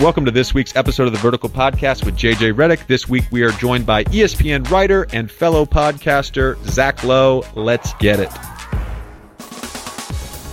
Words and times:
Welcome 0.00 0.24
to 0.24 0.30
this 0.30 0.54
week's 0.54 0.74
episode 0.76 1.08
of 1.08 1.12
the 1.12 1.18
Vertical 1.18 1.50
Podcast 1.50 2.06
with 2.06 2.16
JJ 2.16 2.54
Redick. 2.54 2.86
This 2.86 3.06
week 3.06 3.24
we 3.30 3.42
are 3.42 3.50
joined 3.50 3.84
by 3.84 4.04
ESPN 4.04 4.66
writer 4.70 5.06
and 5.12 5.30
fellow 5.30 5.66
podcaster 5.66 6.56
Zach 6.64 7.04
Lowe. 7.04 7.44
Let's 7.54 7.92
get 7.94 8.18
it. 8.18 8.30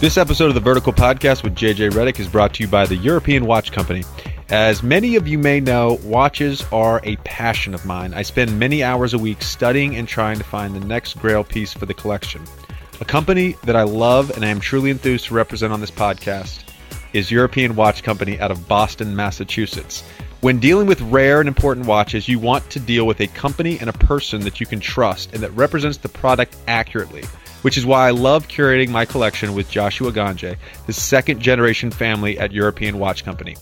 This 0.01 0.17
episode 0.17 0.49
of 0.49 0.53
the 0.53 0.59
Vertical 0.59 0.91
Podcast 0.91 1.43
with 1.43 1.55
JJ 1.55 1.91
Redick 1.91 2.19
is 2.19 2.27
brought 2.27 2.55
to 2.55 2.63
you 2.63 2.67
by 2.67 2.85
the 2.85 2.97
European 2.97 3.45
Watch 3.45 3.71
Company. 3.71 4.03
As 4.49 4.83
many 4.83 5.15
of 5.15 5.29
you 5.29 5.39
may 5.39 5.61
know, 5.61 5.97
watches 6.03 6.65
are 6.73 6.99
a 7.05 7.15
passion 7.23 7.73
of 7.73 7.85
mine. 7.85 8.13
I 8.13 8.23
spend 8.23 8.59
many 8.59 8.83
hours 8.83 9.13
a 9.13 9.17
week 9.17 9.41
studying 9.41 9.95
and 9.95 10.09
trying 10.09 10.39
to 10.39 10.43
find 10.43 10.75
the 10.75 10.85
next 10.85 11.17
grail 11.19 11.45
piece 11.45 11.71
for 11.71 11.85
the 11.85 11.93
collection. 11.93 12.43
A 12.99 13.05
company 13.05 13.55
that 13.63 13.77
I 13.77 13.83
love 13.83 14.29
and 14.31 14.43
I 14.43 14.49
am 14.49 14.59
truly 14.59 14.89
enthused 14.89 15.27
to 15.27 15.35
represent 15.35 15.71
on 15.71 15.79
this 15.79 15.91
podcast 15.91 16.66
is 17.13 17.31
European 17.31 17.75
Watch 17.75 18.03
Company 18.03 18.39
out 18.39 18.51
of 18.51 18.67
Boston, 18.67 19.15
Massachusetts. 19.15 20.03
When 20.41 20.59
dealing 20.59 20.87
with 20.87 21.01
rare 21.01 21.39
and 21.39 21.47
important 21.47 21.87
watches, 21.87 22.27
you 22.27 22.37
want 22.37 22.69
to 22.69 22.79
deal 22.79 23.07
with 23.07 23.19
a 23.21 23.27
company 23.27 23.79
and 23.79 23.89
a 23.89 23.93
person 23.93 24.41
that 24.41 24.59
you 24.59 24.65
can 24.65 24.79
trust 24.79 25.33
and 25.33 25.41
that 25.41 25.51
represents 25.51 25.97
the 25.97 26.09
product 26.09 26.55
accurately, 26.67 27.23
which 27.63 27.77
is 27.77 27.85
why 27.85 28.07
I 28.07 28.11
love 28.11 28.47
curating 28.47 28.89
my 28.89 29.03
collection 29.03 29.55
with 29.55 29.69
Joshua 29.69 30.11
Ganje, 30.11 30.57
the 30.85 30.93
second 30.93 31.39
generation 31.39 31.89
family 31.89 32.37
at 32.37 32.51
European 32.51 32.99
Watch 32.99 33.23
Company. 33.23 33.55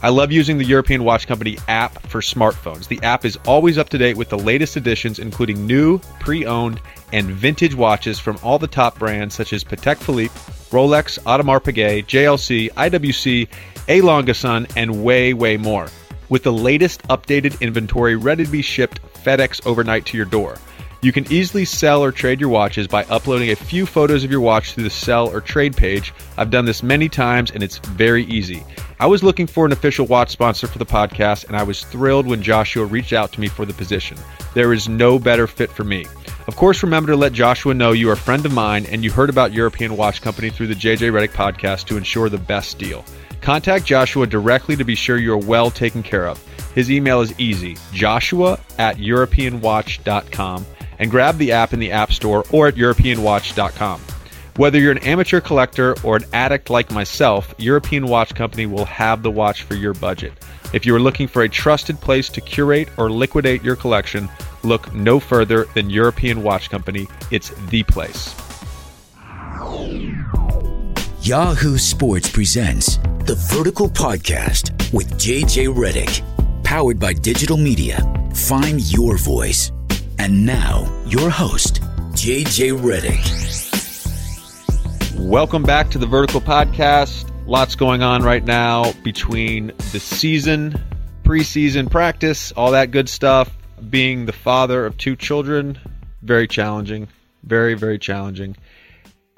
I 0.00 0.10
love 0.10 0.30
using 0.30 0.58
the 0.58 0.64
European 0.64 1.02
Watch 1.02 1.26
Company 1.26 1.58
app 1.66 2.06
for 2.06 2.20
smartphones. 2.20 2.86
The 2.86 3.02
app 3.02 3.24
is 3.24 3.36
always 3.46 3.78
up 3.78 3.88
to 3.88 3.98
date 3.98 4.16
with 4.16 4.28
the 4.28 4.38
latest 4.38 4.76
editions, 4.76 5.18
including 5.18 5.66
new, 5.66 5.98
pre 6.20 6.46
owned, 6.46 6.80
and 7.12 7.26
vintage 7.26 7.74
watches 7.74 8.20
from 8.20 8.38
all 8.42 8.58
the 8.58 8.68
top 8.68 8.98
brands 8.98 9.34
such 9.34 9.52
as 9.52 9.64
Patek 9.64 9.96
Philippe, 9.96 10.34
Rolex, 10.70 11.18
Audemars 11.20 11.62
Piguet, 11.62 12.06
JLC, 12.06 12.70
IWC, 12.72 13.48
A. 13.88 14.00
Lange 14.00 14.66
and 14.76 15.02
way, 15.02 15.32
way 15.32 15.56
more. 15.56 15.88
With 16.28 16.42
the 16.42 16.52
latest 16.52 17.02
updated 17.08 17.60
inventory 17.60 18.16
ready 18.16 18.44
to 18.44 18.50
be 18.50 18.62
shipped 18.62 19.00
FedEx 19.24 19.66
overnight 19.66 20.04
to 20.06 20.16
your 20.16 20.26
door. 20.26 20.58
You 21.00 21.12
can 21.12 21.32
easily 21.32 21.64
sell 21.64 22.02
or 22.02 22.10
trade 22.10 22.40
your 22.40 22.50
watches 22.50 22.88
by 22.88 23.04
uploading 23.04 23.50
a 23.50 23.56
few 23.56 23.86
photos 23.86 24.24
of 24.24 24.32
your 24.32 24.40
watch 24.40 24.74
to 24.74 24.82
the 24.82 24.90
sell 24.90 25.28
or 25.28 25.40
trade 25.40 25.76
page. 25.76 26.12
I've 26.36 26.50
done 26.50 26.64
this 26.64 26.82
many 26.82 27.08
times 27.08 27.52
and 27.52 27.62
it's 27.62 27.78
very 27.78 28.24
easy. 28.24 28.64
I 28.98 29.06
was 29.06 29.22
looking 29.22 29.46
for 29.46 29.64
an 29.64 29.70
official 29.70 30.06
watch 30.06 30.30
sponsor 30.30 30.66
for 30.66 30.78
the 30.78 30.84
podcast 30.84 31.46
and 31.46 31.56
I 31.56 31.62
was 31.62 31.84
thrilled 31.84 32.26
when 32.26 32.42
Joshua 32.42 32.84
reached 32.84 33.12
out 33.12 33.30
to 33.32 33.40
me 33.40 33.46
for 33.46 33.64
the 33.64 33.74
position. 33.74 34.18
There 34.54 34.72
is 34.72 34.88
no 34.88 35.20
better 35.20 35.46
fit 35.46 35.70
for 35.70 35.84
me. 35.84 36.04
Of 36.48 36.56
course, 36.56 36.82
remember 36.82 37.12
to 37.12 37.16
let 37.16 37.34
Joshua 37.34 37.74
know 37.74 37.92
you 37.92 38.08
are 38.08 38.14
a 38.14 38.16
friend 38.16 38.46
of 38.46 38.54
mine 38.54 38.86
and 38.86 39.04
you 39.04 39.10
heard 39.10 39.28
about 39.28 39.52
European 39.52 39.98
Watch 39.98 40.22
Company 40.22 40.48
through 40.48 40.68
the 40.68 40.74
JJ 40.74 41.12
Redick 41.12 41.32
podcast 41.32 41.84
to 41.88 41.98
ensure 41.98 42.30
the 42.30 42.38
best 42.38 42.78
deal. 42.78 43.04
Contact 43.42 43.84
Joshua 43.84 44.26
directly 44.26 44.74
to 44.74 44.82
be 44.82 44.94
sure 44.94 45.18
you 45.18 45.34
are 45.34 45.36
well 45.36 45.70
taken 45.70 46.02
care 46.02 46.26
of. 46.26 46.42
His 46.74 46.90
email 46.90 47.20
is 47.20 47.38
easy 47.38 47.76
joshua 47.92 48.58
at 48.78 48.96
europeanwatch.com 48.96 50.64
and 50.98 51.10
grab 51.10 51.36
the 51.36 51.52
app 51.52 51.74
in 51.74 51.80
the 51.80 51.92
App 51.92 52.12
Store 52.12 52.44
or 52.50 52.66
at 52.66 52.76
EuropeanWatch.com. 52.76 54.00
Whether 54.56 54.80
you're 54.80 54.92
an 54.92 54.98
amateur 54.98 55.42
collector 55.42 55.96
or 56.02 56.16
an 56.16 56.24
addict 56.32 56.70
like 56.70 56.90
myself, 56.90 57.54
European 57.58 58.06
Watch 58.06 58.34
Company 58.34 58.64
will 58.64 58.86
have 58.86 59.22
the 59.22 59.30
watch 59.30 59.64
for 59.64 59.74
your 59.74 59.92
budget. 59.92 60.32
If 60.74 60.84
you 60.84 60.94
are 60.94 61.00
looking 61.00 61.28
for 61.28 61.42
a 61.42 61.48
trusted 61.48 61.98
place 61.98 62.28
to 62.28 62.42
curate 62.42 62.90
or 62.98 63.10
liquidate 63.10 63.62
your 63.62 63.74
collection, 63.74 64.28
look 64.62 64.92
no 64.92 65.18
further 65.18 65.64
than 65.74 65.88
European 65.88 66.42
Watch 66.42 66.68
Company. 66.68 67.06
It's 67.30 67.48
the 67.70 67.82
place. 67.84 68.34
Yahoo 71.22 71.78
Sports 71.78 72.30
presents 72.30 72.98
the 73.24 73.34
Vertical 73.50 73.88
Podcast 73.88 74.92
with 74.92 75.10
JJ 75.14 75.74
Redick, 75.74 76.22
powered 76.64 77.00
by 77.00 77.14
digital 77.14 77.56
media. 77.56 78.02
Find 78.34 78.80
your 78.92 79.16
voice. 79.16 79.72
And 80.18 80.44
now, 80.44 80.86
your 81.06 81.30
host, 81.30 81.80
JJ 82.12 82.78
Redick. 82.78 83.24
Welcome 85.18 85.62
back 85.62 85.90
to 85.92 85.98
the 85.98 86.06
Vertical 86.06 86.42
Podcast. 86.42 87.32
Lots 87.48 87.76
going 87.76 88.02
on 88.02 88.22
right 88.22 88.44
now 88.44 88.92
between 89.02 89.68
the 89.90 90.00
season, 90.00 90.78
preseason 91.22 91.90
practice, 91.90 92.52
all 92.52 92.72
that 92.72 92.90
good 92.90 93.08
stuff. 93.08 93.50
Being 93.88 94.26
the 94.26 94.34
father 94.34 94.84
of 94.84 94.98
two 94.98 95.16
children, 95.16 95.78
very 96.20 96.46
challenging. 96.46 97.08
Very, 97.44 97.72
very 97.72 97.98
challenging. 97.98 98.54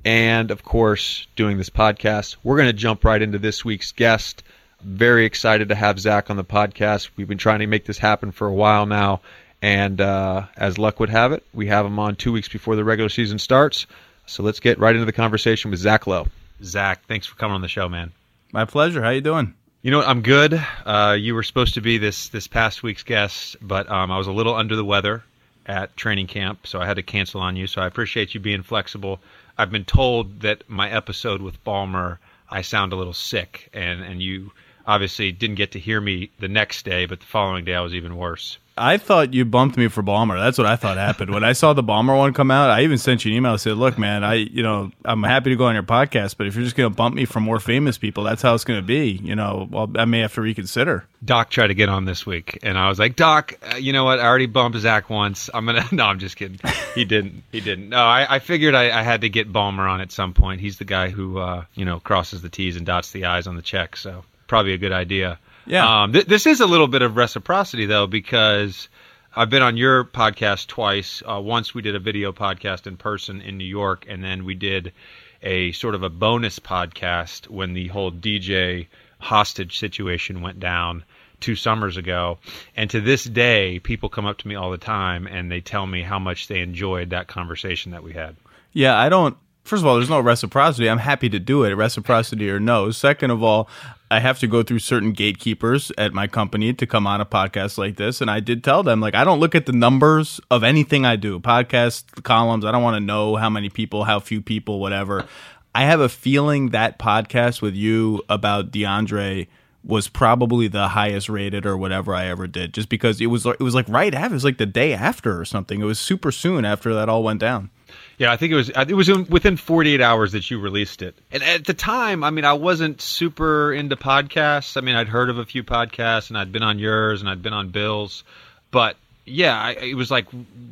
And 0.04 0.50
of 0.50 0.64
course, 0.64 1.28
doing 1.36 1.56
this 1.56 1.70
podcast. 1.70 2.34
We're 2.42 2.56
going 2.56 2.66
to 2.66 2.72
jump 2.72 3.04
right 3.04 3.22
into 3.22 3.38
this 3.38 3.64
week's 3.64 3.92
guest. 3.92 4.42
Very 4.82 5.24
excited 5.24 5.68
to 5.68 5.76
have 5.76 6.00
Zach 6.00 6.30
on 6.30 6.36
the 6.36 6.42
podcast. 6.42 7.10
We've 7.16 7.28
been 7.28 7.38
trying 7.38 7.60
to 7.60 7.68
make 7.68 7.84
this 7.84 7.98
happen 7.98 8.32
for 8.32 8.48
a 8.48 8.52
while 8.52 8.86
now 8.86 9.20
and 9.62 10.00
uh, 10.00 10.46
as 10.56 10.78
luck 10.78 10.98
would 10.98 11.10
have 11.10 11.30
it, 11.30 11.44
we 11.54 11.68
have 11.68 11.86
him 11.86 12.00
on 12.00 12.16
two 12.16 12.32
weeks 12.32 12.48
before 12.48 12.74
the 12.74 12.82
regular 12.82 13.08
season 13.08 13.38
starts. 13.38 13.86
So 14.26 14.42
let's 14.42 14.58
get 14.58 14.80
right 14.80 14.96
into 14.96 15.06
the 15.06 15.12
conversation 15.12 15.70
with 15.70 15.78
Zach 15.78 16.08
Lowe. 16.08 16.26
Zach, 16.62 17.04
thanks 17.06 17.26
for 17.26 17.36
coming 17.36 17.54
on 17.54 17.62
the 17.62 17.68
show, 17.68 17.88
man. 17.88 18.12
My 18.52 18.64
pleasure. 18.64 19.02
How 19.02 19.10
you 19.10 19.20
doing? 19.20 19.54
You 19.82 19.90
know, 19.90 19.98
what? 19.98 20.08
I'm 20.08 20.22
good. 20.22 20.62
Uh, 20.84 21.16
you 21.18 21.34
were 21.34 21.42
supposed 21.42 21.74
to 21.74 21.80
be 21.80 21.98
this 21.98 22.28
this 22.28 22.46
past 22.46 22.82
week's 22.82 23.02
guest, 23.02 23.56
but 23.62 23.90
um, 23.90 24.10
I 24.10 24.18
was 24.18 24.26
a 24.26 24.32
little 24.32 24.54
under 24.54 24.76
the 24.76 24.84
weather 24.84 25.22
at 25.66 25.96
training 25.96 26.26
camp, 26.26 26.66
so 26.66 26.80
I 26.80 26.86
had 26.86 26.96
to 26.96 27.02
cancel 27.02 27.40
on 27.40 27.56
you. 27.56 27.66
So 27.66 27.80
I 27.80 27.86
appreciate 27.86 28.34
you 28.34 28.40
being 28.40 28.62
flexible. 28.62 29.20
I've 29.56 29.70
been 29.70 29.84
told 29.84 30.40
that 30.40 30.68
my 30.68 30.90
episode 30.90 31.40
with 31.40 31.62
Ballmer, 31.64 32.18
I 32.50 32.62
sound 32.62 32.92
a 32.92 32.96
little 32.96 33.14
sick, 33.14 33.70
and 33.72 34.02
and 34.02 34.20
you 34.20 34.52
obviously 34.86 35.32
didn't 35.32 35.56
get 35.56 35.72
to 35.72 35.78
hear 35.78 36.00
me 36.00 36.30
the 36.38 36.48
next 36.48 36.84
day, 36.84 37.06
but 37.06 37.20
the 37.20 37.26
following 37.26 37.64
day 37.64 37.74
I 37.74 37.80
was 37.80 37.94
even 37.94 38.16
worse. 38.16 38.58
I 38.80 38.96
thought 38.96 39.34
you 39.34 39.44
bumped 39.44 39.76
me 39.76 39.88
for 39.88 40.02
Ballmer. 40.02 40.38
That's 40.38 40.56
what 40.56 40.66
I 40.66 40.74
thought 40.76 40.96
happened 40.96 41.34
when 41.34 41.44
I 41.44 41.52
saw 41.52 41.74
the 41.74 41.82
Ballmer 41.82 42.16
one 42.16 42.32
come 42.32 42.50
out. 42.50 42.70
I 42.70 42.82
even 42.84 42.96
sent 42.96 43.24
you 43.24 43.30
an 43.30 43.36
email. 43.36 43.52
and 43.52 43.60
said, 43.60 43.76
"Look, 43.76 43.98
man, 43.98 44.24
I 44.24 44.34
you 44.34 44.62
know 44.62 44.90
I'm 45.04 45.22
happy 45.22 45.50
to 45.50 45.56
go 45.56 45.66
on 45.66 45.74
your 45.74 45.82
podcast, 45.82 46.38
but 46.38 46.46
if 46.46 46.54
you're 46.54 46.64
just 46.64 46.76
going 46.76 46.90
to 46.90 46.96
bump 46.96 47.14
me 47.14 47.26
for 47.26 47.40
more 47.40 47.60
famous 47.60 47.98
people, 47.98 48.24
that's 48.24 48.40
how 48.40 48.54
it's 48.54 48.64
going 48.64 48.80
to 48.80 48.86
be. 48.86 49.20
You 49.22 49.36
know, 49.36 49.68
well, 49.70 49.90
I 49.96 50.06
may 50.06 50.20
have 50.20 50.32
to 50.34 50.40
reconsider." 50.40 51.04
Doc 51.22 51.50
tried 51.50 51.66
to 51.66 51.74
get 51.74 51.90
on 51.90 52.06
this 52.06 52.24
week, 52.24 52.58
and 52.62 52.78
I 52.78 52.88
was 52.88 52.98
like, 52.98 53.16
"Doc, 53.16 53.52
uh, 53.70 53.76
you 53.76 53.92
know 53.92 54.04
what? 54.04 54.18
I 54.18 54.26
already 54.26 54.46
bumped 54.46 54.78
Zach 54.78 55.10
once. 55.10 55.50
I'm 55.52 55.66
gonna." 55.66 55.84
No, 55.92 56.06
I'm 56.06 56.20
just 56.20 56.36
kidding. 56.36 56.58
He 56.94 57.04
didn't. 57.04 57.42
He 57.52 57.60
didn't. 57.60 57.90
No, 57.90 57.98
I, 57.98 58.36
I 58.36 58.38
figured 58.38 58.74
I, 58.74 58.96
I, 58.98 59.02
had 59.02 59.22
to 59.22 59.28
get 59.28 59.52
Ballmer 59.52 59.90
on 59.90 60.00
at 60.00 60.12
some 60.12 60.32
point. 60.32 60.60
He's 60.60 60.78
the 60.78 60.84
guy 60.84 61.10
who 61.10 61.38
uh, 61.38 61.64
you 61.74 61.84
know 61.84 62.00
crosses 62.00 62.40
the 62.40 62.48
T's 62.48 62.76
and 62.76 62.86
dots 62.86 63.10
the 63.10 63.26
I's 63.26 63.46
on 63.46 63.56
the 63.56 63.62
check. 63.62 63.96
So 63.96 64.24
probably 64.50 64.72
a 64.74 64.78
good 64.78 64.92
idea. 64.92 65.38
Yeah. 65.64 66.02
Um, 66.02 66.12
th- 66.12 66.26
this 66.26 66.44
is 66.44 66.60
a 66.60 66.66
little 66.66 66.88
bit 66.88 67.02
of 67.02 67.16
reciprocity 67.16 67.86
though, 67.86 68.08
because 68.08 68.88
I've 69.34 69.48
been 69.48 69.62
on 69.62 69.76
your 69.76 70.04
podcast 70.04 70.66
twice. 70.66 71.22
Uh, 71.26 71.40
once 71.40 71.72
we 71.72 71.82
did 71.82 71.94
a 71.94 72.00
video 72.00 72.32
podcast 72.32 72.88
in 72.88 72.96
person 72.96 73.40
in 73.40 73.56
New 73.56 73.64
York, 73.64 74.06
and 74.08 74.24
then 74.24 74.44
we 74.44 74.56
did 74.56 74.92
a 75.40 75.70
sort 75.70 75.94
of 75.94 76.02
a 76.02 76.10
bonus 76.10 76.58
podcast 76.58 77.48
when 77.48 77.72
the 77.74 77.86
whole 77.88 78.10
DJ 78.10 78.88
hostage 79.20 79.78
situation 79.78 80.42
went 80.42 80.58
down 80.58 81.04
two 81.38 81.54
summers 81.54 81.96
ago. 81.96 82.38
And 82.76 82.90
to 82.90 83.00
this 83.00 83.22
day, 83.22 83.78
people 83.78 84.08
come 84.08 84.26
up 84.26 84.38
to 84.38 84.48
me 84.48 84.56
all 84.56 84.72
the 84.72 84.78
time 84.78 85.28
and 85.28 85.50
they 85.50 85.60
tell 85.60 85.86
me 85.86 86.02
how 86.02 86.18
much 86.18 86.48
they 86.48 86.60
enjoyed 86.60 87.10
that 87.10 87.28
conversation 87.28 87.92
that 87.92 88.02
we 88.02 88.14
had. 88.14 88.34
Yeah, 88.72 88.98
I 88.98 89.08
don't 89.08 89.36
first 89.64 89.82
of 89.82 89.86
all, 89.86 89.94
there's 89.96 90.10
no 90.10 90.20
reciprocity. 90.20 90.90
I'm 90.90 90.98
happy 90.98 91.28
to 91.28 91.38
do 91.38 91.64
it, 91.64 91.72
reciprocity 91.74 92.50
or 92.50 92.58
no. 92.58 92.90
Second 92.90 93.30
of 93.30 93.42
all, 93.42 93.68
I 94.10 94.18
have 94.18 94.40
to 94.40 94.48
go 94.48 94.64
through 94.64 94.80
certain 94.80 95.12
gatekeepers 95.12 95.92
at 95.96 96.12
my 96.12 96.26
company 96.26 96.72
to 96.72 96.86
come 96.86 97.06
on 97.06 97.20
a 97.20 97.26
podcast 97.26 97.78
like 97.78 97.96
this. 97.96 98.20
And 98.20 98.28
I 98.28 98.40
did 98.40 98.64
tell 98.64 98.82
them, 98.82 99.00
like, 99.00 99.14
I 99.14 99.22
don't 99.22 99.38
look 99.38 99.54
at 99.54 99.66
the 99.66 99.72
numbers 99.72 100.40
of 100.50 100.64
anything 100.64 101.06
I 101.06 101.14
do, 101.14 101.38
podcast 101.38 102.24
columns. 102.24 102.64
I 102.64 102.72
don't 102.72 102.82
want 102.82 102.96
to 102.96 103.00
know 103.00 103.36
how 103.36 103.48
many 103.48 103.68
people, 103.68 104.04
how 104.04 104.18
few 104.18 104.42
people, 104.42 104.80
whatever. 104.80 105.26
I 105.74 105.84
have 105.84 106.00
a 106.00 106.08
feeling 106.08 106.70
that 106.70 106.98
podcast 106.98 107.62
with 107.62 107.76
you 107.76 108.22
about 108.28 108.72
DeAndre 108.72 109.46
was 109.84 110.08
probably 110.08 110.66
the 110.66 110.88
highest 110.88 111.28
rated 111.28 111.64
or 111.64 111.76
whatever 111.76 112.12
I 112.14 112.26
ever 112.26 112.46
did, 112.46 112.74
just 112.74 112.88
because 112.88 113.20
it 113.20 113.26
was 113.26 113.46
it 113.46 113.60
was 113.60 113.74
like 113.74 113.88
right 113.88 114.12
after, 114.12 114.32
it 114.32 114.34
was 114.34 114.44
like 114.44 114.58
the 114.58 114.66
day 114.66 114.92
after 114.92 115.40
or 115.40 115.44
something. 115.44 115.80
It 115.80 115.84
was 115.84 115.98
super 115.98 116.32
soon 116.32 116.64
after 116.64 116.92
that 116.94 117.08
all 117.08 117.22
went 117.22 117.40
down. 117.40 117.70
Yeah, 118.20 118.30
I 118.30 118.36
think 118.36 118.52
it 118.52 118.56
was 118.56 118.68
it 118.68 118.92
was 118.92 119.08
within 119.30 119.56
48 119.56 120.02
hours 120.02 120.32
that 120.32 120.50
you 120.50 120.60
released 120.60 121.00
it. 121.00 121.14
And 121.32 121.42
at 121.42 121.64
the 121.64 121.72
time, 121.72 122.22
I 122.22 122.28
mean, 122.28 122.44
I 122.44 122.52
wasn't 122.52 123.00
super 123.00 123.72
into 123.72 123.96
podcasts. 123.96 124.76
I 124.76 124.82
mean, 124.82 124.94
I'd 124.94 125.08
heard 125.08 125.30
of 125.30 125.38
a 125.38 125.46
few 125.46 125.64
podcasts 125.64 126.28
and 126.28 126.36
I'd 126.36 126.52
been 126.52 126.62
on 126.62 126.78
yours 126.78 127.22
and 127.22 127.30
I'd 127.30 127.42
been 127.42 127.54
on 127.54 127.70
Bill's, 127.70 128.22
but 128.70 128.96
yeah, 129.24 129.58
I, 129.58 129.70
it 129.70 129.94
was 129.94 130.10
like 130.10 130.26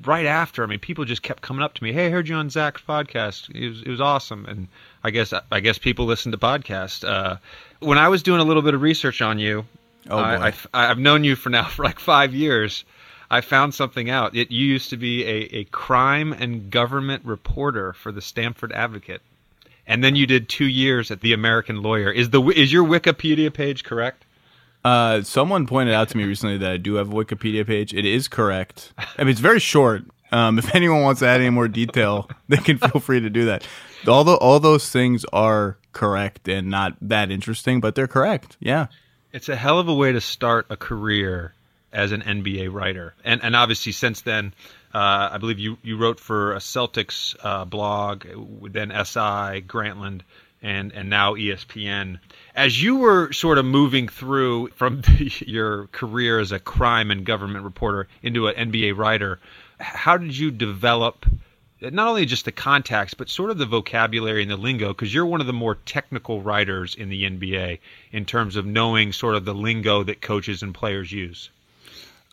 right 0.05 0.27
after. 0.27 0.63
I 0.63 0.67
mean, 0.67 0.79
people 0.79 1.07
just 1.07 1.23
kept 1.23 1.43
coming 1.43 1.63
up 1.63 1.73
to 1.73 1.83
me, 1.83 1.91
"Hey, 1.91 2.09
I 2.09 2.11
heard 2.11 2.29
you 2.29 2.35
on 2.35 2.51
Zach's 2.51 2.83
podcast. 2.83 3.49
It 3.55 3.67
was 3.67 3.81
it 3.81 3.89
was 3.89 4.01
awesome." 4.03 4.45
And 4.45 4.69
I 5.03 5.09
guess 5.09 5.33
I 5.51 5.61
guess 5.61 5.79
people 5.79 6.05
listen 6.05 6.33
to 6.33 6.39
podcasts. 6.39 7.03
Uh, 7.03 7.37
when 7.81 7.97
I 7.97 8.09
was 8.09 8.23
doing 8.23 8.41
a 8.41 8.45
little 8.45 8.63
bit 8.63 8.75
of 8.75 8.83
research 8.83 9.23
on 9.23 9.39
you, 9.39 9.65
oh 10.11 10.19
I, 10.19 10.53
I, 10.75 10.87
have 10.89 10.99
known 10.99 11.25
you 11.25 11.35
for 11.35 11.49
now 11.49 11.65
for 11.69 11.83
like 11.83 11.99
five 11.99 12.35
years. 12.35 12.85
I 13.31 13.41
found 13.41 13.75
something 13.75 14.09
out. 14.09 14.35
It, 14.35 14.51
you 14.51 14.67
used 14.67 14.91
to 14.91 14.97
be 14.97 15.25
a, 15.25 15.57
a 15.57 15.65
crime 15.65 16.33
and 16.33 16.71
government 16.71 17.25
reporter 17.25 17.93
for 17.93 18.11
the 18.11 18.23
Stamford 18.23 18.73
Advocate, 18.73 19.21
and 19.87 20.03
then 20.03 20.17
you 20.17 20.27
did 20.27 20.49
two 20.49 20.67
years 20.67 21.11
at 21.11 21.21
the 21.21 21.33
American 21.33 21.83
Lawyer. 21.83 22.11
Is 22.11 22.31
the 22.31 22.43
is 22.49 22.73
your 22.73 22.85
Wikipedia 22.85 23.53
page 23.53 23.85
correct? 23.85 24.25
Uh, 24.85 25.23
someone 25.23 25.67
pointed 25.67 25.95
out 25.95 26.09
to 26.09 26.17
me 26.17 26.25
recently 26.25 26.57
that 26.59 26.71
I 26.71 26.77
do 26.77 26.95
have 26.95 27.13
a 27.13 27.15
Wikipedia 27.15 27.67
page. 27.67 27.93
It 27.93 28.05
is 28.05 28.29
correct. 28.29 28.93
I 28.97 29.25
mean, 29.25 29.29
it's 29.31 29.41
very 29.41 29.61
short. 29.61 30.05
Um, 30.31 30.59
if 30.59 30.75
anyone 30.75 31.03
wants 31.03 31.21
to 31.21 31.27
add 31.27 31.41
any 31.41 31.51
more 31.51 31.69
detail, 31.69 32.31
they 32.49 32.57
can 32.59 32.79
feel 32.79 33.01
free 33.01 33.21
to 33.21 33.31
do 33.31 33.47
that. 33.47 33.67
All 34.07 34.25
the, 34.25 34.35
all 34.35 34.61
those 34.61 34.89
things 34.89 35.25
are 35.33 35.77
correct 35.93 36.49
and 36.49 36.69
not 36.69 36.97
that 37.03 37.31
interesting, 37.31 37.81
but 37.81 37.95
they're 37.97 38.07
correct. 38.07 38.57
Yeah, 38.61 38.87
it's 39.33 39.49
a 39.49 39.57
hell 39.57 39.79
of 39.79 39.89
a 39.89 39.95
way 39.95 40.13
to 40.13 40.21
start 40.21 40.67
a 40.71 40.77
career 40.77 41.55
as 41.93 42.13
an 42.13 42.23
NBA 42.23 42.73
writer, 42.73 43.15
and 43.25 43.43
and 43.43 43.57
obviously 43.57 43.93
since 43.93 44.21
then, 44.21 44.55
uh, 44.95 45.31
I 45.33 45.39
believe 45.39 45.59
you 45.59 45.79
you 45.83 45.97
wrote 45.97 46.21
for 46.21 46.55
a 46.55 46.59
Celtics 46.59 47.37
uh, 47.43 47.65
blog, 47.65 48.25
then 48.71 48.91
SI 48.91 49.63
Grantland, 49.63 50.23
and 50.63 50.93
and 50.93 51.09
now 51.09 51.35
ESPN. 51.35 52.19
As 52.55 52.83
you 52.83 52.97
were 52.97 53.33
sort 53.33 53.59
of 53.59 53.65
moving 53.65 54.09
through 54.09 54.69
from 54.69 55.01
the, 55.03 55.33
your 55.47 55.87
career 55.89 56.41
as 56.41 56.53
a 56.53 56.59
crime 56.59 57.11
and 57.11 57.25
government 57.25 57.65
reporter 57.65 58.09
into 58.23 58.49
an 58.49 58.71
NBA 58.71 58.97
writer, 58.97 59.39
how 59.79 60.17
did 60.17 60.37
you 60.37 60.51
develop 60.51 61.25
not 61.81 62.09
only 62.09 62.27
just 62.27 62.45
the 62.45 62.53
contacts 62.53 63.15
but 63.15 63.29
sort 63.29 63.51
of 63.51 63.59
the 63.59 63.67
vocabulary 63.67 64.43
and 64.43 64.51
the 64.51 64.57
lingo 64.57 64.89
because 64.89 65.15
you're 65.15 65.27
one 65.27 65.41
of 65.41 65.47
the 65.47 65.53
more 65.53 65.77
technical 65.77 66.43
writers 66.43 66.95
in 66.97 67.09
the 67.09 67.23
NBA 67.23 67.79
in 68.11 68.25
terms 68.25 68.57
of 68.57 68.67
knowing 68.67 69.13
sort 69.13 69.37
of 69.37 69.45
the 69.45 69.55
lingo 69.55 70.03
that 70.03 70.21
coaches 70.21 70.63
and 70.63 70.75
players 70.75 71.13
use? 71.13 71.51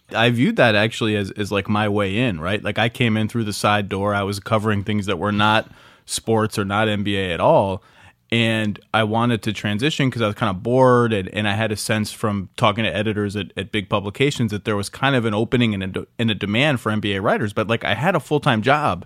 I 0.09 0.29
viewed 0.29 0.55
that 0.57 0.75
actually 0.75 1.15
as, 1.15 1.31
as 1.31 1.51
like 1.51 1.67
my 1.67 1.89
way 1.89 2.17
in, 2.17 2.39
right? 2.39 2.63
Like 2.63 2.77
I 2.77 2.89
came 2.89 3.17
in 3.17 3.27
through 3.27 3.45
the 3.45 3.53
side 3.53 3.89
door. 3.89 4.13
I 4.13 4.23
was 4.23 4.39
covering 4.39 4.83
things 4.83 5.07
that 5.07 5.17
were 5.17 5.31
not 5.31 5.69
sports 6.05 6.59
or 6.59 6.65
not 6.65 6.87
NBA 6.87 7.33
at 7.33 7.39
all 7.39 7.83
and 8.31 8.79
I 8.93 9.03
wanted 9.03 9.43
to 9.43 9.53
transition 9.53 10.09
because 10.09 10.21
I 10.21 10.27
was 10.27 10.35
kind 10.35 10.49
of 10.49 10.63
bored, 10.63 11.13
and, 11.13 11.29
and 11.29 11.47
I 11.47 11.53
had 11.53 11.71
a 11.71 11.75
sense 11.75 12.11
from 12.11 12.49
talking 12.57 12.83
to 12.83 12.93
editors 12.93 13.35
at, 13.35 13.53
at 13.55 13.71
big 13.71 13.87
publications 13.87 14.51
that 14.51 14.65
there 14.65 14.75
was 14.75 14.89
kind 14.89 15.15
of 15.15 15.25
an 15.25 15.33
opening 15.33 15.73
and 15.73 15.95
a, 15.95 16.07
and 16.17 16.31
a 16.31 16.35
demand 16.35 16.81
for 16.81 16.91
NBA 16.91 17.21
writers. 17.21 17.53
But 17.53 17.67
like 17.67 17.85
I 17.85 17.93
had 17.93 18.15
a 18.15 18.19
full 18.19 18.39
time 18.39 18.61
job, 18.61 19.05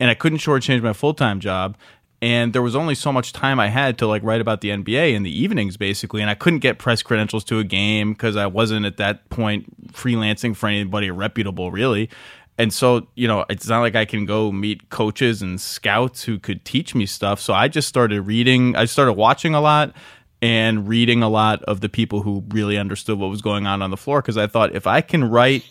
and 0.00 0.10
I 0.10 0.14
couldn't 0.14 0.38
shortchange 0.38 0.82
my 0.82 0.92
full 0.94 1.14
time 1.14 1.40
job, 1.40 1.76
and 2.24 2.54
there 2.54 2.62
was 2.62 2.74
only 2.74 2.94
so 2.94 3.12
much 3.12 3.34
time 3.34 3.60
I 3.60 3.68
had 3.68 3.98
to 3.98 4.06
like 4.06 4.22
write 4.22 4.40
about 4.40 4.62
the 4.62 4.70
NBA 4.70 5.12
in 5.12 5.24
the 5.24 5.30
evenings, 5.30 5.76
basically, 5.76 6.22
and 6.22 6.30
I 6.30 6.34
couldn't 6.34 6.60
get 6.60 6.78
press 6.78 7.02
credentials 7.02 7.44
to 7.44 7.58
a 7.58 7.64
game 7.64 8.14
because 8.14 8.34
I 8.34 8.46
wasn't 8.46 8.86
at 8.86 8.96
that 8.96 9.28
point 9.28 9.92
freelancing 9.92 10.56
for 10.56 10.66
anybody 10.66 11.10
reputable, 11.10 11.70
really. 11.70 12.08
And 12.56 12.72
so 12.72 13.08
you 13.14 13.28
know 13.28 13.44
it's 13.50 13.68
not 13.68 13.80
like 13.80 13.94
i 13.94 14.06
can 14.06 14.24
go 14.24 14.50
meet 14.52 14.88
coaches 14.88 15.42
and 15.42 15.60
scouts 15.60 16.22
who 16.22 16.38
could 16.38 16.64
teach 16.64 16.94
me 16.94 17.04
stuff. 17.04 17.40
So 17.40 17.52
i 17.52 17.68
just 17.68 17.88
started 17.88 18.22
reading 18.22 18.74
i 18.74 18.86
started 18.86 19.14
watching 19.14 19.54
a 19.54 19.60
lot 19.60 19.92
and 20.40 20.88
reading 20.88 21.22
a 21.22 21.28
lot 21.28 21.62
of 21.64 21.82
the 21.82 21.90
people 21.90 22.22
who 22.22 22.42
really 22.48 22.78
understood 22.78 23.18
what 23.18 23.28
was 23.28 23.42
going 23.42 23.66
on 23.66 23.82
on 23.82 23.90
the 23.90 23.96
floor 23.96 24.22
because 24.22 24.36
i 24.36 24.46
thought 24.46 24.74
if 24.74 24.86
i 24.86 25.00
can 25.00 25.24
write 25.24 25.64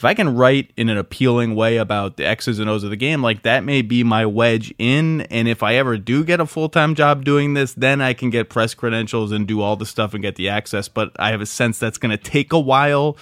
if 0.00 0.04
i 0.06 0.14
can 0.14 0.34
write 0.34 0.72
in 0.78 0.88
an 0.88 0.96
appealing 0.96 1.54
way 1.54 1.76
about 1.76 2.16
the 2.16 2.26
x's 2.26 2.58
and 2.58 2.70
o's 2.70 2.82
of 2.82 2.88
the 2.88 2.96
game 2.96 3.22
like 3.22 3.42
that 3.42 3.64
may 3.64 3.82
be 3.82 4.02
my 4.02 4.24
wedge 4.24 4.72
in 4.78 5.20
and 5.22 5.46
if 5.46 5.62
i 5.62 5.74
ever 5.74 5.98
do 5.98 6.24
get 6.24 6.40
a 6.40 6.46
full-time 6.46 6.94
job 6.94 7.22
doing 7.22 7.52
this 7.52 7.74
then 7.74 8.00
i 8.00 8.14
can 8.14 8.30
get 8.30 8.48
press 8.48 8.72
credentials 8.72 9.30
and 9.30 9.46
do 9.46 9.60
all 9.60 9.76
the 9.76 9.84
stuff 9.84 10.14
and 10.14 10.22
get 10.22 10.36
the 10.36 10.48
access 10.48 10.88
but 10.88 11.12
i 11.18 11.30
have 11.30 11.42
a 11.42 11.46
sense 11.46 11.78
that's 11.78 11.98
going 11.98 12.10
to 12.10 12.16
take 12.16 12.50
a 12.50 12.58
while 12.58 13.14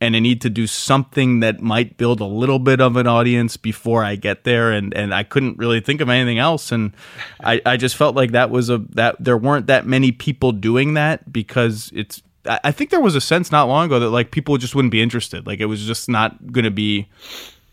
and 0.00 0.16
I 0.16 0.18
need 0.18 0.40
to 0.40 0.50
do 0.50 0.66
something 0.66 1.40
that 1.40 1.60
might 1.60 1.96
build 1.96 2.18
a 2.18 2.24
little 2.24 2.58
bit 2.58 2.80
of 2.80 2.96
an 2.96 3.06
audience 3.06 3.56
before 3.56 4.02
I 4.02 4.16
get 4.16 4.42
there. 4.42 4.72
And, 4.72 4.92
and 4.94 5.14
I 5.14 5.22
couldn't 5.22 5.58
really 5.58 5.78
think 5.78 6.00
of 6.00 6.08
anything 6.08 6.40
else. 6.40 6.72
And 6.72 6.92
I, 7.40 7.62
I 7.64 7.76
just 7.76 7.94
felt 7.94 8.16
like 8.16 8.32
that 8.32 8.50
was 8.50 8.68
a, 8.68 8.78
that 8.78 9.14
there 9.20 9.38
weren't 9.38 9.68
that 9.68 9.86
many 9.86 10.10
people 10.10 10.50
doing 10.50 10.94
that 10.94 11.32
because 11.32 11.92
it's, 11.94 12.20
I 12.46 12.72
think 12.72 12.90
there 12.90 13.00
was 13.00 13.14
a 13.14 13.20
sense 13.20 13.52
not 13.52 13.68
long 13.68 13.86
ago 13.86 14.00
that 14.00 14.10
like 14.10 14.30
people 14.30 14.56
just 14.56 14.74
wouldn't 14.74 14.92
be 14.92 15.02
interested. 15.02 15.46
Like 15.46 15.60
it 15.60 15.66
was 15.66 15.84
just 15.84 16.08
not 16.08 16.52
going 16.52 16.64
to 16.64 16.70
be 16.70 17.08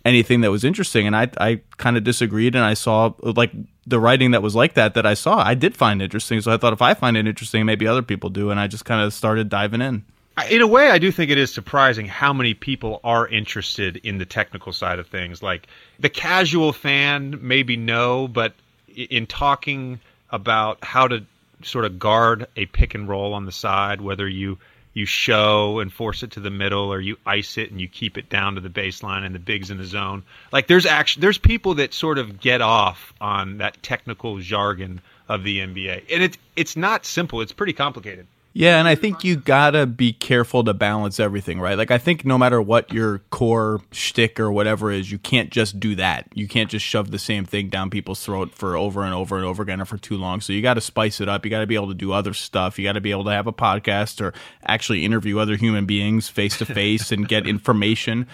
anything 0.05 0.41
that 0.41 0.51
was 0.51 0.63
interesting. 0.63 1.07
And 1.07 1.15
I, 1.15 1.29
I 1.39 1.61
kind 1.77 1.97
of 1.97 2.03
disagreed. 2.03 2.55
And 2.55 2.63
I 2.63 2.75
saw 2.75 3.13
like 3.21 3.51
the 3.87 3.99
writing 3.99 4.31
that 4.31 4.41
was 4.41 4.55
like 4.55 4.75
that, 4.75 4.93
that 4.93 5.05
I 5.05 5.15
saw, 5.15 5.39
I 5.39 5.55
did 5.55 5.75
find 5.75 6.01
interesting. 6.01 6.41
So 6.41 6.51
I 6.51 6.57
thought 6.57 6.73
if 6.73 6.81
I 6.81 6.93
find 6.93 7.17
it 7.17 7.27
interesting, 7.27 7.65
maybe 7.65 7.87
other 7.87 8.03
people 8.03 8.29
do. 8.29 8.51
And 8.51 8.59
I 8.59 8.67
just 8.67 8.85
kind 8.85 9.01
of 9.01 9.13
started 9.13 9.49
diving 9.49 9.81
in 9.81 10.05
in 10.49 10.61
a 10.61 10.67
way, 10.67 10.89
I 10.89 10.97
do 10.99 11.11
think 11.11 11.31
it 11.31 11.37
is 11.37 11.51
surprising 11.51 12.05
how 12.05 12.33
many 12.33 12.53
people 12.53 12.99
are 13.03 13.27
interested 13.27 13.97
in 13.97 14.17
the 14.17 14.25
technical 14.25 14.71
side 14.71 14.99
of 14.99 15.07
things. 15.07 15.43
Like 15.43 15.67
the 15.99 16.09
casual 16.09 16.71
fan, 16.71 17.39
maybe 17.41 17.75
no, 17.75 18.27
but 18.27 18.53
in 18.87 19.27
talking 19.27 19.99
about 20.29 20.83
how 20.83 21.07
to 21.07 21.25
sort 21.63 21.85
of 21.85 21.99
guard 21.99 22.47
a 22.55 22.65
pick 22.67 22.95
and 22.95 23.07
roll 23.07 23.33
on 23.33 23.45
the 23.45 23.51
side, 23.51 24.01
whether 24.01 24.27
you 24.27 24.57
you 24.93 25.05
show 25.05 25.79
and 25.79 25.93
force 25.93 26.23
it 26.23 26.31
to 26.31 26.39
the 26.39 26.49
middle 26.49 26.91
or 26.91 26.99
you 26.99 27.15
ice 27.25 27.57
it 27.57 27.69
and 27.69 27.79
you 27.79 27.87
keep 27.87 28.17
it 28.17 28.27
down 28.27 28.55
to 28.55 28.61
the 28.61 28.69
baseline 28.69 29.23
and 29.23 29.35
the 29.35 29.39
bigs 29.39 29.69
in 29.69 29.77
the 29.77 29.85
zone. 29.85 30.23
Like 30.51 30.67
there's 30.67 30.85
actually 30.85 31.21
there's 31.21 31.37
people 31.37 31.75
that 31.75 31.93
sort 31.93 32.17
of 32.17 32.39
get 32.39 32.61
off 32.61 33.13
on 33.21 33.59
that 33.59 33.81
technical 33.83 34.39
jargon 34.39 35.01
of 35.27 35.43
the 35.43 35.59
NBA. 35.59 36.03
And 36.11 36.23
it's 36.23 36.37
it's 36.55 36.75
not 36.75 37.05
simple, 37.05 37.41
it's 37.41 37.53
pretty 37.53 37.73
complicated. 37.73 38.27
Yeah, 38.51 38.79
and 38.79 38.87
I 38.87 38.95
think 38.95 39.23
you 39.23 39.35
gotta 39.35 39.85
be 39.85 40.11
careful 40.11 40.63
to 40.63 40.73
balance 40.73 41.19
everything, 41.19 41.59
right? 41.59 41.77
Like 41.77 41.91
I 41.91 41.99
think 41.99 42.25
no 42.25 42.37
matter 42.37 42.59
what 42.59 42.91
your 42.91 43.19
core 43.29 43.81
shtick 43.91 44.39
or 44.39 44.51
whatever 44.51 44.91
is, 44.91 45.11
you 45.11 45.19
can't 45.19 45.51
just 45.51 45.79
do 45.79 45.95
that. 45.95 46.27
You 46.33 46.47
can't 46.47 46.69
just 46.69 46.83
shove 46.83 47.11
the 47.11 47.19
same 47.19 47.45
thing 47.45 47.69
down 47.69 47.91
people's 47.91 48.23
throat 48.25 48.53
for 48.55 48.75
over 48.75 49.03
and 49.03 49.13
over 49.13 49.37
and 49.37 49.45
over 49.45 49.61
again 49.61 49.79
or 49.79 49.85
for 49.85 49.97
too 49.97 50.17
long. 50.17 50.41
So 50.41 50.51
you 50.51 50.63
got 50.63 50.73
to 50.73 50.81
spice 50.81 51.21
it 51.21 51.29
up. 51.29 51.45
You 51.45 51.51
got 51.51 51.59
to 51.59 51.67
be 51.67 51.75
able 51.75 51.89
to 51.89 51.93
do 51.93 52.11
other 52.11 52.33
stuff. 52.33 52.79
You 52.79 52.85
got 52.85 52.93
to 52.93 53.01
be 53.01 53.11
able 53.11 53.25
to 53.25 53.31
have 53.31 53.45
a 53.45 53.53
podcast 53.53 54.19
or 54.19 54.33
actually 54.65 55.05
interview 55.05 55.37
other 55.37 55.55
human 55.55 55.85
beings 55.85 56.27
face 56.27 56.57
to 56.57 56.65
face 56.65 57.11
and 57.11 57.27
get 57.27 57.47
information. 57.47 58.27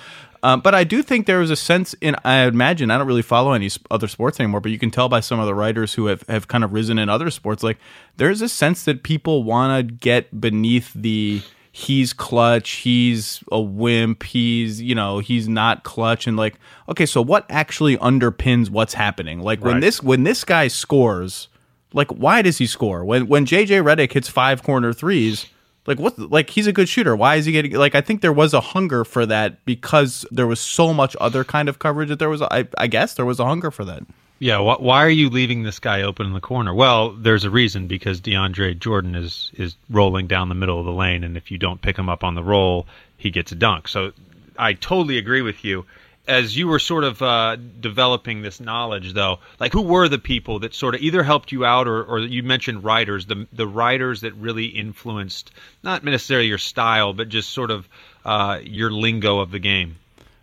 Um, 0.46 0.62
but 0.62 0.76
I 0.76 0.84
do 0.84 1.02
think 1.02 1.26
there 1.26 1.42
is 1.42 1.50
a 1.50 1.56
sense 1.56 1.96
in, 2.02 2.16
I 2.24 2.44
imagine, 2.44 2.92
I 2.92 3.00
don't 3.00 3.08
really 3.08 3.24
follow 3.24 3.54
any 3.54 3.68
other 3.90 4.08
sports 4.08 4.40
anymore, 4.40 4.62
but 4.62 4.72
you 4.72 4.78
can 4.78 4.92
tell 4.92 5.10
by 5.10 5.20
some 5.20 5.40
of 5.40 5.48
the 5.48 5.56
writers 5.56 5.96
who 5.96 6.06
have, 6.06 6.22
have 6.28 6.48
kind 6.48 6.64
of 6.64 6.72
risen 6.72 7.00
in 7.00 7.10
other 7.10 7.32
sports, 7.32 7.64
like 7.64 7.80
there's 8.18 8.44
a 8.44 8.48
sense 8.48 8.84
that 8.84 9.02
people 9.02 9.44
want 9.44 9.76
to 9.76 9.92
get 9.96 10.40
beneath 10.40 10.94
the 10.94 11.42
he's 11.72 12.14
clutch, 12.14 12.70
he's 12.74 13.44
a 13.52 13.60
wimp, 13.60 14.22
he's, 14.22 14.80
you 14.80 14.94
know, 14.94 15.18
he's 15.18 15.50
not 15.50 15.84
clutch. 15.84 16.28
And 16.28 16.38
like, 16.38 16.60
okay, 16.90 17.08
so 17.08 17.24
what 17.24 17.48
actually 17.50 17.98
underpins 17.98 18.70
what's 18.70 18.94
happening? 18.94 19.42
Like 19.42 19.62
right. 19.62 19.72
when 19.72 19.80
this, 19.80 20.04
when 20.04 20.26
this 20.26 20.44
guy 20.44 20.68
scores, 20.68 21.48
like 21.92 22.12
why 22.12 22.44
does 22.44 22.60
he 22.60 22.68
score? 22.68 23.04
When, 23.04 23.28
when 23.28 23.48
JJ 23.48 23.84
Redick 23.84 24.12
hits 24.12 24.30
five 24.30 24.62
corner 24.62 24.94
threes, 24.94 25.48
like 25.88 26.00
what 26.00 26.18
like 26.18 26.50
he's 26.50 26.68
a 26.68 26.74
good 26.74 26.90
shooter. 26.90 27.16
Why 27.16 27.36
is 27.36 27.46
he 27.46 27.52
getting 27.52 27.74
like 27.74 27.96
i 27.96 28.02
think 28.02 28.22
there 28.22 28.34
was 28.34 28.54
a 28.54 28.62
hunger 28.62 29.06
for 29.06 29.26
that 29.26 29.64
because 29.66 30.26
there 30.32 30.48
was 30.48 30.60
so 30.60 30.94
much 30.94 31.16
other 31.22 31.44
kind 31.44 31.70
of 31.70 31.80
coverage 31.80 32.10
that 32.10 32.20
there 32.20 32.30
was 32.30 32.42
i, 32.42 32.68
I 32.78 32.88
guess 32.88 33.14
there 33.16 33.26
was 33.26 33.40
a 33.40 33.46
hunger 33.46 33.72
for 33.72 33.86
that. 33.86 34.04
Yeah 34.40 34.58
wh- 34.58 34.82
why 34.82 35.04
are 35.04 35.10
you 35.10 35.30
leaving 35.30 35.64
this 35.64 35.80
guy 35.80 36.02
open 36.02 36.26
in 36.26 36.34
the 36.34 36.42
corner? 36.42 36.74
Well 36.74 37.12
there's 37.12 37.44
a 37.44 37.50
reason 37.50 37.88
because 37.88 38.22
deandre 38.22 38.78
jordan 38.78 39.16
is 39.16 39.52
is 39.54 39.76
rolling 39.90 40.28
down 40.28 40.50
the 40.50 40.56
middle 40.56 40.80
of 40.80 40.86
the 40.86 40.92
lane 40.92 41.24
and 41.24 41.38
if 41.38 41.52
you 41.52 41.58
don't 41.58 41.82
pick 41.82 41.98
him 41.98 42.10
up 42.10 42.24
on 42.24 42.36
the 42.36 42.44
roll 42.44 42.88
he 43.18 43.32
gets 43.32 43.52
a 43.52 43.56
dunk. 43.56 43.88
So 43.88 44.12
i 44.58 44.74
totally 44.74 45.18
agree 45.18 45.42
with 45.42 45.64
you 45.64 45.86
as 46.28 46.58
you 46.58 46.68
were 46.68 46.80
sort 46.80 47.04
of 47.04 47.22
uh, 47.22 47.56
developing 47.56 48.42
this 48.42 48.60
knowledge, 48.60 49.14
though, 49.14 49.40
like 49.60 49.74
who 49.74 49.82
were 49.82 50.08
the 50.08 50.18
people 50.18 50.60
that 50.60 50.74
sort 50.74 50.96
of 50.96 51.02
either 51.02 51.24
helped 51.24 51.52
you 51.52 51.66
out, 51.66 51.88
or, 51.88 52.04
or 52.04 52.20
you 52.20 52.44
mentioned 52.44 52.84
writers, 52.84 53.26
the 53.26 53.48
the 53.54 53.68
writers 53.68 54.22
that 54.22 54.34
really 54.36 54.66
influenced 54.66 55.52
not 55.84 56.04
necessarily 56.04 56.48
your 56.48 56.58
style, 56.58 57.14
but 57.14 57.30
just 57.30 57.52
sort 57.52 57.72
of 57.72 57.88
uh, 58.24 58.60
your 58.64 58.92
lingo 58.92 59.40
of 59.40 59.52
the 59.52 59.60
game. 59.60 59.98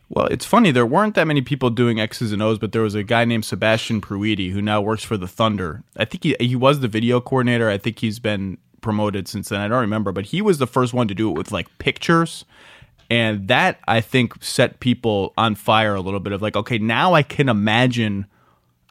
Well, 0.08 0.26
it's 0.26 0.44
funny. 0.44 0.72
There 0.72 0.84
weren't 0.84 1.14
that 1.14 1.26
many 1.26 1.40
people 1.40 1.70
doing 1.70 1.98
X's 1.98 2.32
and 2.32 2.42
O's, 2.42 2.58
but 2.58 2.72
there 2.72 2.82
was 2.82 2.94
a 2.94 3.02
guy 3.02 3.24
named 3.24 3.46
Sebastian 3.46 4.02
Pruiti 4.02 4.52
who 4.52 4.60
now 4.60 4.82
works 4.82 5.02
for 5.02 5.16
the 5.16 5.28
Thunder. 5.28 5.82
I 5.96 6.04
think 6.04 6.22
he 6.22 6.36
he 6.38 6.56
was 6.56 6.80
the 6.80 6.88
video 6.88 7.20
coordinator. 7.20 7.70
I 7.70 7.78
think 7.78 7.98
he's 7.98 8.18
been 8.18 8.58
promoted 8.82 9.26
since 9.26 9.48
then. 9.48 9.60
I 9.60 9.68
don't 9.68 9.80
remember, 9.80 10.12
but 10.12 10.26
he 10.26 10.42
was 10.42 10.58
the 10.58 10.66
first 10.66 10.92
one 10.92 11.08
to 11.08 11.14
do 11.14 11.30
it 11.30 11.38
with 11.38 11.50
like 11.50 11.78
pictures 11.78 12.44
and 13.10 13.48
that 13.48 13.78
I 13.86 14.00
think 14.00 14.42
set 14.42 14.80
people 14.80 15.32
on 15.36 15.54
fire 15.54 15.94
a 15.94 16.00
little 16.00 16.20
bit 16.20 16.32
of 16.32 16.42
like, 16.42 16.56
okay, 16.56 16.78
now 16.78 17.14
I 17.14 17.22
can 17.22 17.48
imagine 17.48 18.26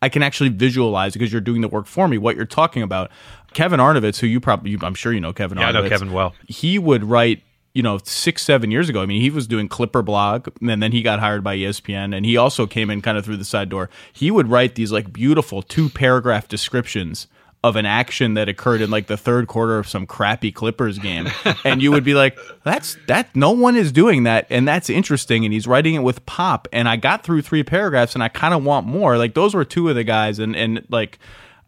I 0.02 0.10
can 0.10 0.24
actually 0.24 0.50
visualize 0.50 1.14
because 1.14 1.32
you're 1.32 1.42
doing 1.42 1.62
the 1.62 1.68
work 1.68 1.86
for 1.86 2.08
me 2.08 2.18
what 2.18 2.36
you're 2.36 2.46
talking 2.46 2.82
about. 2.82 3.12
Kevin 3.54 3.80
Arnovitz, 3.80 4.20
who 4.20 4.28
you 4.28 4.40
probably, 4.40 4.78
I'm 4.82 4.96
sure 4.96 5.14
you 5.14 5.20
know 5.20 5.34
Kevin. 5.34 5.58
Yeah, 5.58 5.66
Arnovitz, 5.66 5.76
I 5.76 5.82
know 5.82 5.90
Kevin 5.90 6.14
well. 6.14 6.34
He 6.48 6.80
would 6.80 7.04
write 7.04 7.44
you 7.74 7.82
know, 7.82 8.00
six, 8.04 8.42
seven 8.42 8.70
years 8.70 8.90
ago. 8.90 9.02
I 9.02 9.06
mean, 9.06 9.22
he 9.22 9.30
was 9.30 9.48
doing 9.48 9.70
Clipper 9.70 10.02
blog 10.02 10.50
and 10.62 10.84
then 10.84 10.92
he 10.92 11.02
got 11.02 11.20
hired 11.20 11.44
by 11.44 11.56
ESPN 11.56 12.16
and 12.16 12.26
he 12.26 12.36
also 12.36 12.66
came 12.66 12.90
in 12.90 13.02
kind 13.02 13.18
of 13.18 13.24
through 13.24 13.38
the 13.38 13.46
side 13.46 13.70
door. 13.70 13.90
He 14.12 14.30
would 14.30 14.50
write 14.50 14.76
these 14.76 14.92
like 14.92 15.14
beautiful 15.14 15.62
two 15.62 15.90
paragraph 15.90 16.48
descriptions 16.48 17.28
of 17.64 17.76
an 17.76 17.86
action 17.86 18.34
that 18.34 18.50
occurred 18.50 18.82
in 18.82 18.90
like 18.90 19.06
the 19.06 19.18
third 19.18 19.48
quarter 19.48 19.78
of 19.78 19.88
some 19.88 20.08
crappy 20.08 20.52
Clippers 20.52 20.98
game. 20.98 21.30
and 21.64 21.82
you 21.82 21.92
would 21.92 22.04
be 22.04 22.16
like, 22.16 22.38
that's 22.64 22.98
that 23.08 23.36
no 23.36 23.52
one 23.52 23.76
is 23.76 23.92
doing 23.92 24.24
that. 24.24 24.48
And 24.50 24.68
that's 24.68 24.90
interesting. 24.90 25.46
And 25.46 25.54
he's 25.54 25.68
writing 25.68 25.94
it 25.94 26.00
with 26.00 26.26
pop. 26.26 26.68
And 26.74 26.90
I 26.90 26.96
got 26.96 27.24
through 27.24 27.44
three 27.44 27.64
paragraphs 27.64 28.16
and 28.16 28.24
I 28.24 28.30
kind 28.30 28.56
of 28.56 28.64
want 28.64 28.88
more. 28.88 29.18
Like 29.18 29.36
those 29.36 29.54
were 29.54 29.66
two 29.66 29.90
of 29.90 29.96
the 29.96 30.04
guys. 30.04 30.40
And, 30.40 30.56
and 30.56 30.86
like, 30.90 31.20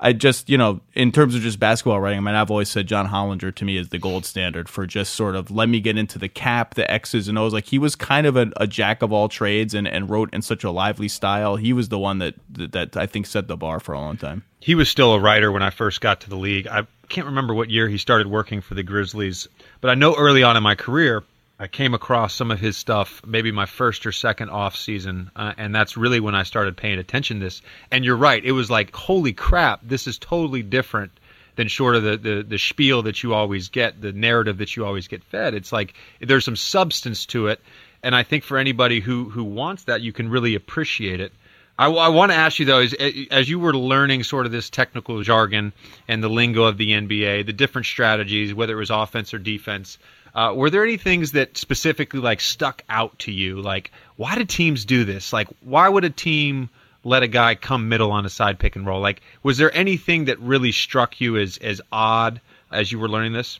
I 0.05 0.11
just, 0.11 0.49
you 0.49 0.57
know, 0.57 0.81
in 0.93 1.13
terms 1.13 1.33
of 1.33 1.41
just 1.41 1.61
basketball 1.61 2.01
writing, 2.01 2.17
I 2.17 2.21
mean, 2.21 2.35
I've 2.35 2.51
always 2.51 2.67
said 2.67 2.87
John 2.87 3.07
Hollinger 3.07 3.55
to 3.55 3.63
me 3.63 3.77
is 3.77 3.87
the 3.87 3.97
gold 3.97 4.25
standard 4.25 4.67
for 4.67 4.85
just 4.85 5.13
sort 5.13 5.33
of 5.33 5.49
let 5.49 5.69
me 5.69 5.79
get 5.79 5.97
into 5.97 6.19
the 6.19 6.27
cap, 6.27 6.75
the 6.75 6.89
X's 6.91 7.29
and 7.29 7.37
O's. 7.37 7.53
Like 7.53 7.67
he 7.67 7.79
was 7.79 7.95
kind 7.95 8.27
of 8.27 8.35
a, 8.35 8.51
a 8.57 8.67
jack 8.67 9.01
of 9.01 9.13
all 9.13 9.29
trades 9.29 9.73
and, 9.73 9.87
and 9.87 10.09
wrote 10.09 10.33
in 10.33 10.41
such 10.41 10.65
a 10.65 10.71
lively 10.71 11.07
style. 11.07 11.55
He 11.55 11.71
was 11.71 11.87
the 11.87 11.97
one 11.97 12.19
that, 12.19 12.35
that, 12.49 12.73
that 12.73 12.97
I 12.97 13.05
think 13.05 13.27
set 13.27 13.47
the 13.47 13.55
bar 13.55 13.79
for 13.79 13.93
a 13.93 13.99
long 13.99 14.17
time. 14.17 14.43
He 14.59 14.75
was 14.75 14.89
still 14.89 15.13
a 15.13 15.19
writer 15.21 15.53
when 15.53 15.63
I 15.63 15.69
first 15.69 16.01
got 16.01 16.19
to 16.21 16.29
the 16.29 16.35
league. 16.35 16.67
I 16.67 16.85
can't 17.07 17.27
remember 17.27 17.53
what 17.53 17.69
year 17.69 17.87
he 17.87 17.97
started 17.97 18.27
working 18.27 18.59
for 18.59 18.73
the 18.73 18.83
Grizzlies, 18.83 19.47
but 19.79 19.89
I 19.89 19.95
know 19.95 20.15
early 20.17 20.43
on 20.43 20.57
in 20.57 20.63
my 20.63 20.75
career 20.75 21.23
I 21.63 21.67
came 21.67 21.93
across 21.93 22.33
some 22.33 22.51
of 22.51 22.59
his 22.59 22.75
stuff 22.75 23.21
maybe 23.25 23.49
my 23.53 23.65
first 23.65 24.05
or 24.05 24.11
second 24.11 24.49
off 24.49 24.75
season, 24.75 25.31
uh, 25.33 25.53
and 25.57 25.73
that's 25.73 25.95
really 25.95 26.19
when 26.19 26.35
I 26.35 26.43
started 26.43 26.75
paying 26.75 26.99
attention 26.99 27.39
to 27.39 27.45
this. 27.45 27.61
And 27.89 28.03
you're 28.03 28.17
right, 28.17 28.43
it 28.43 28.51
was 28.51 28.69
like, 28.69 28.93
holy 28.93 29.31
crap, 29.31 29.79
this 29.81 30.05
is 30.05 30.17
totally 30.17 30.61
different 30.61 31.13
than 31.55 31.69
short 31.69 31.95
of 31.95 32.03
the, 32.03 32.17
the, 32.17 32.43
the 32.43 32.57
spiel 32.57 33.03
that 33.03 33.23
you 33.23 33.33
always 33.33 33.69
get, 33.69 34.01
the 34.01 34.11
narrative 34.11 34.57
that 34.57 34.75
you 34.75 34.85
always 34.85 35.07
get 35.07 35.23
fed. 35.23 35.53
It's 35.53 35.71
like 35.71 35.93
there's 36.19 36.43
some 36.43 36.57
substance 36.57 37.25
to 37.27 37.47
it, 37.47 37.61
and 38.03 38.13
I 38.13 38.23
think 38.23 38.43
for 38.43 38.57
anybody 38.57 38.99
who 38.99 39.29
who 39.29 39.45
wants 39.45 39.85
that, 39.85 40.01
you 40.01 40.11
can 40.11 40.27
really 40.27 40.55
appreciate 40.55 41.21
it. 41.21 41.31
I, 41.79 41.87
I 41.87 42.09
want 42.09 42.33
to 42.33 42.37
ask 42.37 42.59
you 42.59 42.65
though, 42.65 42.81
is 42.81 42.93
as 43.31 43.49
you 43.49 43.57
were 43.57 43.73
learning 43.73 44.23
sort 44.23 44.45
of 44.45 44.51
this 44.51 44.69
technical 44.69 45.23
jargon 45.23 45.71
and 46.09 46.21
the 46.21 46.29
lingo 46.29 46.65
of 46.65 46.77
the 46.77 46.89
NBA, 46.91 47.45
the 47.45 47.53
different 47.53 47.85
strategies, 47.85 48.53
whether 48.53 48.73
it 48.73 48.79
was 48.79 48.89
offense 48.89 49.33
or 49.33 49.39
defense 49.39 49.97
uh, 50.35 50.53
were 50.55 50.69
there 50.69 50.83
any 50.83 50.97
things 50.97 51.33
that 51.33 51.57
specifically 51.57 52.19
like 52.19 52.41
stuck 52.41 52.83
out 52.89 53.17
to 53.19 53.31
you? 53.31 53.61
Like, 53.61 53.91
why 54.15 54.35
did 54.35 54.49
teams 54.49 54.85
do 54.85 55.03
this? 55.03 55.31
Like, 55.31 55.47
why 55.61 55.87
would 55.87 56.03
a 56.03 56.09
team 56.09 56.69
let 57.03 57.23
a 57.23 57.27
guy 57.27 57.55
come 57.55 57.89
middle 57.89 58.11
on 58.11 58.25
a 58.25 58.29
side 58.29 58.59
pick 58.59 58.75
and 58.75 58.85
roll? 58.85 59.01
Like, 59.01 59.21
was 59.43 59.57
there 59.57 59.75
anything 59.75 60.25
that 60.25 60.39
really 60.39 60.71
struck 60.71 61.21
you 61.21 61.37
as 61.37 61.57
as 61.57 61.81
odd 61.91 62.41
as 62.71 62.91
you 62.91 62.99
were 62.99 63.09
learning 63.09 63.33
this? 63.33 63.59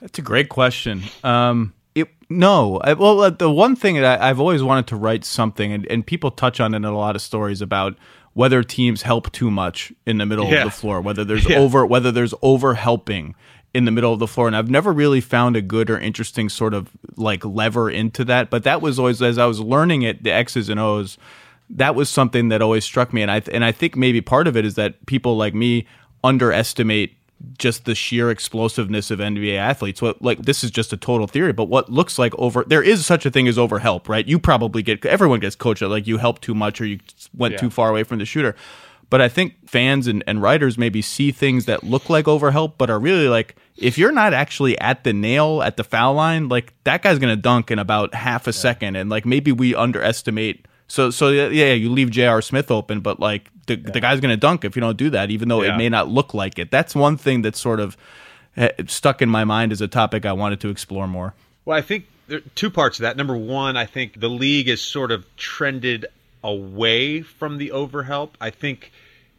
That's 0.00 0.18
a 0.18 0.22
great 0.22 0.48
question. 0.48 1.02
Um, 1.22 1.74
it 1.94 2.08
no, 2.30 2.80
I, 2.82 2.94
well, 2.94 3.20
uh, 3.20 3.30
the 3.30 3.50
one 3.50 3.76
thing 3.76 3.96
that 3.96 4.20
I, 4.20 4.28
have 4.28 4.40
always 4.40 4.62
wanted 4.62 4.86
to 4.88 4.96
write 4.96 5.24
something, 5.24 5.72
and, 5.72 5.86
and 5.86 6.06
people 6.06 6.30
touch 6.30 6.58
on 6.58 6.74
it 6.74 6.78
in 6.78 6.84
a 6.84 6.96
lot 6.96 7.16
of 7.16 7.22
stories 7.22 7.60
about 7.60 7.96
whether 8.34 8.62
teams 8.62 9.02
help 9.02 9.30
too 9.32 9.50
much 9.50 9.92
in 10.06 10.18
the 10.18 10.26
middle 10.26 10.50
yeah. 10.50 10.58
of 10.58 10.64
the 10.64 10.70
floor, 10.70 11.00
whether 11.00 11.24
there's 11.24 11.48
yeah. 11.48 11.58
over 11.58 11.86
whether 11.86 12.10
there's 12.10 12.34
over 12.42 12.74
helping 12.74 13.34
in 13.74 13.84
the 13.84 13.90
middle 13.90 14.12
of 14.12 14.20
the 14.20 14.26
floor 14.26 14.46
and 14.46 14.56
I've 14.56 14.70
never 14.70 14.92
really 14.92 15.20
found 15.20 15.56
a 15.56 15.62
good 15.62 15.90
or 15.90 15.98
interesting 15.98 16.48
sort 16.48 16.74
of 16.74 16.90
like 17.16 17.44
lever 17.44 17.90
into 17.90 18.24
that 18.24 18.48
but 18.48 18.64
that 18.64 18.80
was 18.80 18.98
always 18.98 19.20
as 19.20 19.36
I 19.36 19.46
was 19.46 19.60
learning 19.60 20.02
it 20.02 20.22
the 20.22 20.30
X's 20.30 20.68
and 20.68 20.80
O's 20.80 21.18
that 21.70 21.94
was 21.94 22.08
something 22.08 22.48
that 22.50 22.62
always 22.62 22.84
struck 22.84 23.12
me 23.12 23.22
and 23.22 23.30
I 23.30 23.42
and 23.52 23.64
I 23.64 23.72
think 23.72 23.96
maybe 23.96 24.20
part 24.20 24.46
of 24.46 24.56
it 24.56 24.64
is 24.64 24.76
that 24.76 25.04
people 25.06 25.36
like 25.36 25.54
me 25.54 25.86
underestimate 26.22 27.16
just 27.58 27.84
the 27.84 27.94
sheer 27.94 28.30
explosiveness 28.30 29.10
of 29.10 29.18
NBA 29.18 29.56
athletes. 29.56 30.00
What 30.00 30.22
like 30.22 30.42
this 30.42 30.64
is 30.64 30.70
just 30.70 30.92
a 30.92 30.96
total 30.96 31.26
theory, 31.26 31.52
but 31.52 31.64
what 31.64 31.90
looks 31.90 32.18
like 32.18 32.34
over 32.38 32.64
there 32.66 32.82
is 32.82 33.04
such 33.04 33.26
a 33.26 33.30
thing 33.30 33.48
as 33.48 33.58
over 33.58 33.78
help, 33.78 34.08
right? 34.08 34.26
You 34.26 34.38
probably 34.38 34.82
get 34.82 35.04
everyone 35.04 35.40
gets 35.40 35.56
coached 35.56 35.82
like 35.82 36.06
you 36.06 36.18
help 36.18 36.40
too 36.40 36.54
much 36.54 36.80
or 36.80 36.86
you 36.86 37.00
went 37.36 37.52
yeah. 37.52 37.58
too 37.58 37.70
far 37.70 37.90
away 37.90 38.04
from 38.04 38.18
the 38.18 38.24
shooter. 38.24 38.54
But 39.14 39.20
I 39.20 39.28
think 39.28 39.70
fans 39.70 40.08
and, 40.08 40.24
and 40.26 40.42
writers 40.42 40.76
maybe 40.76 41.00
see 41.00 41.30
things 41.30 41.66
that 41.66 41.84
look 41.84 42.10
like 42.10 42.24
overhelp, 42.24 42.72
but 42.78 42.90
are 42.90 42.98
really 42.98 43.28
like, 43.28 43.54
if 43.76 43.96
you're 43.96 44.10
not 44.10 44.34
actually 44.34 44.76
at 44.80 45.04
the 45.04 45.12
nail 45.12 45.62
at 45.62 45.76
the 45.76 45.84
foul 45.84 46.14
line, 46.14 46.48
like 46.48 46.74
that 46.82 47.02
guy's 47.02 47.20
going 47.20 47.32
to 47.32 47.40
dunk 47.40 47.70
in 47.70 47.78
about 47.78 48.12
half 48.12 48.48
a 48.48 48.50
yeah. 48.50 48.54
second. 48.54 48.96
And 48.96 49.10
like 49.10 49.24
maybe 49.24 49.52
we 49.52 49.72
underestimate. 49.72 50.66
So, 50.88 51.12
so 51.12 51.28
yeah, 51.28 51.74
you 51.74 51.92
leave 51.92 52.10
J.R. 52.10 52.42
Smith 52.42 52.72
open, 52.72 53.02
but 53.02 53.20
like 53.20 53.52
the, 53.68 53.76
yeah. 53.76 53.88
the 53.92 54.00
guy's 54.00 54.18
going 54.18 54.32
to 54.32 54.36
dunk 54.36 54.64
if 54.64 54.74
you 54.74 54.80
don't 54.80 54.96
do 54.96 55.10
that, 55.10 55.30
even 55.30 55.48
though 55.48 55.62
yeah. 55.62 55.74
it 55.74 55.78
may 55.78 55.88
not 55.88 56.08
look 56.08 56.34
like 56.34 56.58
it. 56.58 56.72
That's 56.72 56.96
one 56.96 57.16
thing 57.16 57.42
that's 57.42 57.60
sort 57.60 57.78
of 57.78 57.96
eh, 58.56 58.70
stuck 58.88 59.22
in 59.22 59.28
my 59.28 59.44
mind 59.44 59.70
as 59.70 59.80
a 59.80 59.86
topic 59.86 60.26
I 60.26 60.32
wanted 60.32 60.60
to 60.62 60.70
explore 60.70 61.06
more. 61.06 61.34
Well, 61.64 61.78
I 61.78 61.82
think 61.82 62.06
there 62.26 62.38
are 62.38 62.50
two 62.56 62.68
parts 62.68 62.98
of 62.98 63.04
that. 63.04 63.16
Number 63.16 63.36
one, 63.36 63.76
I 63.76 63.86
think 63.86 64.18
the 64.18 64.28
league 64.28 64.68
is 64.68 64.80
sort 64.80 65.12
of 65.12 65.24
trended 65.36 66.06
away 66.42 67.22
from 67.22 67.58
the 67.58 67.70
overhelp. 67.70 68.30
I 68.40 68.50
think 68.50 68.90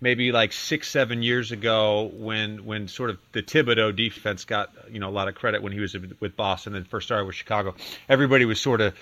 maybe 0.05 0.31
like 0.31 0.53
six, 0.53 0.87
seven 0.87 1.23
years 1.23 1.51
ago 1.51 2.11
when 2.13 2.63
when 2.63 2.87
sort 2.87 3.09
of 3.09 3.17
the 3.31 3.41
Thibodeau 3.41 3.93
defense 3.93 4.45
got 4.45 4.71
you 4.87 4.99
know 4.99 5.09
a 5.09 5.15
lot 5.19 5.27
of 5.27 5.33
credit 5.33 5.63
when 5.63 5.71
he 5.71 5.79
was 5.79 5.97
with 6.19 6.35
Boston 6.37 6.75
and 6.75 6.87
first 6.87 7.07
started 7.07 7.25
with 7.25 7.35
Chicago. 7.35 7.73
Everybody 8.07 8.45
was 8.45 8.61
sort 8.61 8.81
of 8.81 8.93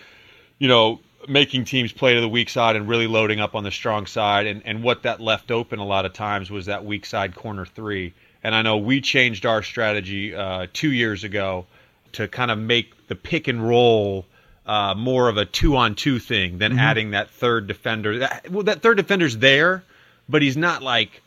you 0.60 0.70
know 0.70 1.02
making 1.28 1.66
teams 1.66 1.92
play 1.92 2.14
to 2.14 2.22
the 2.22 2.30
weak 2.30 2.50
side 2.50 2.78
and 2.78 2.88
really 2.88 3.08
loading 3.08 3.42
up 3.42 3.54
on 3.54 3.66
the 3.66 3.72
strong 3.72 4.06
side, 4.06 4.48
and 4.48 4.62
and 4.66 4.82
what 4.82 5.04
that 5.04 5.20
left 5.20 5.52
open 5.52 5.80
a 5.80 5.86
lot 5.86 6.06
of 6.06 6.14
times 6.14 6.50
was 6.50 6.68
that 6.68 6.86
weak 6.86 7.06
side 7.06 7.36
corner 7.36 7.66
three. 7.66 8.14
And 8.42 8.56
I 8.56 8.62
know 8.62 8.78
we 8.78 9.02
changed 9.02 9.46
our 9.46 9.62
strategy 9.62 10.34
uh, 10.34 10.68
two 10.72 10.92
years 10.92 11.26
ago 11.26 11.66
to 12.14 12.30
kind 12.30 12.50
of 12.50 12.58
make 12.58 13.08
the 13.08 13.16
pick 13.16 13.50
and 13.50 13.62
roll. 13.62 14.26
Uh, 14.66 14.94
more 14.96 15.28
of 15.28 15.36
a 15.36 15.44
two-on-two 15.44 16.20
thing 16.20 16.58
than 16.58 16.72
mm-hmm. 16.72 16.80
adding 16.80 17.12
that 17.12 17.30
third 17.32 17.68
defender. 17.68 18.20
That, 18.20 18.50
well, 18.50 18.64
that 18.64 18.82
third 18.82 18.96
defender's 18.96 19.36
there, 19.36 19.84
but 20.30 20.42
he's 20.42 20.58
not 20.58 20.82
like 20.82 21.22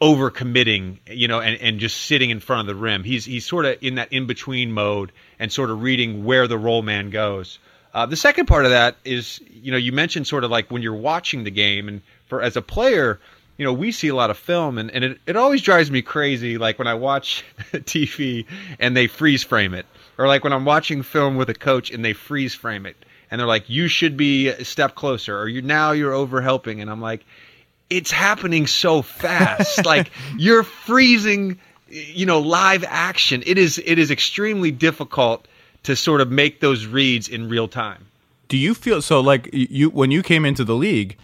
overcommitting, 0.00 0.98
you 1.08 1.28
know, 1.28 1.40
and, 1.40 1.60
and 1.60 1.80
just 1.80 1.96
sitting 2.02 2.30
in 2.30 2.40
front 2.40 2.60
of 2.60 2.66
the 2.66 2.80
rim. 2.80 3.04
He's 3.04 3.24
he's 3.24 3.46
sort 3.46 3.64
of 3.64 3.76
in 3.82 3.96
that 3.96 4.12
in 4.12 4.26
between 4.26 4.72
mode 4.72 5.12
and 5.38 5.52
sort 5.52 5.70
of 5.70 5.82
reading 5.82 6.24
where 6.24 6.46
the 6.46 6.58
roll 6.58 6.82
man 6.82 7.10
goes. 7.10 7.58
Uh, 7.94 8.06
the 8.06 8.16
second 8.16 8.46
part 8.46 8.64
of 8.64 8.70
that 8.70 8.96
is, 9.04 9.40
you 9.50 9.72
know, 9.72 9.78
you 9.78 9.92
mentioned 9.92 10.26
sort 10.26 10.44
of 10.44 10.50
like 10.50 10.70
when 10.70 10.82
you're 10.82 10.94
watching 10.94 11.44
the 11.44 11.50
game, 11.50 11.88
and 11.88 12.02
for 12.26 12.42
as 12.42 12.56
a 12.56 12.62
player, 12.62 13.18
you 13.56 13.64
know, 13.64 13.72
we 13.72 13.90
see 13.90 14.08
a 14.08 14.14
lot 14.14 14.30
of 14.30 14.38
film, 14.38 14.78
and, 14.78 14.90
and 14.90 15.04
it, 15.04 15.20
it 15.26 15.36
always 15.36 15.62
drives 15.62 15.90
me 15.90 16.02
crazy, 16.02 16.58
like 16.58 16.78
when 16.78 16.86
I 16.86 16.94
watch 16.94 17.44
TV 17.72 18.46
and 18.78 18.96
they 18.96 19.08
freeze 19.08 19.42
frame 19.42 19.74
it, 19.74 19.86
or 20.16 20.28
like 20.28 20.44
when 20.44 20.52
I'm 20.52 20.64
watching 20.64 21.02
film 21.02 21.36
with 21.36 21.48
a 21.50 21.54
coach 21.54 21.90
and 21.90 22.04
they 22.04 22.12
freeze 22.12 22.54
frame 22.54 22.86
it, 22.86 22.96
and 23.30 23.40
they're 23.40 23.48
like, 23.48 23.68
you 23.68 23.88
should 23.88 24.16
be 24.16 24.48
a 24.48 24.64
step 24.64 24.94
closer, 24.94 25.36
or 25.36 25.48
you 25.48 25.62
now 25.62 25.92
you're 25.92 26.12
over 26.12 26.40
helping, 26.40 26.80
and 26.80 26.90
I'm 26.90 27.00
like, 27.00 27.24
it's 27.90 28.10
happening 28.10 28.66
so 28.66 29.02
fast. 29.02 29.84
like 29.86 30.10
you're 30.36 30.62
freezing, 30.62 31.58
you 31.88 32.26
know, 32.26 32.40
live 32.40 32.84
action. 32.86 33.42
It 33.46 33.58
is 33.58 33.80
it 33.84 33.98
is 33.98 34.10
extremely 34.10 34.70
difficult 34.70 35.46
to 35.84 35.96
sort 35.96 36.20
of 36.20 36.30
make 36.30 36.60
those 36.60 36.86
reads 36.86 37.28
in 37.28 37.48
real 37.48 37.68
time. 37.68 38.06
Do 38.48 38.56
you 38.56 38.74
feel 38.74 39.02
so 39.02 39.20
like 39.20 39.48
you 39.52 39.90
when 39.90 40.10
you 40.10 40.22
came 40.22 40.44
into 40.44 40.64
the 40.64 40.74
league, 40.74 41.16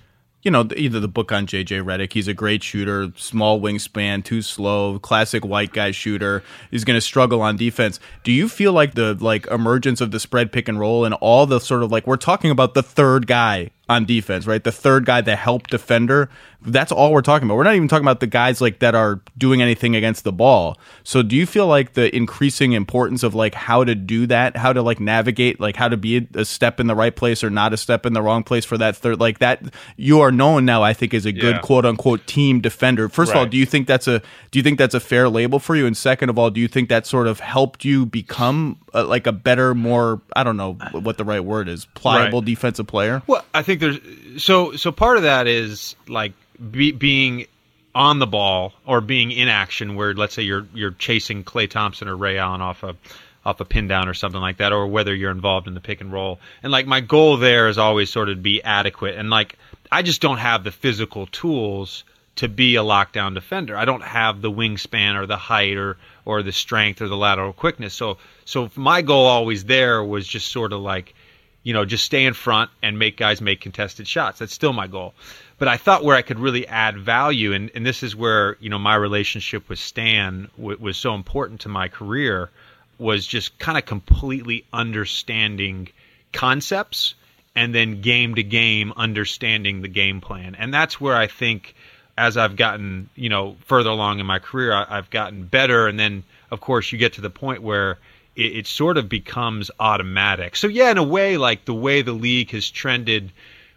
you 0.42 0.50
know, 0.50 0.68
either 0.76 1.00
the 1.00 1.08
book 1.08 1.32
on 1.32 1.46
JJ 1.46 1.82
Redick, 1.82 2.12
he's 2.12 2.28
a 2.28 2.34
great 2.34 2.62
shooter, 2.62 3.10
small 3.16 3.60
wingspan, 3.60 4.22
too 4.22 4.42
slow, 4.42 4.98
classic 4.98 5.44
white 5.44 5.72
guy 5.72 5.90
shooter. 5.90 6.42
He's 6.70 6.84
going 6.84 6.98
to 6.98 7.00
struggle 7.00 7.40
on 7.40 7.56
defense. 7.56 7.98
Do 8.24 8.32
you 8.32 8.48
feel 8.48 8.74
like 8.74 8.94
the 8.94 9.14
like 9.14 9.46
emergence 9.46 10.02
of 10.02 10.10
the 10.10 10.20
spread 10.20 10.52
pick 10.52 10.68
and 10.68 10.78
roll 10.78 11.06
and 11.06 11.14
all 11.14 11.46
the 11.46 11.60
sort 11.60 11.82
of 11.82 11.90
like 11.90 12.06
we're 12.06 12.16
talking 12.16 12.50
about 12.50 12.74
the 12.74 12.82
third 12.82 13.26
guy 13.26 13.70
on 13.88 14.04
defense, 14.06 14.46
right? 14.46 14.64
The 14.64 14.72
third 14.72 15.04
guy, 15.04 15.20
the 15.20 15.36
help 15.36 15.66
defender. 15.66 16.30
That's 16.66 16.90
all 16.90 17.12
we're 17.12 17.20
talking 17.20 17.46
about. 17.46 17.56
We're 17.56 17.64
not 17.64 17.74
even 17.74 17.88
talking 17.88 18.04
about 18.04 18.20
the 18.20 18.26
guys 18.26 18.62
like 18.62 18.78
that 18.78 18.94
are 18.94 19.20
doing 19.36 19.60
anything 19.60 19.94
against 19.94 20.24
the 20.24 20.32
ball. 20.32 20.78
So 21.02 21.22
do 21.22 21.36
you 21.36 21.44
feel 21.44 21.66
like 21.66 21.92
the 21.92 22.14
increasing 22.16 22.72
importance 22.72 23.22
of 23.22 23.34
like 23.34 23.54
how 23.54 23.84
to 23.84 23.94
do 23.94 24.26
that, 24.28 24.56
how 24.56 24.72
to 24.72 24.80
like 24.80 25.00
navigate, 25.00 25.60
like 25.60 25.76
how 25.76 25.88
to 25.88 25.98
be 25.98 26.26
a 26.34 26.46
step 26.46 26.80
in 26.80 26.86
the 26.86 26.94
right 26.94 27.14
place 27.14 27.44
or 27.44 27.50
not 27.50 27.74
a 27.74 27.76
step 27.76 28.06
in 28.06 28.14
the 28.14 28.22
wrong 28.22 28.42
place 28.42 28.64
for 28.64 28.78
that 28.78 28.96
third, 28.96 29.20
like 29.20 29.40
that 29.40 29.62
you 29.98 30.20
are 30.20 30.32
known 30.32 30.64
now, 30.64 30.82
I 30.82 30.94
think 30.94 31.12
is 31.12 31.26
a 31.26 31.32
good 31.32 31.56
yeah. 31.56 31.60
quote 31.60 31.84
unquote 31.84 32.26
team 32.26 32.62
defender. 32.62 33.10
First 33.10 33.32
right. 33.32 33.36
of 33.36 33.40
all, 33.40 33.50
do 33.50 33.58
you 33.58 33.66
think 33.66 33.86
that's 33.86 34.08
a, 34.08 34.20
do 34.50 34.58
you 34.58 34.62
think 34.62 34.78
that's 34.78 34.94
a 34.94 35.00
fair 35.00 35.28
label 35.28 35.58
for 35.58 35.76
you? 35.76 35.84
And 35.84 35.94
second 35.94 36.30
of 36.30 36.38
all, 36.38 36.48
do 36.48 36.60
you 36.60 36.68
think 36.68 36.88
that 36.88 37.06
sort 37.06 37.26
of 37.26 37.40
helped 37.40 37.84
you 37.84 38.06
become 38.06 38.78
like 38.94 39.26
a 39.26 39.32
better, 39.32 39.74
more, 39.74 40.22
I 40.34 40.42
don't 40.42 40.56
know 40.56 40.74
what 40.92 41.18
the 41.18 41.24
right 41.24 41.44
word 41.44 41.68
is, 41.68 41.84
pliable 41.94 42.40
right. 42.40 42.46
defensive 42.46 42.86
player? 42.86 43.22
Well, 43.26 43.44
I 43.52 43.62
think 43.62 43.74
think 43.76 43.80
there's 43.80 44.42
so 44.42 44.76
so 44.76 44.92
part 44.92 45.16
of 45.16 45.24
that 45.24 45.46
is 45.46 45.96
like 46.08 46.32
be, 46.70 46.92
being 46.92 47.46
on 47.94 48.18
the 48.18 48.26
ball 48.26 48.72
or 48.86 49.00
being 49.00 49.30
in 49.30 49.48
action 49.48 49.94
where 49.94 50.14
let's 50.14 50.34
say 50.34 50.42
you're 50.42 50.66
you're 50.74 50.92
chasing 50.92 51.44
Klay 51.44 51.68
Thompson 51.68 52.08
or 52.08 52.16
Ray 52.16 52.38
Allen 52.38 52.60
off 52.60 52.82
a 52.82 52.96
off 53.44 53.60
a 53.60 53.64
pin 53.64 53.88
down 53.88 54.08
or 54.08 54.14
something 54.14 54.40
like 54.40 54.56
that 54.56 54.72
or 54.72 54.86
whether 54.86 55.14
you're 55.14 55.30
involved 55.30 55.68
in 55.68 55.74
the 55.74 55.80
pick 55.80 56.00
and 56.00 56.12
roll 56.12 56.40
and 56.62 56.72
like 56.72 56.86
my 56.86 57.00
goal 57.00 57.36
there 57.36 57.68
is 57.68 57.76
always 57.76 58.10
sort 58.10 58.30
of 58.30 58.42
be 58.42 58.62
adequate 58.62 59.16
and 59.16 59.28
like 59.28 59.58
I 59.92 60.02
just 60.02 60.22
don't 60.22 60.38
have 60.38 60.64
the 60.64 60.72
physical 60.72 61.26
tools 61.26 62.04
to 62.36 62.48
be 62.48 62.74
a 62.74 62.82
lockdown 62.82 63.34
defender. 63.34 63.76
I 63.76 63.84
don't 63.84 64.02
have 64.02 64.40
the 64.40 64.50
wingspan 64.50 65.14
or 65.14 65.26
the 65.26 65.36
height 65.36 65.76
or 65.76 65.98
or 66.24 66.42
the 66.42 66.52
strength 66.52 67.02
or 67.02 67.08
the 67.08 67.16
lateral 67.16 67.52
quickness. 67.52 67.94
So 67.94 68.18
so 68.44 68.70
my 68.76 69.02
goal 69.02 69.26
always 69.26 69.64
there 69.64 70.02
was 70.02 70.26
just 70.26 70.50
sort 70.50 70.72
of 70.72 70.80
like, 70.80 71.14
you 71.62 71.72
know, 71.72 71.84
just 71.84 72.04
stay 72.04 72.24
in 72.24 72.34
front 72.34 72.70
and 72.82 72.98
make 72.98 73.16
guys 73.16 73.40
make 73.40 73.60
contested 73.60 74.06
shots. 74.06 74.38
That's 74.38 74.52
still 74.52 74.72
my 74.72 74.86
goal. 74.86 75.14
But 75.58 75.68
I 75.68 75.76
thought 75.76 76.04
where 76.04 76.16
I 76.16 76.22
could 76.22 76.40
really 76.40 76.66
add 76.66 76.98
value, 76.98 77.52
and, 77.52 77.70
and 77.74 77.86
this 77.86 78.02
is 78.02 78.16
where 78.16 78.56
you 78.60 78.68
know 78.70 78.78
my 78.78 78.94
relationship 78.96 79.68
with 79.68 79.78
Stan 79.78 80.48
w- 80.56 80.78
was 80.80 80.96
so 80.96 81.14
important 81.14 81.60
to 81.62 81.68
my 81.68 81.88
career, 81.88 82.50
was 82.98 83.26
just 83.26 83.58
kind 83.58 83.78
of 83.78 83.84
completely 83.84 84.64
understanding 84.72 85.88
concepts 86.32 87.14
and 87.56 87.74
then 87.74 88.00
game 88.00 88.34
to 88.34 88.42
game 88.42 88.92
understanding 88.96 89.82
the 89.82 89.88
game 89.88 90.20
plan. 90.20 90.54
And 90.56 90.74
that's 90.74 91.00
where 91.00 91.16
I 91.16 91.26
think 91.26 91.74
as 92.16 92.36
I've 92.36 92.56
gotten, 92.56 93.08
you 93.14 93.28
know, 93.28 93.56
further 93.66 93.90
along 93.90 94.20
in 94.20 94.26
my 94.26 94.38
career, 94.38 94.72
I, 94.72 94.96
have 94.96 95.10
gotten 95.10 95.44
better. 95.44 95.86
And 95.86 95.98
then, 95.98 96.24
of 96.50 96.60
course, 96.60 96.92
you 96.92 96.98
get 96.98 97.14
to 97.14 97.20
the 97.20 97.30
point 97.30 97.62
where 97.62 97.98
it, 98.36 98.56
it, 98.56 98.66
sort 98.66 98.96
of 98.98 99.08
becomes 99.08 99.70
automatic. 99.80 100.56
So, 100.56 100.68
yeah, 100.68 100.90
in 100.90 100.98
a 100.98 101.02
way, 101.02 101.36
like 101.36 101.64
the 101.64 101.74
way 101.74 102.02
the 102.02 102.12
league 102.12 102.50
has 102.50 102.70
trended 102.70 103.32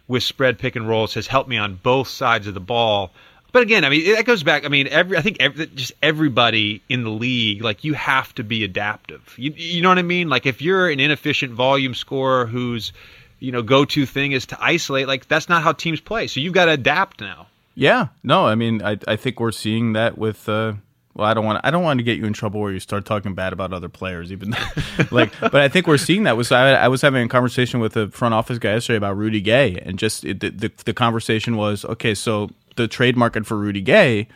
with 0.06 0.22
spread 0.22 0.58
pick 0.58 0.76
and 0.76 0.88
rolls 0.88 1.14
has 1.14 1.26
helped 1.26 1.48
me 1.48 1.58
on 1.58 1.74
both 1.76 2.08
sides 2.08 2.46
of 2.46 2.54
the 2.54 2.60
ball. 2.60 3.10
But 3.50 3.62
again, 3.62 3.84
I 3.84 3.88
mean, 3.88 4.14
that 4.14 4.24
goes 4.24 4.42
back. 4.42 4.64
I 4.64 4.68
mean, 4.68 4.88
every 4.88 5.16
I 5.16 5.22
think 5.22 5.38
every, 5.40 5.66
just 5.66 5.92
everybody 6.02 6.82
in 6.88 7.02
the 7.02 7.10
league, 7.10 7.62
like 7.62 7.82
you 7.82 7.94
have 7.94 8.34
to 8.34 8.44
be 8.44 8.62
adaptive. 8.62 9.34
You, 9.38 9.52
you 9.56 9.82
know 9.82 9.88
what 9.88 9.98
I 9.98 10.02
mean? 10.02 10.28
Like 10.28 10.46
if 10.46 10.60
you're 10.60 10.88
an 10.88 11.00
inefficient 11.00 11.52
volume 11.52 11.94
scorer 11.94 12.46
whose 12.46 12.92
you 13.38 13.52
know 13.52 13.62
go-to 13.62 14.04
thing 14.04 14.32
is 14.32 14.46
to 14.46 14.58
isolate, 14.62 15.08
like 15.08 15.28
that's 15.28 15.48
not 15.48 15.62
how 15.62 15.72
teams 15.72 16.00
play. 16.00 16.26
So 16.26 16.40
you've 16.40 16.52
got 16.52 16.66
to 16.66 16.72
adapt 16.72 17.20
now. 17.20 17.46
Yeah, 17.78 18.08
no, 18.24 18.44
I 18.44 18.56
mean, 18.56 18.82
I 18.82 18.98
I 19.06 19.14
think 19.14 19.38
we're 19.38 19.52
seeing 19.52 19.92
that 19.92 20.18
with. 20.18 20.48
Uh, 20.48 20.72
well, 21.14 21.28
I 21.28 21.32
don't 21.32 21.44
want 21.44 21.60
I 21.62 21.70
don't 21.70 21.84
want 21.84 21.98
to 21.98 22.02
get 22.02 22.18
you 22.18 22.24
in 22.24 22.32
trouble 22.32 22.60
where 22.60 22.72
you 22.72 22.80
start 22.80 23.04
talking 23.04 23.34
bad 23.34 23.52
about 23.52 23.72
other 23.72 23.88
players, 23.88 24.32
even 24.32 24.50
though, 24.50 24.66
like. 25.12 25.32
But 25.40 25.54
I 25.54 25.68
think 25.68 25.86
we're 25.86 25.96
seeing 25.96 26.24
that. 26.24 26.36
Was 26.36 26.50
I, 26.50 26.72
I 26.72 26.88
was 26.88 27.02
having 27.02 27.24
a 27.24 27.28
conversation 27.28 27.78
with 27.78 27.96
a 27.96 28.08
front 28.10 28.34
office 28.34 28.58
guy 28.58 28.72
yesterday 28.72 28.96
about 28.96 29.16
Rudy 29.16 29.40
Gay, 29.40 29.80
and 29.84 29.96
just 29.96 30.24
it, 30.24 30.40
the, 30.40 30.50
the 30.50 30.72
the 30.86 30.92
conversation 30.92 31.56
was 31.56 31.84
okay. 31.84 32.14
So 32.16 32.50
the 32.74 32.88
trade 32.88 33.16
market 33.16 33.46
for 33.46 33.56
Rudy 33.56 33.80
Gay 33.80 34.26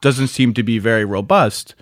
doesn't 0.00 0.28
seem 0.28 0.54
to 0.54 0.62
be 0.62 0.78
very 0.78 1.04
robust. 1.04 1.74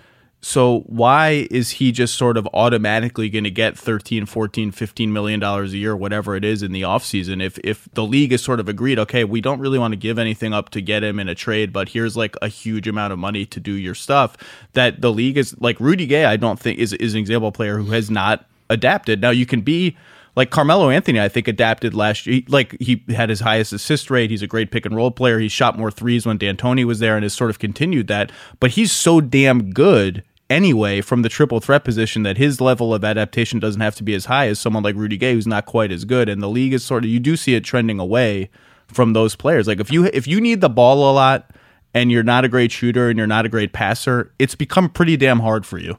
So 0.43 0.79
why 0.87 1.47
is 1.51 1.69
he 1.69 1.91
just 1.91 2.15
sort 2.15 2.35
of 2.35 2.47
automatically 2.53 3.29
going 3.29 3.43
to 3.43 3.51
get 3.51 3.77
13, 3.77 4.25
14, 4.25 4.71
15 4.71 5.13
million 5.13 5.39
dollars 5.39 5.71
a 5.73 5.77
year 5.77 5.95
whatever 5.95 6.35
it 6.35 6.43
is 6.43 6.63
in 6.63 6.71
the 6.71 6.81
offseason 6.81 7.43
if 7.43 7.59
if 7.59 7.87
the 7.93 8.03
league 8.03 8.33
is 8.33 8.43
sort 8.43 8.59
of 8.59 8.67
agreed 8.67 8.97
okay, 8.97 9.23
we 9.23 9.39
don't 9.39 9.59
really 9.59 9.77
want 9.77 9.91
to 9.91 9.97
give 9.97 10.17
anything 10.17 10.51
up 10.51 10.69
to 10.69 10.81
get 10.81 11.03
him 11.03 11.19
in 11.19 11.29
a 11.29 11.35
trade, 11.35 11.71
but 11.71 11.89
here's 11.89 12.17
like 12.17 12.35
a 12.41 12.47
huge 12.47 12.87
amount 12.87 13.13
of 13.13 13.19
money 13.19 13.45
to 13.45 13.59
do 13.59 13.73
your 13.73 13.95
stuff 13.95 14.35
that 14.73 15.01
the 15.01 15.11
league 15.11 15.37
is 15.37 15.55
like 15.61 15.79
Rudy 15.79 16.07
Gay 16.07 16.25
I 16.25 16.37
don't 16.37 16.59
think 16.59 16.79
is 16.79 16.93
is 16.93 17.13
an 17.13 17.19
example 17.19 17.51
player 17.51 17.77
who 17.77 17.91
has 17.91 18.09
not 18.09 18.45
adapted. 18.69 19.21
Now 19.21 19.29
you 19.29 19.45
can 19.45 19.61
be 19.61 19.95
like 20.35 20.49
Carmelo 20.49 20.89
Anthony, 20.89 21.19
I 21.19 21.29
think 21.29 21.47
adapted 21.47 21.93
last 21.93 22.25
year. 22.25 22.41
Like 22.47 22.75
he 22.79 23.03
had 23.09 23.29
his 23.29 23.41
highest 23.41 23.73
assist 23.73 24.09
rate. 24.09 24.31
He's 24.31 24.41
a 24.41 24.47
great 24.47 24.71
pick 24.71 24.85
and 24.85 24.95
roll 24.95 25.11
player. 25.11 25.39
He 25.39 25.49
shot 25.49 25.77
more 25.77 25.91
threes 25.91 26.25
when 26.25 26.37
D'Antoni 26.37 26.85
was 26.85 26.99
there, 26.99 27.15
and 27.15 27.23
has 27.23 27.33
sort 27.33 27.49
of 27.49 27.59
continued 27.59 28.07
that. 28.07 28.31
But 28.59 28.71
he's 28.71 28.91
so 28.91 29.21
damn 29.21 29.71
good 29.71 30.23
anyway 30.51 30.99
from 30.99 31.21
the 31.21 31.29
triple 31.29 31.61
threat 31.61 31.83
position 31.83 32.23
that 32.23 32.37
his 32.37 32.59
level 32.59 32.93
of 32.93 33.05
adaptation 33.05 33.57
doesn't 33.57 33.81
have 33.81 33.95
to 33.95 34.03
be 34.03 34.13
as 34.13 34.25
high 34.25 34.47
as 34.47 34.59
someone 34.59 34.83
like 34.83 34.95
Rudy 34.95 35.17
Gay 35.17 35.33
who's 35.33 35.47
not 35.47 35.65
quite 35.65 35.91
as 35.91 36.03
good 36.03 36.27
and 36.27 36.43
the 36.43 36.49
league 36.49 36.73
is 36.73 36.83
sort 36.83 37.05
of 37.05 37.09
you 37.09 37.19
do 37.19 37.37
see 37.37 37.55
it 37.55 37.63
trending 37.63 37.99
away 37.99 38.49
from 38.87 39.13
those 39.13 39.35
players 39.35 39.65
like 39.65 39.79
if 39.79 39.91
you 39.91 40.05
if 40.05 40.27
you 40.27 40.41
need 40.41 40.59
the 40.59 40.69
ball 40.69 41.09
a 41.09 41.13
lot 41.13 41.49
and 41.93 42.11
you're 42.11 42.23
not 42.23 42.43
a 42.43 42.49
great 42.49 42.71
shooter 42.71 43.09
and 43.09 43.17
you're 43.17 43.27
not 43.27 43.45
a 43.45 43.49
great 43.49 43.71
passer 43.71 44.31
it's 44.37 44.55
become 44.55 44.89
pretty 44.89 45.15
damn 45.15 45.39
hard 45.39 45.65
for 45.65 45.77
you 45.77 45.97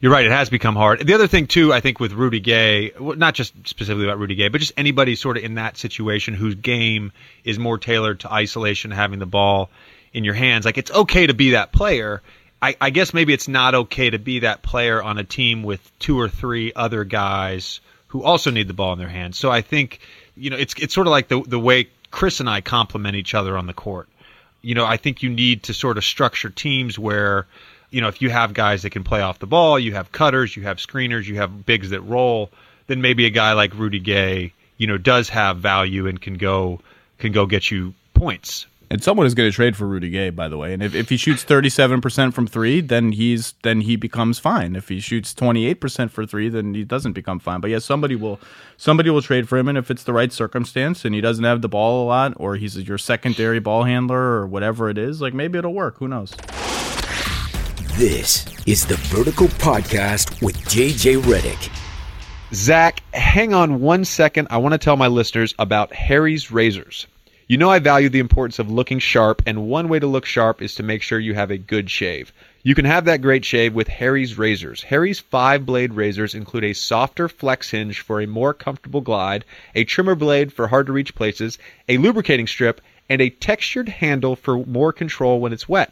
you're 0.00 0.12
right. 0.12 0.24
It 0.24 0.30
has 0.30 0.48
become 0.48 0.76
hard. 0.76 1.04
The 1.04 1.14
other 1.14 1.26
thing 1.26 1.48
too, 1.48 1.72
I 1.72 1.80
think, 1.80 1.98
with 1.98 2.12
Rudy 2.12 2.38
Gay, 2.38 2.92
not 3.00 3.34
just 3.34 3.52
specifically 3.66 4.04
about 4.04 4.20
Rudy 4.20 4.36
Gay, 4.36 4.46
but 4.46 4.60
just 4.60 4.72
anybody 4.76 5.16
sort 5.16 5.36
of 5.36 5.42
in 5.42 5.54
that 5.54 5.76
situation 5.76 6.34
whose 6.34 6.54
game 6.54 7.10
is 7.42 7.58
more 7.58 7.78
tailored 7.78 8.20
to 8.20 8.32
isolation, 8.32 8.92
having 8.92 9.18
the 9.18 9.26
ball 9.26 9.70
in 10.12 10.24
your 10.24 10.34
hands. 10.34 10.64
Like 10.64 10.78
it's 10.78 10.90
okay 10.90 11.26
to 11.26 11.34
be 11.34 11.50
that 11.50 11.72
player. 11.72 12.22
I, 12.60 12.76
I 12.80 12.90
guess 12.90 13.14
maybe 13.14 13.32
it's 13.32 13.48
not 13.48 13.74
okay 13.74 14.10
to 14.10 14.18
be 14.18 14.40
that 14.40 14.62
player 14.62 15.02
on 15.02 15.18
a 15.18 15.24
team 15.24 15.62
with 15.62 15.80
two 15.98 16.18
or 16.18 16.28
three 16.28 16.72
other 16.74 17.04
guys 17.04 17.80
who 18.08 18.22
also 18.22 18.50
need 18.50 18.68
the 18.68 18.74
ball 18.74 18.92
in 18.92 18.98
their 18.98 19.08
hands. 19.08 19.38
So 19.38 19.50
I 19.50 19.62
think 19.62 20.00
you 20.36 20.50
know 20.50 20.56
it's 20.56 20.74
it's 20.78 20.94
sort 20.94 21.06
of 21.06 21.12
like 21.12 21.28
the 21.28 21.42
the 21.42 21.58
way 21.58 21.88
Chris 22.10 22.40
and 22.40 22.48
I 22.48 22.60
complement 22.60 23.16
each 23.16 23.34
other 23.34 23.56
on 23.56 23.66
the 23.66 23.74
court. 23.74 24.08
You 24.60 24.74
know, 24.74 24.84
I 24.84 24.96
think 24.96 25.22
you 25.22 25.30
need 25.30 25.64
to 25.64 25.74
sort 25.74 25.98
of 25.98 26.04
structure 26.04 26.50
teams 26.50 26.98
where 26.98 27.46
you 27.90 28.00
know 28.00 28.08
if 28.08 28.20
you 28.22 28.30
have 28.30 28.54
guys 28.54 28.82
that 28.82 28.90
can 28.90 29.04
play 29.04 29.20
off 29.20 29.38
the 29.38 29.46
ball, 29.46 29.78
you 29.78 29.94
have 29.94 30.10
cutters, 30.10 30.56
you 30.56 30.64
have 30.64 30.78
screeners, 30.78 31.26
you 31.26 31.36
have 31.36 31.64
bigs 31.64 31.90
that 31.90 32.00
roll, 32.00 32.50
then 32.88 33.00
maybe 33.00 33.26
a 33.26 33.30
guy 33.30 33.52
like 33.52 33.74
Rudy 33.74 34.00
Gay, 34.00 34.52
you 34.78 34.88
know, 34.88 34.98
does 34.98 35.28
have 35.28 35.58
value 35.58 36.08
and 36.08 36.20
can 36.20 36.34
go 36.34 36.80
can 37.18 37.30
go 37.30 37.46
get 37.46 37.70
you 37.70 37.94
points 38.14 38.66
and 38.90 39.02
someone 39.02 39.26
is 39.26 39.34
going 39.34 39.50
to 39.50 39.54
trade 39.54 39.76
for 39.76 39.86
Rudy 39.86 40.08
Gay, 40.08 40.30
by 40.30 40.48
the 40.48 40.56
way. 40.56 40.72
And 40.72 40.82
if, 40.82 40.94
if 40.94 41.08
he 41.08 41.16
shoots 41.16 41.42
thirty 41.42 41.68
seven 41.68 42.00
percent 42.00 42.34
from 42.34 42.46
three, 42.46 42.80
then 42.80 43.12
he's 43.12 43.52
then 43.62 43.82
he 43.82 43.96
becomes 43.96 44.38
fine. 44.38 44.76
If 44.76 44.88
he 44.88 45.00
shoots 45.00 45.34
twenty 45.34 45.66
eight 45.66 45.80
percent 45.80 46.10
for 46.10 46.24
three, 46.24 46.48
then 46.48 46.74
he 46.74 46.84
doesn't 46.84 47.12
become 47.12 47.38
fine. 47.38 47.60
But 47.60 47.70
yes, 47.70 47.84
somebody 47.84 48.16
will 48.16 48.40
somebody 48.76 49.10
will 49.10 49.22
trade 49.22 49.48
for 49.48 49.58
him, 49.58 49.68
and 49.68 49.76
if 49.76 49.90
it's 49.90 50.04
the 50.04 50.12
right 50.12 50.32
circumstance, 50.32 51.04
and 51.04 51.14
he 51.14 51.20
doesn't 51.20 51.44
have 51.44 51.62
the 51.62 51.68
ball 51.68 52.04
a 52.04 52.06
lot, 52.06 52.34
or 52.36 52.56
he's 52.56 52.76
your 52.76 52.98
secondary 52.98 53.58
ball 53.60 53.84
handler, 53.84 54.20
or 54.20 54.46
whatever 54.46 54.88
it 54.88 54.98
is, 54.98 55.20
like 55.20 55.34
maybe 55.34 55.58
it'll 55.58 55.74
work. 55.74 55.98
Who 55.98 56.08
knows? 56.08 56.34
This 57.96 58.46
is 58.66 58.86
the 58.86 58.96
Vertical 58.96 59.48
Podcast 59.48 60.40
with 60.40 60.56
JJ 60.66 61.22
Redick. 61.22 61.74
Zach, 62.54 63.02
hang 63.12 63.52
on 63.52 63.80
one 63.80 64.04
second. 64.04 64.48
I 64.50 64.58
want 64.58 64.72
to 64.72 64.78
tell 64.78 64.96
my 64.96 65.08
listeners 65.08 65.54
about 65.58 65.92
Harry's 65.92 66.50
Razors. 66.50 67.06
You 67.50 67.56
know 67.56 67.70
I 67.70 67.78
value 67.78 68.10
the 68.10 68.18
importance 68.18 68.58
of 68.58 68.70
looking 68.70 68.98
sharp, 68.98 69.40
and 69.46 69.70
one 69.70 69.88
way 69.88 69.98
to 69.98 70.06
look 70.06 70.26
sharp 70.26 70.60
is 70.60 70.74
to 70.74 70.82
make 70.82 71.00
sure 71.00 71.18
you 71.18 71.32
have 71.32 71.50
a 71.50 71.56
good 71.56 71.88
shave. 71.88 72.30
You 72.62 72.74
can 72.74 72.84
have 72.84 73.06
that 73.06 73.22
great 73.22 73.42
shave 73.42 73.72
with 73.72 73.88
Harry's 73.88 74.36
razors. 74.36 74.82
Harry's 74.82 75.18
five 75.18 75.64
blade 75.64 75.94
razors 75.94 76.34
include 76.34 76.64
a 76.64 76.74
softer 76.74 77.26
flex 77.26 77.70
hinge 77.70 78.00
for 78.00 78.20
a 78.20 78.26
more 78.26 78.52
comfortable 78.52 79.00
glide, 79.00 79.46
a 79.74 79.84
trimmer 79.84 80.14
blade 80.14 80.52
for 80.52 80.68
hard 80.68 80.88
to 80.88 80.92
reach 80.92 81.14
places, 81.14 81.56
a 81.88 81.96
lubricating 81.96 82.46
strip, 82.46 82.82
and 83.08 83.22
a 83.22 83.30
textured 83.30 83.88
handle 83.88 84.36
for 84.36 84.58
more 84.66 84.92
control 84.92 85.40
when 85.40 85.54
it's 85.54 85.66
wet. 85.66 85.90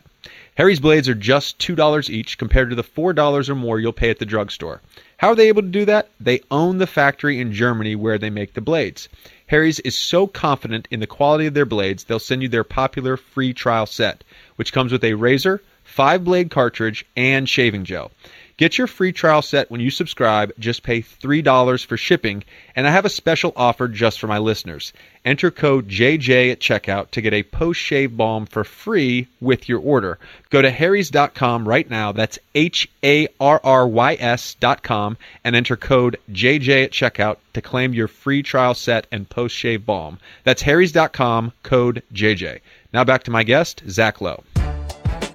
Harry's 0.56 0.80
blades 0.80 1.08
are 1.08 1.14
just 1.14 1.58
$2 1.58 2.10
each 2.10 2.36
compared 2.36 2.68
to 2.68 2.76
the 2.76 2.84
$4 2.84 3.48
or 3.48 3.54
more 3.54 3.80
you'll 3.80 3.94
pay 3.94 4.10
at 4.10 4.18
the 4.18 4.26
drugstore. 4.26 4.82
How 5.16 5.28
are 5.28 5.34
they 5.34 5.48
able 5.48 5.62
to 5.62 5.68
do 5.68 5.86
that? 5.86 6.10
They 6.20 6.42
own 6.50 6.76
the 6.76 6.86
factory 6.86 7.40
in 7.40 7.54
Germany 7.54 7.94
where 7.94 8.18
they 8.18 8.28
make 8.28 8.52
the 8.52 8.60
blades. 8.60 9.08
Harry's 9.48 9.78
is 9.80 9.96
so 9.96 10.26
confident 10.26 10.88
in 10.90 10.98
the 10.98 11.06
quality 11.06 11.46
of 11.46 11.54
their 11.54 11.64
blades, 11.64 12.04
they'll 12.04 12.18
send 12.18 12.42
you 12.42 12.48
their 12.48 12.64
popular 12.64 13.16
free 13.16 13.52
trial 13.54 13.86
set, 13.86 14.24
which 14.56 14.72
comes 14.72 14.90
with 14.90 15.04
a 15.04 15.14
razor, 15.14 15.62
five 15.84 16.24
blade 16.24 16.50
cartridge, 16.50 17.06
and 17.16 17.48
shaving 17.48 17.84
gel. 17.84 18.10
Get 18.58 18.78
your 18.78 18.86
free 18.86 19.12
trial 19.12 19.42
set 19.42 19.70
when 19.70 19.82
you 19.82 19.90
subscribe. 19.90 20.50
Just 20.58 20.82
pay 20.82 21.02
$3 21.02 21.84
for 21.84 21.96
shipping. 21.98 22.42
And 22.74 22.86
I 22.86 22.90
have 22.90 23.04
a 23.04 23.10
special 23.10 23.52
offer 23.54 23.86
just 23.86 24.18
for 24.18 24.28
my 24.28 24.38
listeners. 24.38 24.94
Enter 25.26 25.50
code 25.50 25.88
JJ 25.88 26.52
at 26.52 26.60
checkout 26.60 27.10
to 27.10 27.20
get 27.20 27.34
a 27.34 27.42
post 27.42 27.80
shave 27.80 28.16
balm 28.16 28.46
for 28.46 28.64
free 28.64 29.28
with 29.40 29.68
your 29.68 29.80
order. 29.80 30.18
Go 30.48 30.62
to 30.62 30.70
harrys.com 30.70 31.68
right 31.68 31.88
now. 31.90 32.12
That's 32.12 32.38
H 32.54 32.88
A 33.04 33.28
R 33.38 33.60
R 33.62 33.86
Y 33.86 34.16
S.com 34.18 35.18
and 35.44 35.54
enter 35.54 35.76
code 35.76 36.18
JJ 36.32 36.84
at 36.84 36.92
checkout 36.92 37.36
to 37.52 37.60
claim 37.60 37.92
your 37.92 38.08
free 38.08 38.42
trial 38.42 38.72
set 38.72 39.06
and 39.12 39.28
post 39.28 39.54
shave 39.54 39.84
balm. 39.84 40.18
That's 40.44 40.62
harrys.com, 40.62 41.52
code 41.62 42.02
JJ. 42.14 42.60
Now 42.94 43.04
back 43.04 43.24
to 43.24 43.30
my 43.30 43.42
guest, 43.42 43.82
Zach 43.86 44.22
Lowe. 44.22 44.44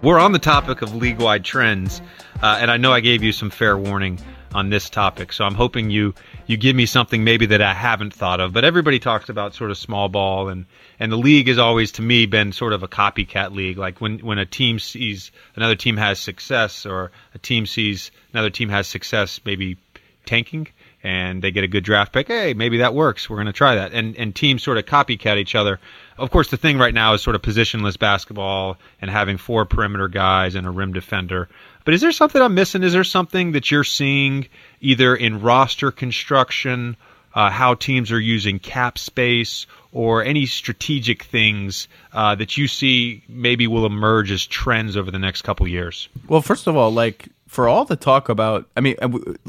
We're 0.01 0.17
on 0.17 0.31
the 0.31 0.39
topic 0.39 0.81
of 0.81 0.95
league 0.95 1.19
wide 1.19 1.45
trends. 1.45 2.01
Uh, 2.41 2.57
and 2.59 2.71
I 2.71 2.77
know 2.77 2.91
I 2.91 3.01
gave 3.01 3.21
you 3.21 3.31
some 3.31 3.51
fair 3.51 3.77
warning 3.77 4.19
on 4.51 4.71
this 4.71 4.89
topic, 4.89 5.31
so 5.31 5.45
I'm 5.45 5.53
hoping 5.53 5.91
you 5.91 6.15
you 6.47 6.57
give 6.57 6.75
me 6.75 6.87
something 6.87 7.23
maybe 7.23 7.45
that 7.45 7.61
I 7.61 7.75
haven't 7.75 8.11
thought 8.11 8.39
of. 8.39 8.51
But 8.51 8.65
everybody 8.65 8.97
talks 8.97 9.29
about 9.29 9.53
sort 9.53 9.69
of 9.69 9.77
small 9.77 10.09
ball, 10.09 10.49
and 10.49 10.65
and 10.99 11.11
the 11.11 11.17
league 11.17 11.47
has 11.49 11.59
always 11.59 11.91
to 11.93 12.01
me 12.01 12.25
been 12.25 12.51
sort 12.51 12.73
of 12.73 12.81
a 12.81 12.87
copycat 12.87 13.53
league. 13.53 13.77
Like 13.77 14.01
when 14.01 14.17
when 14.19 14.39
a 14.39 14.45
team 14.45 14.79
sees 14.79 15.31
another 15.55 15.75
team 15.75 15.97
has 15.97 16.19
success, 16.19 16.87
or 16.87 17.11
a 17.35 17.37
team 17.37 17.67
sees 17.67 18.09
another 18.33 18.49
team 18.49 18.69
has 18.69 18.87
success, 18.87 19.39
maybe 19.45 19.77
tanking. 20.25 20.67
And 21.03 21.41
they 21.41 21.49
get 21.49 21.63
a 21.63 21.67
good 21.67 21.83
draft 21.83 22.13
pick. 22.13 22.27
Hey, 22.27 22.53
maybe 22.53 22.77
that 22.77 22.93
works. 22.93 23.27
We're 23.27 23.37
going 23.37 23.47
to 23.47 23.53
try 23.53 23.75
that. 23.75 23.91
And 23.93 24.15
and 24.17 24.35
teams 24.35 24.61
sort 24.61 24.77
of 24.77 24.85
copycat 24.85 25.37
each 25.37 25.55
other. 25.55 25.79
Of 26.17 26.29
course, 26.29 26.49
the 26.51 26.57
thing 26.57 26.77
right 26.77 26.93
now 26.93 27.13
is 27.13 27.23
sort 27.23 27.35
of 27.35 27.41
positionless 27.41 27.97
basketball 27.97 28.77
and 29.01 29.09
having 29.09 29.37
four 29.37 29.65
perimeter 29.65 30.07
guys 30.07 30.53
and 30.53 30.67
a 30.67 30.69
rim 30.69 30.93
defender. 30.93 31.49
But 31.85 31.95
is 31.95 32.01
there 32.01 32.11
something 32.11 32.41
I'm 32.41 32.53
missing? 32.53 32.83
Is 32.83 32.93
there 32.93 33.03
something 33.03 33.53
that 33.53 33.71
you're 33.71 33.83
seeing 33.83 34.47
either 34.79 35.15
in 35.15 35.41
roster 35.41 35.89
construction 35.89 36.95
uh, 37.33 37.49
how 37.49 37.73
teams 37.75 38.11
are 38.11 38.19
using 38.19 38.59
cap 38.59 38.97
space 38.97 39.65
or 39.91 40.23
any 40.23 40.45
strategic 40.45 41.23
things 41.23 41.87
uh, 42.13 42.35
that 42.35 42.57
you 42.57 42.67
see 42.67 43.23
maybe 43.27 43.67
will 43.67 43.85
emerge 43.85 44.31
as 44.31 44.45
trends 44.45 44.97
over 44.97 45.11
the 45.11 45.19
next 45.19 45.41
couple 45.43 45.67
years? 45.67 46.09
Well, 46.27 46.41
first 46.41 46.67
of 46.67 46.75
all, 46.75 46.91
like 46.91 47.27
for 47.51 47.67
all 47.67 47.83
the 47.83 47.97
talk 47.97 48.29
about, 48.29 48.69
I 48.77 48.79
mean, 48.79 48.95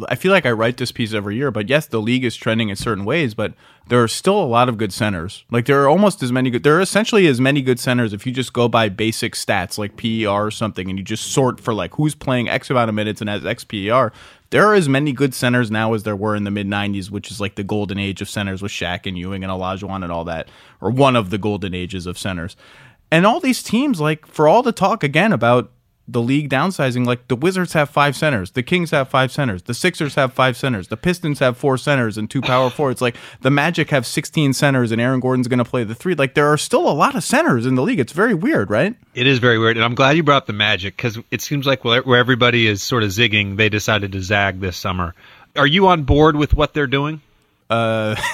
I 0.09 0.17
feel 0.17 0.33
like 0.33 0.45
I 0.45 0.51
write 0.51 0.77
this 0.77 0.91
piece 0.91 1.15
every 1.15 1.37
year, 1.37 1.53
but 1.53 1.69
yes, 1.69 1.87
the 1.87 2.01
league 2.01 2.25
is 2.25 2.35
trending 2.35 2.69
in 2.69 2.75
certain 2.75 3.05
ways, 3.05 3.33
but 3.33 3.55
there 3.87 4.03
are 4.03 4.09
still 4.09 4.43
a 4.43 4.45
lot 4.45 4.69
of 4.69 4.77
good 4.77 4.93
centers. 4.93 5.45
Like 5.53 5.67
there 5.67 5.81
are 5.85 5.89
almost 5.89 6.21
as 6.21 6.33
many 6.33 6.51
good, 6.51 6.65
there 6.65 6.77
are 6.77 6.81
essentially 6.81 7.29
as 7.29 7.41
many 7.41 7.63
good 7.63 7.79
centers 7.79 8.13
if 8.13 8.27
you 8.27 8.33
just 8.33 8.53
go 8.53 8.67
by 8.67 8.89
basic 8.89 9.35
stats 9.35 9.79
like 9.79 9.97
PER 9.97 10.49
or 10.49 10.51
something 10.51 10.91
and 10.91 10.99
you 10.99 11.05
just 11.05 11.29
sort 11.29 11.61
for 11.61 11.73
like 11.73 11.95
who's 11.95 12.17
playing 12.17 12.49
X 12.49 12.71
amount 12.71 12.89
of 12.89 12.97
minutes 12.97 13.21
and 13.21 13.31
has 13.31 13.47
X 13.47 13.63
PER. 13.63 14.11
There 14.51 14.67
are 14.67 14.75
as 14.75 14.89
many 14.89 15.13
good 15.13 15.33
centers 15.33 15.71
now 15.71 15.95
as 15.95 16.03
there 16.03 16.17
were 16.17 16.35
in 16.35 16.43
the 16.43 16.51
mid 16.51 16.67
90s, 16.67 17.09
which 17.09 17.31
is 17.31 17.41
like 17.41 17.55
the 17.55 17.63
golden 17.63 18.01
age 18.01 18.21
of 18.21 18.29
centers 18.29 18.63
with 18.63 18.73
Shaq 18.73 19.07
and 19.07 19.17
Ewing 19.17 19.45
and 19.45 19.53
Olajuwon 19.53 20.03
and 20.03 20.11
all 20.11 20.25
that, 20.25 20.49
or 20.81 20.91
one 20.91 21.15
of 21.15 21.31
the 21.31 21.39
golden 21.39 21.73
ages 21.73 22.07
of 22.07 22.19
centers. 22.19 22.57
And 23.13 23.27
all 23.27 23.39
these 23.39 23.63
teams, 23.63 24.01
like 24.01 24.27
for 24.27 24.49
all 24.49 24.65
the 24.65 24.73
talk 24.73 25.05
again 25.05 25.33
about 25.33 25.71
the 26.09 26.21
league 26.21 26.51
downsizing, 26.51 27.07
like 27.07 27.29
the 27.29 27.37
Wizards 27.37 27.73
have 27.75 27.89
five 27.89 28.17
centers, 28.17 28.51
the 28.53 28.63
Kings 28.63 28.91
have 28.91 29.09
five 29.09 29.31
centers, 29.31 29.63
the 29.63 29.75
Sixers 29.75 30.17
have 30.17 30.33
five 30.33 30.57
centers, 30.57 30.89
the 30.89 30.97
Pistons 30.97 31.39
have 31.39 31.57
four 31.57 31.79
centers 31.79 32.19
and 32.19 32.29
two 32.29 32.43
power 32.43 32.71
forwards. 32.71 33.01
Like 33.01 33.17
the 33.41 33.51
Magic 33.51 33.91
have 33.91 34.07
16 34.07 34.53
centers 34.53 34.91
and 34.91 35.01
Aaron 35.01 35.21
Gordon's 35.21 35.49
going 35.49 35.59
to 35.59 35.65
play 35.65 35.85
the 35.85 35.95
three. 35.95 36.15
Like 36.15 36.35
there 36.35 36.49
are 36.49 36.59
still 36.59 36.89
a 36.89 36.93
lot 36.93 37.15
of 37.15 37.23
centers 37.23 37.67
in 37.67 37.77
the 37.77 37.83
league. 37.83 38.01
It's 38.01 38.13
very 38.13 38.35
weird, 38.35 38.69
right? 38.69 38.97
It 39.15 39.27
is 39.27 39.39
very 39.39 39.59
weird. 39.59 39.77
And 39.77 39.85
I'm 39.85 39.95
glad 39.95 40.17
you 40.17 40.23
brought 40.23 40.39
up 40.39 40.47
the 40.47 40.53
Magic 40.53 40.97
because 40.97 41.19
it 41.31 41.41
seems 41.41 41.67
like 41.67 41.85
where 41.85 42.17
everybody 42.17 42.67
is 42.67 42.83
sort 42.83 43.05
of 43.05 43.11
zigging, 43.11 43.57
they 43.57 43.69
decided 43.69 44.13
to 44.13 44.21
zag 44.21 44.61
this 44.61 44.77
summer. 44.77 45.15
Are 45.55 45.67
you 45.67 45.87
on 45.87 46.03
board 46.03 46.35
with 46.35 46.55
what 46.55 46.75
they're 46.75 46.87
doing? 46.87 47.21
Uh, 47.71 48.17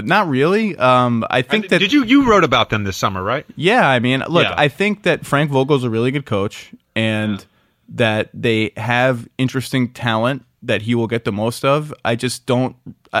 Not 0.00 0.28
really. 0.28 0.76
Um, 0.76 1.24
I 1.28 1.42
think 1.42 1.68
that 1.68 1.78
did 1.78 1.92
you 1.92 2.04
you 2.04 2.28
wrote 2.28 2.44
about 2.44 2.70
them 2.70 2.84
this 2.84 2.96
summer, 2.96 3.22
right? 3.22 3.44
Yeah, 3.56 3.86
I 3.86 3.98
mean, 3.98 4.20
look, 4.28 4.44
yeah. 4.44 4.54
I 4.56 4.68
think 4.68 5.02
that 5.02 5.26
Frank 5.26 5.50
Vogel's 5.50 5.84
a 5.84 5.90
really 5.90 6.10
good 6.10 6.24
coach, 6.24 6.72
and 6.94 7.40
yeah. 7.40 7.46
that 7.88 8.30
they 8.34 8.72
have 8.76 9.28
interesting 9.38 9.92
talent 9.92 10.44
that 10.62 10.82
he 10.82 10.94
will 10.94 11.08
get 11.08 11.24
the 11.24 11.32
most 11.32 11.64
of. 11.64 11.92
I 12.04 12.14
just 12.14 12.46
don't. 12.46 12.76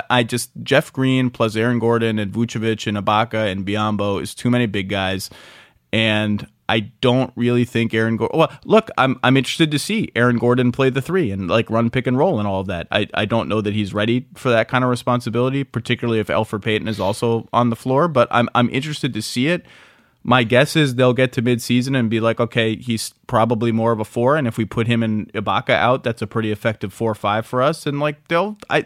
I 0.08 0.22
just 0.22 0.50
Jeff 0.62 0.92
Green 0.92 1.28
plus 1.28 1.56
Aaron 1.56 1.78
Gordon 1.78 2.18
and 2.18 2.32
Vucevic 2.32 2.86
and 2.86 2.96
Ibaka 2.96 3.50
and 3.50 3.66
Biyombo 3.66 4.22
is 4.22 4.34
too 4.34 4.50
many 4.50 4.66
big 4.66 4.88
guys, 4.88 5.28
and 5.92 6.46
I 6.68 6.80
don't 7.00 7.32
really 7.36 7.66
think 7.66 7.92
Aaron 7.92 8.16
Gordon. 8.16 8.38
Well, 8.38 8.52
look, 8.64 8.90
I'm 8.96 9.18
I'm 9.22 9.36
interested 9.36 9.70
to 9.72 9.78
see 9.78 10.10
Aaron 10.16 10.38
Gordon 10.38 10.72
play 10.72 10.88
the 10.88 11.02
three 11.02 11.30
and 11.30 11.48
like 11.48 11.68
run 11.68 11.90
pick 11.90 12.06
and 12.06 12.16
roll 12.16 12.38
and 12.38 12.48
all 12.48 12.60
of 12.60 12.68
that. 12.68 12.86
I, 12.90 13.08
I 13.12 13.26
don't 13.26 13.48
know 13.48 13.60
that 13.60 13.74
he's 13.74 13.92
ready 13.92 14.26
for 14.34 14.48
that 14.48 14.68
kind 14.68 14.82
of 14.82 14.88
responsibility, 14.88 15.64
particularly 15.64 16.20
if 16.20 16.28
Elfrid 16.28 16.62
Payton 16.62 16.88
is 16.88 16.98
also 16.98 17.48
on 17.52 17.68
the 17.68 17.76
floor. 17.76 18.08
But 18.08 18.28
I'm 18.30 18.48
I'm 18.54 18.70
interested 18.70 19.12
to 19.12 19.20
see 19.20 19.48
it. 19.48 19.66
My 20.24 20.44
guess 20.44 20.76
is 20.76 20.94
they'll 20.94 21.12
get 21.12 21.32
to 21.32 21.42
midseason 21.42 21.98
and 21.98 22.08
be 22.08 22.20
like, 22.20 22.38
okay, 22.38 22.76
he's 22.76 23.12
probably 23.26 23.72
more 23.72 23.92
of 23.92 23.98
a 23.98 24.04
four, 24.04 24.36
and 24.36 24.46
if 24.46 24.56
we 24.56 24.64
put 24.64 24.86
him 24.86 25.02
and 25.02 25.32
Ibaka 25.32 25.70
out, 25.70 26.04
that's 26.04 26.22
a 26.22 26.26
pretty 26.26 26.52
effective 26.52 26.92
four 26.92 27.14
five 27.14 27.44
for 27.44 27.60
us. 27.60 27.86
And 27.86 27.98
like 27.98 28.28
they'll 28.28 28.56
I 28.70 28.84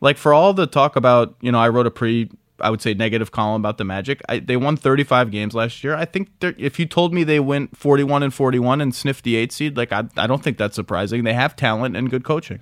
like 0.00 0.16
for 0.18 0.32
all 0.32 0.54
the 0.54 0.66
talk 0.66 0.96
about 0.96 1.34
you 1.40 1.50
know 1.50 1.58
I 1.58 1.68
wrote 1.68 1.86
a 1.86 1.90
pre 1.90 2.30
I 2.60 2.70
would 2.70 2.82
say 2.82 2.94
negative 2.94 3.30
column 3.30 3.60
about 3.62 3.78
the 3.78 3.84
Magic. 3.84 4.20
I, 4.28 4.40
they 4.40 4.56
won 4.56 4.76
35 4.76 5.30
games 5.30 5.54
last 5.54 5.84
year. 5.84 5.94
I 5.94 6.04
think 6.04 6.30
if 6.40 6.78
you 6.78 6.86
told 6.86 7.14
me 7.14 7.24
they 7.24 7.40
went 7.40 7.76
41 7.76 8.22
and 8.22 8.34
41 8.34 8.80
and 8.80 8.94
sniffed 8.94 9.24
the 9.24 9.36
eight 9.36 9.52
seed, 9.52 9.76
like 9.76 9.92
I, 9.92 10.04
I 10.16 10.26
don't 10.26 10.42
think 10.42 10.58
that's 10.58 10.74
surprising. 10.74 11.24
They 11.24 11.34
have 11.34 11.54
talent 11.54 11.96
and 11.96 12.10
good 12.10 12.24
coaching. 12.24 12.60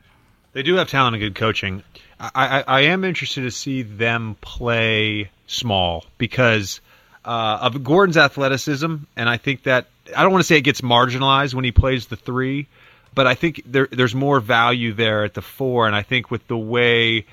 They 0.53 0.63
do 0.63 0.75
have 0.75 0.89
talent 0.89 1.17
and 1.17 1.23
good 1.23 1.35
coaching. 1.35 1.83
I, 2.19 2.31
I, 2.35 2.65
I 2.67 2.81
am 2.83 3.05
interested 3.05 3.43
to 3.43 3.51
see 3.51 3.83
them 3.83 4.37
play 4.41 5.31
small 5.47 6.05
because 6.19 6.81
uh, 7.27 7.59
of 7.63 7.83
Gordon's 7.83 8.17
athleticism, 8.17 8.95
and 9.17 9.29
I 9.29 9.37
think 9.37 9.65
that 9.65 9.87
I 10.17 10.23
don't 10.23 10.31
want 10.31 10.43
to 10.43 10.47
say 10.47 10.57
it 10.57 10.63
gets 10.63 10.81
marginalized 10.81 11.55
when 11.55 11.65
he 11.65 11.73
plays 11.73 12.07
the 12.07 12.17
three, 12.17 12.69
but 13.15 13.27
I 13.27 13.35
think 13.35 13.63
there, 13.67 13.89
there's 13.91 14.15
more 14.15 14.39
value 14.39 14.93
there 14.93 15.25
at 15.25 15.35
the 15.35 15.43
four, 15.43 15.89
and 15.89 15.97
I 15.97 16.03
think 16.03 16.31
with 16.31 16.47
the 16.47 16.57
way 16.57 17.27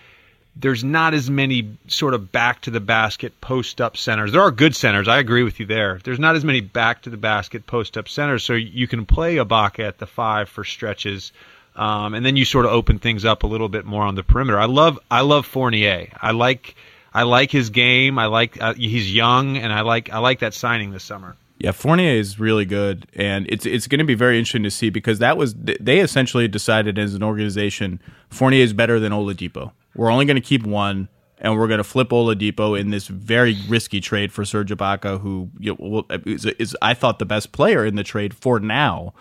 there's 0.55 0.83
not 0.83 1.13
as 1.13 1.29
many 1.29 1.77
sort 1.87 2.13
of 2.13 2.31
back 2.31 2.61
to 2.61 2.71
the 2.71 2.79
basket 2.79 3.39
post 3.41 3.81
up 3.81 3.97
centers. 3.97 4.31
There 4.31 4.41
are 4.41 4.51
good 4.51 4.75
centers. 4.75 5.07
I 5.07 5.19
agree 5.19 5.43
with 5.43 5.59
you 5.59 5.65
there. 5.65 5.99
There's 6.03 6.19
not 6.19 6.35
as 6.35 6.45
many 6.45 6.61
back 6.61 7.03
to 7.03 7.09
the 7.09 7.17
basket 7.17 7.65
post 7.67 7.97
up 7.97 8.09
centers, 8.09 8.43
so 8.43 8.53
you 8.53 8.87
can 8.87 9.05
play 9.05 9.35
Ibaka 9.35 9.87
at 9.87 9.99
the 9.99 10.07
five 10.07 10.49
for 10.49 10.63
stretches, 10.63 11.31
um, 11.75 12.15
and 12.15 12.25
then 12.25 12.35
you 12.35 12.45
sort 12.45 12.65
of 12.65 12.71
open 12.71 12.97
things 12.97 13.25
up 13.25 13.43
a 13.43 13.47
little 13.47 13.69
bit 13.69 13.85
more 13.85 14.03
on 14.03 14.15
the 14.15 14.23
perimeter. 14.23 14.59
I 14.59 14.65
love 14.65 14.99
I 15.11 15.21
love 15.21 15.45
Fournier. 15.45 16.09
I 16.19 16.31
like 16.31 16.75
I 17.13 17.23
like 17.23 17.51
his 17.51 17.69
game. 17.69 18.17
I 18.17 18.25
like 18.25 18.61
uh, 18.61 18.73
he's 18.73 19.13
young, 19.13 19.57
and 19.57 19.71
I 19.71 19.81
like 19.81 20.11
I 20.11 20.19
like 20.19 20.39
that 20.39 20.53
signing 20.53 20.91
this 20.91 21.03
summer. 21.03 21.35
Yeah, 21.59 21.71
Fournier 21.71 22.11
is 22.11 22.39
really 22.39 22.65
good, 22.65 23.07
and 23.13 23.45
it's 23.49 23.65
it's 23.65 23.87
going 23.87 23.99
to 23.99 24.05
be 24.05 24.15
very 24.15 24.37
interesting 24.37 24.63
to 24.63 24.71
see 24.71 24.89
because 24.89 25.19
that 25.19 25.37
was 25.37 25.53
they 25.55 25.99
essentially 25.99 26.47
decided 26.47 26.97
as 26.97 27.13
an 27.13 27.23
organization 27.23 27.99
Fournier 28.29 28.63
is 28.63 28.73
better 28.73 28.99
than 28.99 29.11
Oladipo. 29.11 29.71
We're 29.95 30.11
only 30.11 30.25
going 30.25 30.35
to 30.35 30.41
keep 30.41 30.65
one, 30.65 31.07
and 31.37 31.57
we're 31.57 31.67
going 31.67 31.77
to 31.77 31.83
flip 31.83 32.09
Oladipo 32.09 32.79
in 32.79 32.89
this 32.89 33.07
very 33.07 33.57
risky 33.67 34.01
trade 34.01 34.31
for 34.31 34.43
Serge 34.43 34.71
Ibaka, 34.71 35.21
who 35.21 35.51
you 35.59 35.77
know, 35.79 36.05
is, 36.25 36.45
is, 36.45 36.75
I 36.81 36.95
thought 36.95 37.19
the 37.19 37.25
best 37.25 37.51
player 37.51 37.85
in 37.85 37.95
the 37.95 38.03
trade 38.03 38.33
for 38.33 38.59
now. 38.59 39.13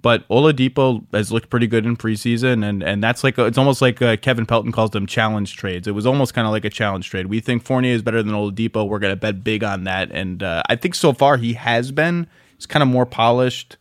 But 0.00 0.26
Oladipo 0.28 1.04
has 1.12 1.32
looked 1.32 1.50
pretty 1.50 1.66
good 1.66 1.84
in 1.84 1.96
preseason, 1.96 2.64
and, 2.64 2.82
and 2.82 3.02
that's 3.02 3.24
like 3.24 3.36
a, 3.36 3.46
it's 3.46 3.58
almost 3.58 3.82
like 3.82 4.00
uh, 4.00 4.16
Kevin 4.16 4.46
Pelton 4.46 4.70
calls 4.70 4.90
them 4.90 5.06
challenge 5.06 5.56
trades. 5.56 5.88
It 5.88 5.92
was 5.92 6.06
almost 6.06 6.34
kind 6.34 6.46
of 6.46 6.52
like 6.52 6.64
a 6.64 6.70
challenge 6.70 7.10
trade. 7.10 7.26
We 7.26 7.40
think 7.40 7.64
Fournier 7.64 7.94
is 7.94 8.02
better 8.02 8.22
than 8.22 8.32
Oladipo. 8.32 8.88
We're 8.88 9.00
going 9.00 9.12
to 9.12 9.16
bet 9.16 9.42
big 9.42 9.64
on 9.64 9.84
that, 9.84 10.10
and 10.12 10.42
uh, 10.42 10.62
I 10.68 10.76
think 10.76 10.94
so 10.94 11.12
far 11.12 11.36
he 11.36 11.54
has 11.54 11.90
been. 11.90 12.28
He's 12.56 12.66
kind 12.66 12.82
of 12.82 12.88
more 12.88 13.06
polished, 13.06 13.76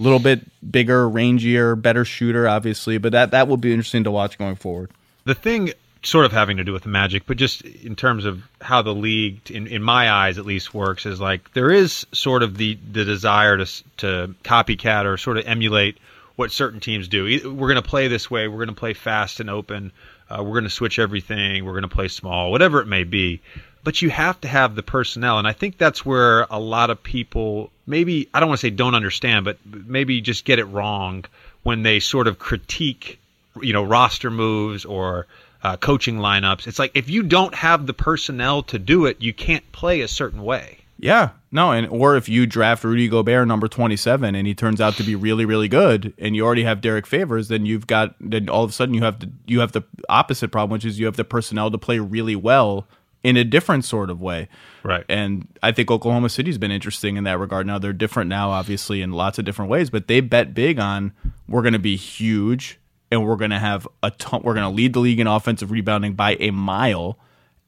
a 0.00 0.02
little 0.02 0.18
bit 0.18 0.40
bigger, 0.70 1.08
rangier, 1.08 1.80
better 1.80 2.04
shooter, 2.04 2.48
obviously. 2.48 2.96
But 2.96 3.12
that 3.12 3.30
that 3.32 3.46
will 3.46 3.58
be 3.58 3.72
interesting 3.72 4.04
to 4.04 4.10
watch 4.10 4.38
going 4.38 4.56
forward 4.56 4.90
the 5.28 5.34
thing 5.34 5.72
sort 6.08 6.24
of 6.24 6.32
having 6.32 6.56
to 6.56 6.64
do 6.64 6.72
with 6.72 6.82
the 6.82 6.88
magic, 6.88 7.24
but 7.26 7.36
just 7.36 7.62
in 7.62 7.96
terms 7.96 8.24
of 8.24 8.42
how 8.60 8.82
the 8.82 8.94
league, 8.94 9.50
in, 9.50 9.66
in 9.66 9.82
my 9.82 10.10
eyes 10.10 10.38
at 10.38 10.46
least, 10.46 10.74
works 10.74 11.06
is 11.06 11.20
like 11.20 11.52
there 11.52 11.70
is 11.70 12.06
sort 12.12 12.42
of 12.42 12.56
the, 12.56 12.78
the 12.92 13.04
desire 13.04 13.56
to 13.58 13.66
to 13.98 14.34
copycat 14.44 15.04
or 15.04 15.16
sort 15.16 15.38
of 15.38 15.46
emulate 15.46 15.98
what 16.36 16.52
certain 16.52 16.80
teams 16.80 17.08
do. 17.08 17.24
We're 17.52 17.68
going 17.68 17.82
to 17.82 17.88
play 17.88 18.08
this 18.08 18.30
way. 18.30 18.48
We're 18.48 18.64
going 18.64 18.68
to 18.68 18.74
play 18.74 18.94
fast 18.94 19.40
and 19.40 19.50
open. 19.50 19.92
Uh, 20.30 20.42
we're 20.42 20.52
going 20.52 20.64
to 20.64 20.70
switch 20.70 20.98
everything. 20.98 21.64
We're 21.64 21.72
going 21.72 21.82
to 21.82 21.88
play 21.88 22.08
small, 22.08 22.50
whatever 22.50 22.80
it 22.80 22.86
may 22.86 23.04
be. 23.04 23.40
But 23.82 24.02
you 24.02 24.10
have 24.10 24.40
to 24.42 24.48
have 24.48 24.74
the 24.74 24.82
personnel, 24.82 25.38
and 25.38 25.48
I 25.48 25.52
think 25.52 25.78
that's 25.78 26.04
where 26.04 26.46
a 26.50 26.60
lot 26.60 26.90
of 26.90 27.02
people 27.02 27.70
maybe 27.86 28.28
I 28.32 28.40
don't 28.40 28.48
want 28.48 28.60
to 28.60 28.66
say 28.66 28.70
don't 28.70 28.94
understand, 28.94 29.44
but 29.44 29.58
maybe 29.64 30.20
just 30.20 30.44
get 30.44 30.58
it 30.58 30.64
wrong 30.66 31.24
when 31.62 31.82
they 31.82 32.00
sort 32.00 32.28
of 32.28 32.38
critique 32.38 33.18
you 33.62 33.72
know 33.72 33.82
roster 33.82 34.30
moves 34.30 34.84
or 34.84 35.26
uh, 35.62 35.76
coaching 35.76 36.18
lineups. 36.18 36.66
It's 36.66 36.78
like 36.78 36.92
if 36.94 37.08
you 37.08 37.22
don't 37.22 37.54
have 37.54 37.86
the 37.86 37.94
personnel 37.94 38.62
to 38.64 38.78
do 38.78 39.06
it, 39.06 39.20
you 39.20 39.32
can't 39.32 39.70
play 39.72 40.00
a 40.00 40.08
certain 40.08 40.42
way. 40.42 40.78
Yeah, 41.00 41.30
no, 41.52 41.70
and 41.70 41.86
or 41.88 42.16
if 42.16 42.28
you 42.28 42.44
draft 42.44 42.82
Rudy 42.82 43.08
Gobert 43.08 43.46
number 43.46 43.68
twenty 43.68 43.96
seven 43.96 44.34
and 44.34 44.48
he 44.48 44.54
turns 44.54 44.80
out 44.80 44.94
to 44.94 45.04
be 45.04 45.14
really 45.14 45.44
really 45.44 45.68
good, 45.68 46.12
and 46.18 46.34
you 46.34 46.44
already 46.44 46.64
have 46.64 46.80
Derek 46.80 47.06
Favors, 47.06 47.46
then 47.48 47.66
you've 47.66 47.86
got 47.86 48.16
then 48.20 48.48
all 48.48 48.64
of 48.64 48.70
a 48.70 48.72
sudden 48.72 48.94
you 48.94 49.02
have 49.02 49.20
the 49.20 49.30
you 49.46 49.60
have 49.60 49.72
the 49.72 49.82
opposite 50.08 50.50
problem, 50.50 50.72
which 50.72 50.84
is 50.84 50.98
you 50.98 51.06
have 51.06 51.16
the 51.16 51.24
personnel 51.24 51.70
to 51.70 51.78
play 51.78 52.00
really 52.00 52.34
well 52.34 52.86
in 53.22 53.36
a 53.36 53.44
different 53.44 53.84
sort 53.84 54.10
of 54.10 54.20
way. 54.20 54.48
Right. 54.82 55.04
And 55.08 55.46
I 55.62 55.72
think 55.72 55.90
Oklahoma 55.90 56.28
City's 56.28 56.58
been 56.58 56.70
interesting 56.70 57.16
in 57.16 57.24
that 57.24 57.38
regard. 57.38 57.66
Now 57.66 57.78
they're 57.78 57.92
different 57.92 58.28
now, 58.28 58.50
obviously, 58.50 59.02
in 59.02 59.12
lots 59.12 59.38
of 59.38 59.44
different 59.44 59.70
ways, 59.70 59.90
but 59.90 60.08
they 60.08 60.20
bet 60.20 60.54
big 60.54 60.78
on 60.78 61.12
we're 61.48 61.62
going 61.62 61.72
to 61.72 61.78
be 61.78 61.96
huge 61.96 62.78
and 63.10 63.26
we're 63.26 63.36
going 63.36 63.50
to 63.50 63.58
have 63.58 63.88
a 64.02 64.10
ton, 64.12 64.42
we're 64.42 64.54
going 64.54 64.68
to 64.68 64.74
lead 64.74 64.92
the 64.92 65.00
league 65.00 65.20
in 65.20 65.26
offensive 65.26 65.70
rebounding 65.70 66.14
by 66.14 66.36
a 66.40 66.50
mile. 66.50 67.18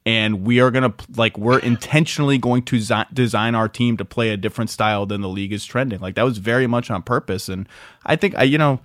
And 0.05 0.45
we 0.45 0.59
are 0.59 0.71
going 0.71 0.91
to 0.91 1.05
like 1.15 1.37
we're 1.37 1.59
intentionally 1.59 2.39
going 2.39 2.63
to 2.63 3.05
design 3.13 3.53
our 3.53 3.69
team 3.69 3.97
to 3.97 4.05
play 4.05 4.29
a 4.29 4.37
different 4.37 4.71
style 4.71 5.05
than 5.05 5.21
the 5.21 5.29
league 5.29 5.53
is 5.53 5.63
trending. 5.63 5.99
Like 5.99 6.15
that 6.15 6.23
was 6.23 6.39
very 6.39 6.65
much 6.65 6.89
on 6.89 7.03
purpose. 7.03 7.49
And 7.49 7.69
i 8.03 8.15
think 8.15 8.35
i 8.35 8.41
you 8.41 8.57
know 8.57 8.79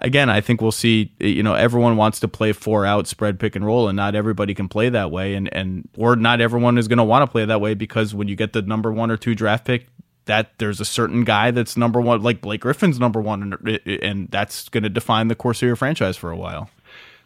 again 0.00 0.28
i 0.28 0.42
think 0.42 0.60
we'll 0.60 0.70
see 0.70 1.12
you 1.18 1.42
know 1.42 1.54
everyone 1.54 1.96
wants 1.96 2.20
to 2.20 2.28
play 2.28 2.52
four 2.52 2.84
out 2.84 3.06
spread 3.06 3.40
pick 3.40 3.56
and 3.56 3.64
roll 3.64 3.88
and 3.88 3.96
not 3.96 4.14
everybody 4.14 4.52
can 4.52 4.68
play 4.68 4.90
that 4.90 5.10
way. 5.10 5.34
And 5.34 5.50
and 5.54 5.88
or 5.96 6.14
not 6.14 6.42
everyone 6.42 6.76
is 6.76 6.88
going 6.88 6.98
to 6.98 7.04
want 7.04 7.22
to 7.22 7.32
play 7.32 7.46
that 7.46 7.62
way 7.62 7.72
because 7.72 8.14
when 8.14 8.28
you 8.28 8.36
get 8.36 8.52
the 8.52 8.60
number 8.60 8.92
one 8.92 9.10
or 9.10 9.16
two 9.16 9.34
draft 9.34 9.64
pick 9.64 9.86
that 10.30 10.56
there's 10.58 10.80
a 10.80 10.84
certain 10.84 11.24
guy 11.24 11.50
that's 11.50 11.76
number 11.76 12.00
one, 12.00 12.22
like 12.22 12.40
Blake 12.40 12.60
Griffin's 12.60 13.00
number 13.00 13.20
one, 13.20 13.42
and, 13.42 13.80
and 14.00 14.30
that's 14.30 14.68
going 14.68 14.84
to 14.84 14.88
define 14.88 15.26
the 15.26 15.34
course 15.34 15.60
of 15.60 15.66
your 15.66 15.74
franchise 15.74 16.16
for 16.16 16.30
a 16.30 16.36
while. 16.36 16.70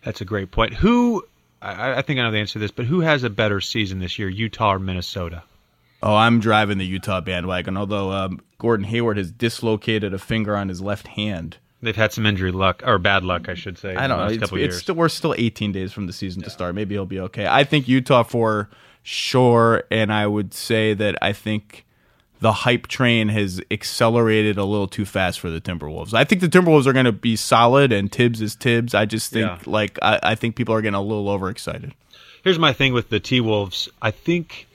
That's 0.05 0.23
a 0.23 0.25
great 0.25 0.51
point. 0.51 0.73
Who, 0.73 1.23
I, 1.61 1.99
I, 1.99 2.03
think 2.03 2.19
I 2.19 2.23
know 2.23 2.31
the 2.31 2.38
answer 2.38 2.55
to 2.55 2.61
this, 2.61 2.71
but 2.71 2.87
who 2.87 3.01
has 3.01 3.23
a 3.23 3.29
better 3.29 3.61
season 3.61 3.99
this 3.99 4.19
year, 4.19 4.31
Utah 4.31 4.73
or 4.73 4.79
Minnesota? 4.79 5.43
Oh, 6.03 6.14
I'm 6.14 6.40
driving 6.40 6.79
the 6.79 6.87
Utah 6.87 7.21
bandwagon. 7.21 7.77
Although 7.77 8.11
um, 8.11 8.40
Gordon 8.57 8.87
Hayward 8.87 9.19
has 9.19 9.31
dislocated 9.31 10.14
a 10.14 10.19
finger 10.19 10.57
on 10.57 10.71
his 10.71 10.81
left 10.81 11.07
hand. 11.07 11.59
They've 11.83 11.95
had 11.95 12.11
some 12.11 12.25
injury 12.25 12.53
luck 12.53 12.83
or 12.87 12.97
bad 12.97 13.23
luck, 13.23 13.51
I 13.51 13.55
should 13.55 13.77
say. 13.77 13.95
I 13.95 14.07
don't 14.07 14.19
know. 14.19 14.29
It's, 14.29 14.51
it's 14.51 14.79
still, 14.79 14.95
we're 14.95 15.11
still 15.11 15.35
18 15.37 15.73
days 15.73 15.93
from 15.93 16.07
the 16.07 16.14
season 16.14 16.40
yeah. 16.40 16.47
to 16.47 16.51
start. 16.51 16.75
Maybe 16.75 16.95
he'll 16.95 17.05
be 17.05 17.21
okay. 17.21 17.47
I 17.47 17.64
think 17.64 17.87
Utah 17.87 18.23
for 18.23 18.71
sure, 19.03 19.85
and 19.90 20.11
I 20.11 20.27
would 20.27 20.55
say 20.55 20.95
that 20.95 21.19
I 21.21 21.35
think 21.35 21.85
the 22.40 22.53
hype 22.53 22.87
train 22.87 23.29
has 23.29 23.61
accelerated 23.70 24.59
a 24.59 24.64
little 24.64 24.88
too 24.88 25.05
fast 25.05 25.40
for 25.40 25.51
the 25.51 25.61
Timberwolves. 25.61 26.14
I 26.14 26.25
think 26.25 26.40
the 26.40 26.49
Timberwolves 26.49 26.87
are 26.87 26.92
going 26.92 27.07
to 27.07 27.12
be 27.12 27.37
solid, 27.37 27.92
and 27.92 28.11
Thibs 28.11 28.40
is 28.40 28.55
Thibs. 28.55 28.94
I 28.94 29.07
just 29.07 29.33
think 29.33 29.47
yeah. 29.47 29.59
like 29.66 29.99
I, 30.03 30.20
I 30.23 30.35
think 30.35 30.57
people 30.57 30.75
are 30.75 30.83
getting 30.83 30.94
a 30.94 31.03
little 31.03 31.29
overexcited. 31.29 31.94
Here's 32.42 32.59
my 32.59 32.73
thing 32.73 32.92
with 32.92 33.09
the 33.09 33.20
T 33.20 33.40
Wolves. 33.40 33.88
I 34.03 34.11
think 34.11 34.66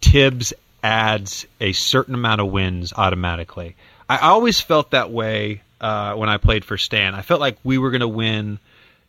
Thibs 0.00 0.52
adds 0.82 1.46
a 1.60 1.72
certain 1.72 2.14
amount 2.14 2.40
of 2.40 2.50
wins 2.50 2.92
automatically. 2.96 3.76
I 4.08 4.18
always 4.18 4.60
felt 4.60 4.92
that 4.92 5.10
way 5.10 5.60
uh, 5.80 6.14
when 6.14 6.28
I 6.28 6.38
played 6.38 6.64
for 6.64 6.78
Stan. 6.78 7.14
I 7.14 7.22
felt 7.22 7.40
like 7.40 7.58
we 7.62 7.78
were 7.78 7.90
going 7.90 8.00
to 8.00 8.08
win 8.08 8.58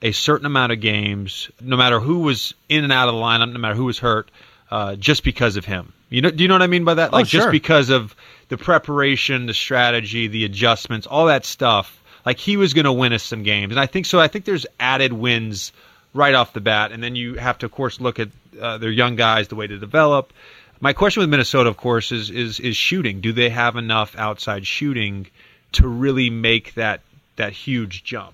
a 0.01 0.11
certain 0.11 0.45
amount 0.45 0.71
of 0.71 0.81
games, 0.81 1.49
no 1.61 1.77
matter 1.77 1.99
who 1.99 2.19
was 2.19 2.53
in 2.67 2.83
and 2.83 2.91
out 2.91 3.07
of 3.07 3.15
the 3.15 3.21
lineup, 3.21 3.51
no 3.51 3.59
matter 3.59 3.75
who 3.75 3.85
was 3.85 3.99
hurt, 3.99 4.29
uh, 4.69 4.95
just 4.95 5.23
because 5.23 5.55
of 5.55 5.65
him. 5.65 5.93
You 6.11 6.21
know, 6.21 6.29
do 6.29 6.43
you 6.43 6.47
know 6.47 6.55
what 6.55 6.61
I 6.61 6.67
mean 6.67 6.83
by 6.83 6.93
that? 6.95 7.09
Oh, 7.13 7.17
like 7.17 7.27
sure. 7.27 7.39
just 7.39 7.51
because 7.51 7.89
of 7.89 8.15
the 8.49 8.57
preparation, 8.57 9.45
the 9.45 9.53
strategy, 9.53 10.27
the 10.27 10.45
adjustments, 10.45 11.07
all 11.07 11.25
that 11.27 11.45
stuff. 11.45 12.03
Like 12.25 12.37
he 12.37 12.57
was 12.57 12.73
going 12.75 12.85
to 12.85 12.91
win 12.91 13.13
us 13.13 13.23
some 13.23 13.41
games, 13.41 13.71
and 13.71 13.79
I 13.79 13.87
think 13.87 14.05
so. 14.05 14.19
I 14.19 14.27
think 14.27 14.45
there's 14.45 14.67
added 14.79 15.13
wins 15.13 15.71
right 16.13 16.35
off 16.35 16.53
the 16.53 16.61
bat, 16.61 16.91
and 16.91 17.01
then 17.01 17.15
you 17.15 17.35
have 17.35 17.57
to, 17.59 17.65
of 17.65 17.71
course, 17.71 17.99
look 17.99 18.19
at 18.19 18.27
uh, 18.61 18.77
their 18.77 18.91
young 18.91 19.15
guys, 19.15 19.47
the 19.47 19.55
way 19.55 19.65
to 19.65 19.79
develop. 19.79 20.31
My 20.81 20.93
question 20.93 21.21
with 21.21 21.29
Minnesota, 21.29 21.69
of 21.69 21.77
course, 21.77 22.11
is 22.11 22.29
is 22.29 22.59
is 22.59 22.75
shooting. 22.75 23.21
Do 23.21 23.31
they 23.31 23.49
have 23.49 23.75
enough 23.75 24.15
outside 24.17 24.67
shooting 24.67 25.27
to 25.71 25.87
really 25.87 26.29
make 26.29 26.73
that 26.75 27.01
that 27.37 27.53
huge 27.53 28.03
jump? 28.03 28.33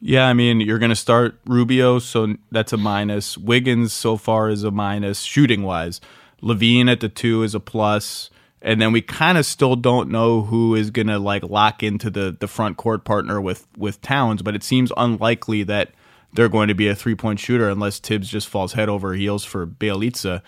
Yeah, 0.00 0.26
I 0.26 0.32
mean, 0.32 0.60
you're 0.60 0.78
going 0.78 0.90
to 0.90 0.96
start 0.96 1.38
Rubio, 1.44 1.98
so 1.98 2.36
that's 2.50 2.72
a 2.72 2.76
minus. 2.76 3.36
Wiggins 3.36 3.92
so 3.92 4.16
far 4.16 4.48
is 4.48 4.64
a 4.64 4.70
minus 4.70 5.22
shooting 5.22 5.62
wise. 5.62 6.00
LaVine 6.42 6.90
at 6.90 7.00
the 7.00 7.08
two 7.08 7.42
is 7.42 7.54
a 7.54 7.60
plus, 7.60 8.30
and 8.62 8.80
then 8.80 8.92
we 8.92 9.02
kind 9.02 9.38
of 9.38 9.46
still 9.46 9.76
don't 9.76 10.10
know 10.10 10.42
who 10.42 10.74
is 10.74 10.90
going 10.90 11.06
to 11.08 11.18
like 11.18 11.42
lock 11.42 11.82
into 11.82 12.10
the 12.10 12.36
the 12.38 12.48
front 12.48 12.76
court 12.76 13.04
partner 13.04 13.40
with 13.40 13.66
with 13.76 14.00
Towns, 14.00 14.42
but 14.42 14.54
it 14.54 14.62
seems 14.62 14.92
unlikely 14.96 15.62
that 15.64 15.92
they're 16.32 16.48
going 16.48 16.68
to 16.68 16.74
be 16.74 16.88
a 16.88 16.94
three 16.94 17.14
point 17.14 17.40
shooter 17.40 17.68
unless 17.68 17.98
Thibs 17.98 18.28
just 18.28 18.48
falls 18.48 18.74
head 18.74 18.88
over 18.88 19.14
heels 19.14 19.44
for 19.44 19.66
Bjelica. 19.66 20.42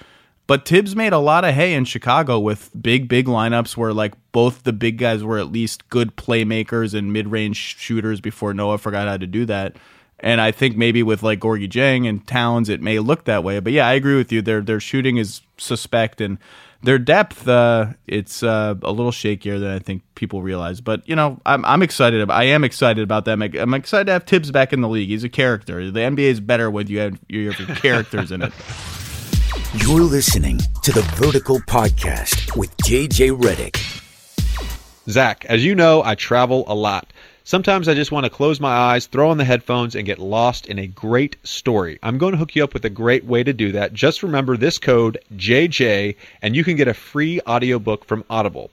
But 0.46 0.66
Thibs 0.66 0.96
made 0.96 1.12
a 1.12 1.18
lot 1.18 1.44
of 1.44 1.54
hay 1.54 1.74
in 1.74 1.84
Chicago 1.84 2.40
with 2.40 2.70
big, 2.80 3.06
big 3.06 3.26
lineups 3.26 3.76
where 3.76 3.92
like 3.92 4.14
both 4.32 4.64
the 4.64 4.72
big 4.72 4.98
guys 4.98 5.22
were 5.22 5.38
at 5.38 5.52
least 5.52 5.88
good 5.90 6.16
playmakers 6.16 6.92
and 6.92 7.12
mid 7.12 7.28
range 7.28 7.56
shooters 7.56 8.20
before 8.20 8.52
Noah 8.52 8.78
forgot 8.78 9.06
how 9.06 9.16
to 9.16 9.28
do 9.28 9.44
that. 9.46 9.76
And 10.22 10.40
I 10.40 10.52
think 10.52 10.76
maybe 10.76 11.02
with 11.02 11.22
like 11.22 11.40
Gorgui 11.40 11.68
Dieng 11.68 12.08
and 12.08 12.26
Towns, 12.26 12.68
it 12.68 12.82
may 12.82 12.98
look 12.98 13.24
that 13.24 13.42
way. 13.42 13.58
But 13.60 13.72
yeah, 13.72 13.86
I 13.86 13.94
agree 13.94 14.16
with 14.16 14.30
you. 14.30 14.42
Their 14.42 14.60
their 14.60 14.80
shooting 14.80 15.16
is 15.16 15.40
suspect 15.56 16.20
and 16.20 16.38
their 16.82 16.98
depth, 16.98 17.46
uh, 17.46 17.88
it's 18.06 18.42
uh, 18.42 18.74
a 18.82 18.92
little 18.92 19.12
shakier 19.12 19.60
than 19.60 19.70
I 19.70 19.78
think 19.78 20.02
people 20.14 20.42
realize. 20.42 20.80
But 20.80 21.06
you 21.08 21.14
know, 21.14 21.40
I'm 21.44 21.64
I'm 21.64 21.82
excited. 21.82 22.20
About, 22.20 22.38
I 22.38 22.44
am 22.44 22.64
excited 22.64 23.02
about 23.02 23.26
that. 23.26 23.38
I'm 23.40 23.74
excited 23.74 24.06
to 24.06 24.12
have 24.12 24.24
Thibs 24.24 24.50
back 24.50 24.72
in 24.72 24.80
the 24.80 24.88
league. 24.88 25.08
He's 25.08 25.24
a 25.24 25.28
character. 25.28 25.90
The 25.90 26.00
NBA 26.00 26.18
is 26.18 26.40
better 26.40 26.70
when 26.70 26.86
you 26.86 26.98
have 27.00 27.18
your 27.28 27.52
characters 27.52 28.32
in 28.32 28.42
it. 28.42 28.52
You're 29.74 30.00
listening 30.00 30.58
to 30.82 30.92
the 30.92 31.02
Vertical 31.16 31.60
Podcast 31.60 32.56
with 32.56 32.76
JJ 32.78 33.38
Redick. 33.40 33.76
Zach, 35.08 35.44
as 35.46 35.64
you 35.64 35.74
know, 35.74 36.02
I 36.02 36.14
travel 36.14 36.64
a 36.66 36.74
lot. 36.74 37.12
Sometimes 37.44 37.88
I 37.88 37.94
just 37.94 38.12
want 38.12 38.24
to 38.24 38.30
close 38.30 38.60
my 38.60 38.70
eyes, 38.70 39.06
throw 39.06 39.30
on 39.30 39.38
the 39.38 39.44
headphones, 39.44 39.94
and 39.94 40.06
get 40.06 40.18
lost 40.18 40.66
in 40.66 40.78
a 40.78 40.86
great 40.86 41.36
story. 41.42 41.98
I'm 42.02 42.18
going 42.18 42.32
to 42.32 42.38
hook 42.38 42.54
you 42.54 42.62
up 42.62 42.74
with 42.74 42.84
a 42.84 42.90
great 42.90 43.24
way 43.24 43.42
to 43.42 43.52
do 43.52 43.72
that. 43.72 43.94
Just 43.94 44.22
remember 44.22 44.56
this 44.56 44.78
code 44.78 45.18
JJ, 45.34 46.16
and 46.42 46.54
you 46.54 46.64
can 46.64 46.76
get 46.76 46.86
a 46.86 46.94
free 46.94 47.40
audiobook 47.46 48.04
from 48.04 48.24
Audible. 48.28 48.70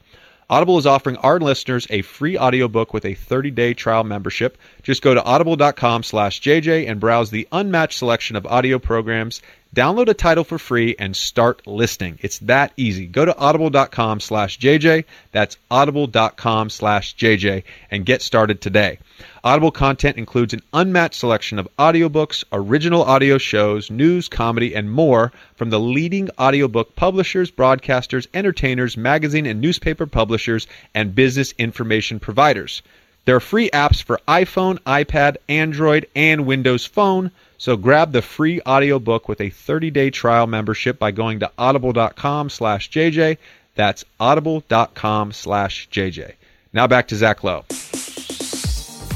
Audible 0.49 0.77
is 0.77 0.85
offering 0.85 1.17
our 1.17 1.39
listeners 1.39 1.87
a 1.89 2.01
free 2.03 2.37
audiobook 2.37 2.93
with 2.93 3.03
a 3.03 3.15
30-day 3.15 3.73
trial 3.73 4.05
membership. 4.05 4.57
Just 4.81 5.01
go 5.01 5.13
to 5.13 5.23
audible.com 5.23 6.03
slash 6.03 6.39
JJ 6.39 6.89
and 6.89 7.01
browse 7.01 7.31
the 7.31 7.47
unmatched 7.51 7.97
selection 7.97 8.37
of 8.37 8.45
audio 8.45 8.79
programs 8.79 9.41
Download 9.77 10.09
a 10.09 10.15
title 10.15 10.43
for 10.43 10.57
free 10.57 10.95
and 10.97 11.15
start 11.15 11.67
listening. 11.67 12.17
It's 12.23 12.39
that 12.39 12.73
easy. 12.77 13.05
Go 13.05 13.25
to 13.25 13.37
audible.com 13.37 14.19
slash 14.21 14.57
JJ. 14.57 15.05
That's 15.31 15.55
audible.com 15.69 16.71
slash 16.71 17.15
JJ 17.15 17.63
and 17.91 18.03
get 18.03 18.23
started 18.23 18.59
today. 18.59 18.97
Audible 19.43 19.69
content 19.69 20.17
includes 20.17 20.55
an 20.55 20.63
unmatched 20.73 21.19
selection 21.19 21.59
of 21.59 21.67
audiobooks, 21.77 22.43
original 22.51 23.03
audio 23.03 23.37
shows, 23.37 23.91
news, 23.91 24.27
comedy, 24.27 24.73
and 24.73 24.91
more 24.91 25.31
from 25.55 25.69
the 25.69 25.79
leading 25.79 26.31
audiobook 26.39 26.95
publishers, 26.95 27.51
broadcasters, 27.51 28.25
entertainers, 28.33 28.97
magazine 28.97 29.45
and 29.45 29.61
newspaper 29.61 30.07
publishers, 30.07 30.65
and 30.95 31.13
business 31.13 31.53
information 31.59 32.19
providers. 32.19 32.81
There 33.25 33.35
are 33.35 33.39
free 33.39 33.69
apps 33.69 34.01
for 34.01 34.19
iPhone, 34.27 34.79
iPad, 34.87 35.37
Android, 35.47 36.07
and 36.15 36.47
Windows 36.47 36.87
Phone. 36.87 37.29
So 37.57 37.75
grab 37.75 38.11
the 38.11 38.21
free 38.21 38.61
audiobook 38.61 39.27
with 39.27 39.41
a 39.41 39.49
30-day 39.49 40.11
trial 40.11 40.47
membership 40.47 40.99
by 40.99 41.11
going 41.11 41.39
to 41.39 41.51
audible.com 41.57 42.49
slash 42.49 42.89
JJ. 42.89 43.37
That's 43.75 44.05
audible.com 44.19 45.31
slash 45.31 45.89
JJ. 45.89 46.33
Now 46.73 46.87
back 46.87 47.07
to 47.09 47.15
Zach 47.15 47.43
Lowe. 47.43 47.65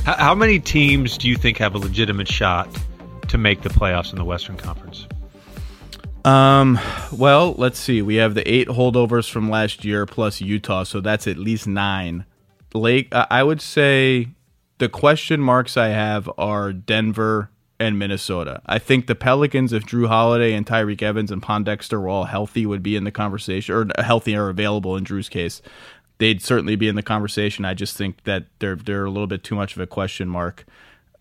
How, 0.05 0.15
how 0.17 0.35
many 0.35 0.59
teams 0.59 1.17
do 1.17 1.29
you 1.29 1.35
think 1.35 1.57
have 1.57 1.75
a 1.75 1.77
legitimate 1.77 2.27
shot 2.27 2.69
to 3.27 3.37
make 3.37 3.61
the 3.61 3.69
playoffs 3.69 4.11
in 4.11 4.17
the 4.17 4.25
Western 4.25 4.57
Conference? 4.57 5.07
Um, 6.25 6.79
well, 7.11 7.53
let's 7.57 7.79
see. 7.79 8.01
We 8.01 8.15
have 8.15 8.33
the 8.33 8.51
eight 8.51 8.67
holdovers 8.67 9.29
from 9.29 9.49
last 9.49 9.85
year 9.85 10.05
plus 10.05 10.41
Utah, 10.41 10.83
so 10.83 11.01
that's 11.01 11.27
at 11.27 11.37
least 11.37 11.67
nine. 11.67 12.25
Lake, 12.73 13.09
I 13.11 13.43
would 13.43 13.61
say 13.61 14.29
the 14.77 14.87
question 14.87 15.41
marks 15.41 15.75
I 15.77 15.89
have 15.89 16.29
are 16.37 16.71
Denver, 16.71 17.49
and 17.81 17.97
Minnesota. 17.97 18.61
I 18.67 18.77
think 18.77 19.07
the 19.07 19.15
Pelicans, 19.15 19.73
if 19.73 19.85
Jrue 19.85 20.07
Holiday 20.07 20.53
and 20.53 20.65
Tyreke 20.65 21.01
Evans 21.01 21.31
and 21.31 21.41
Pondexter 21.41 21.99
were 21.99 22.09
all 22.09 22.25
healthy, 22.25 22.65
would 22.67 22.83
be 22.83 22.95
in 22.95 23.05
the 23.05 23.11
conversation, 23.11 23.73
or 23.73 24.03
healthy 24.03 24.35
or 24.35 24.49
available 24.49 24.95
in 24.95 25.03
Jrue's 25.03 25.29
case. 25.29 25.63
They'd 26.19 26.43
certainly 26.43 26.75
be 26.75 26.87
in 26.87 26.95
the 26.95 27.01
conversation. 27.01 27.65
I 27.65 27.73
just 27.73 27.97
think 27.97 28.23
that 28.25 28.45
they're 28.59 28.75
they're 28.75 29.05
a 29.05 29.09
little 29.09 29.27
bit 29.27 29.43
too 29.43 29.55
much 29.55 29.75
of 29.75 29.81
a 29.81 29.87
question 29.87 30.29
mark. 30.29 30.65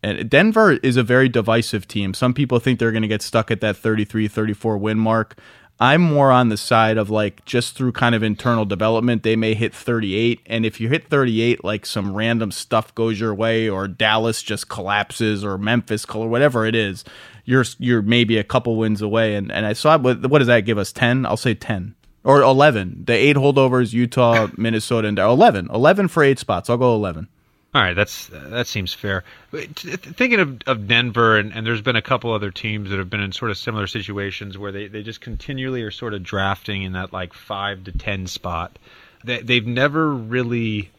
And 0.03 0.29
Denver 0.29 0.73
is 0.73 0.99
a 0.99 1.03
very 1.03 1.29
divisive 1.29 1.89
team. 1.89 2.13
Some 2.13 2.35
people 2.35 2.59
think 2.59 2.79
they're 2.79 2.93
going 2.93 3.03
to 3.03 3.09
get 3.09 3.23
stuck 3.23 3.51
at 3.51 3.63
that 3.63 3.77
33 3.77 4.29
34 4.29 4.77
win 4.77 4.99
mark. 4.99 5.39
I'm 5.81 6.03
more 6.03 6.31
on 6.31 6.51
the 6.51 6.59
side 6.59 6.99
of 6.99 7.09
like 7.09 7.43
just 7.47 7.75
through 7.75 7.93
kind 7.93 8.15
of 8.15 8.23
internal 8.23 8.67
development, 8.67 9.23
they 9.23 9.35
may 9.35 9.55
hit 9.55 9.75
38. 9.75 10.41
And 10.45 10.67
if 10.67 10.79
you 10.79 10.91
hit 10.91 11.09
38, 11.09 11.65
like 11.65 11.87
some 11.87 12.15
random 12.15 12.51
stuff 12.51 12.95
goes 12.95 13.19
your 13.19 13.35
way, 13.35 13.67
or 13.67 13.89
Dallas 13.89 14.43
just 14.43 14.69
collapses, 14.69 15.43
or 15.43 15.57
Memphis, 15.57 16.05
or 16.05 16.29
whatever 16.29 16.67
it 16.67 16.75
is, 16.75 17.03
you're 17.47 17.65
you're 17.79 18.03
maybe 18.03 18.37
a 18.37 18.45
couple 18.45 18.77
wins 18.77 19.01
away. 19.01 19.35
And 19.37 19.51
and 19.51 19.65
I 19.65 19.73
saw 19.73 19.97
what 19.97 20.27
what 20.27 20.39
does 20.39 20.49
that 20.49 20.67
give 20.67 20.77
us? 20.77 20.93
10? 20.93 21.25
I'll 21.25 21.39
say 21.39 21.55
10 21.55 21.95
or 22.25 22.43
11. 22.43 23.05
The 23.07 23.15
eight 23.15 23.37
holdovers: 23.37 23.95
Utah, 23.95 24.49
Minnesota, 24.59 25.09
and 25.09 25.19
11. 25.19 25.71
11 25.73 26.09
for 26.09 26.23
eight 26.23 26.39
spots. 26.39 26.69
I'll 26.69 26.77
go 26.77 26.95
11. 26.95 27.29
All 27.73 27.81
right, 27.81 27.95
that's 27.95 28.27
that 28.33 28.67
seems 28.67 28.93
fair. 28.93 29.23
Thinking 29.53 30.41
of, 30.41 30.59
of 30.67 30.89
Denver, 30.89 31.39
and, 31.39 31.53
and 31.53 31.65
there's 31.65 31.83
been 31.83 31.95
a 31.95 32.03
couple 32.03 32.33
other 32.33 32.51
teams 32.51 32.91
that 32.91 32.99
have 32.99 33.09
been 33.09 33.21
in 33.21 33.31
sort 33.31 33.53
of 33.53 33.59
similar 33.59 33.87
situations 33.87 34.59
where 34.59 34.73
they, 34.73 34.89
they 34.89 35.05
just 35.05 35.21
continually 35.21 35.83
are 35.83 35.93
sort 35.93 36.13
of 36.13 36.25
drafting 36.25 36.83
in 36.83 36.95
that 36.95 37.13
like 37.13 37.33
five 37.33 37.85
to 37.85 37.93
ten 37.93 38.27
spot. 38.27 38.77
They, 39.23 39.41
they've 39.43 39.67
never 39.67 40.11
really, 40.11 40.91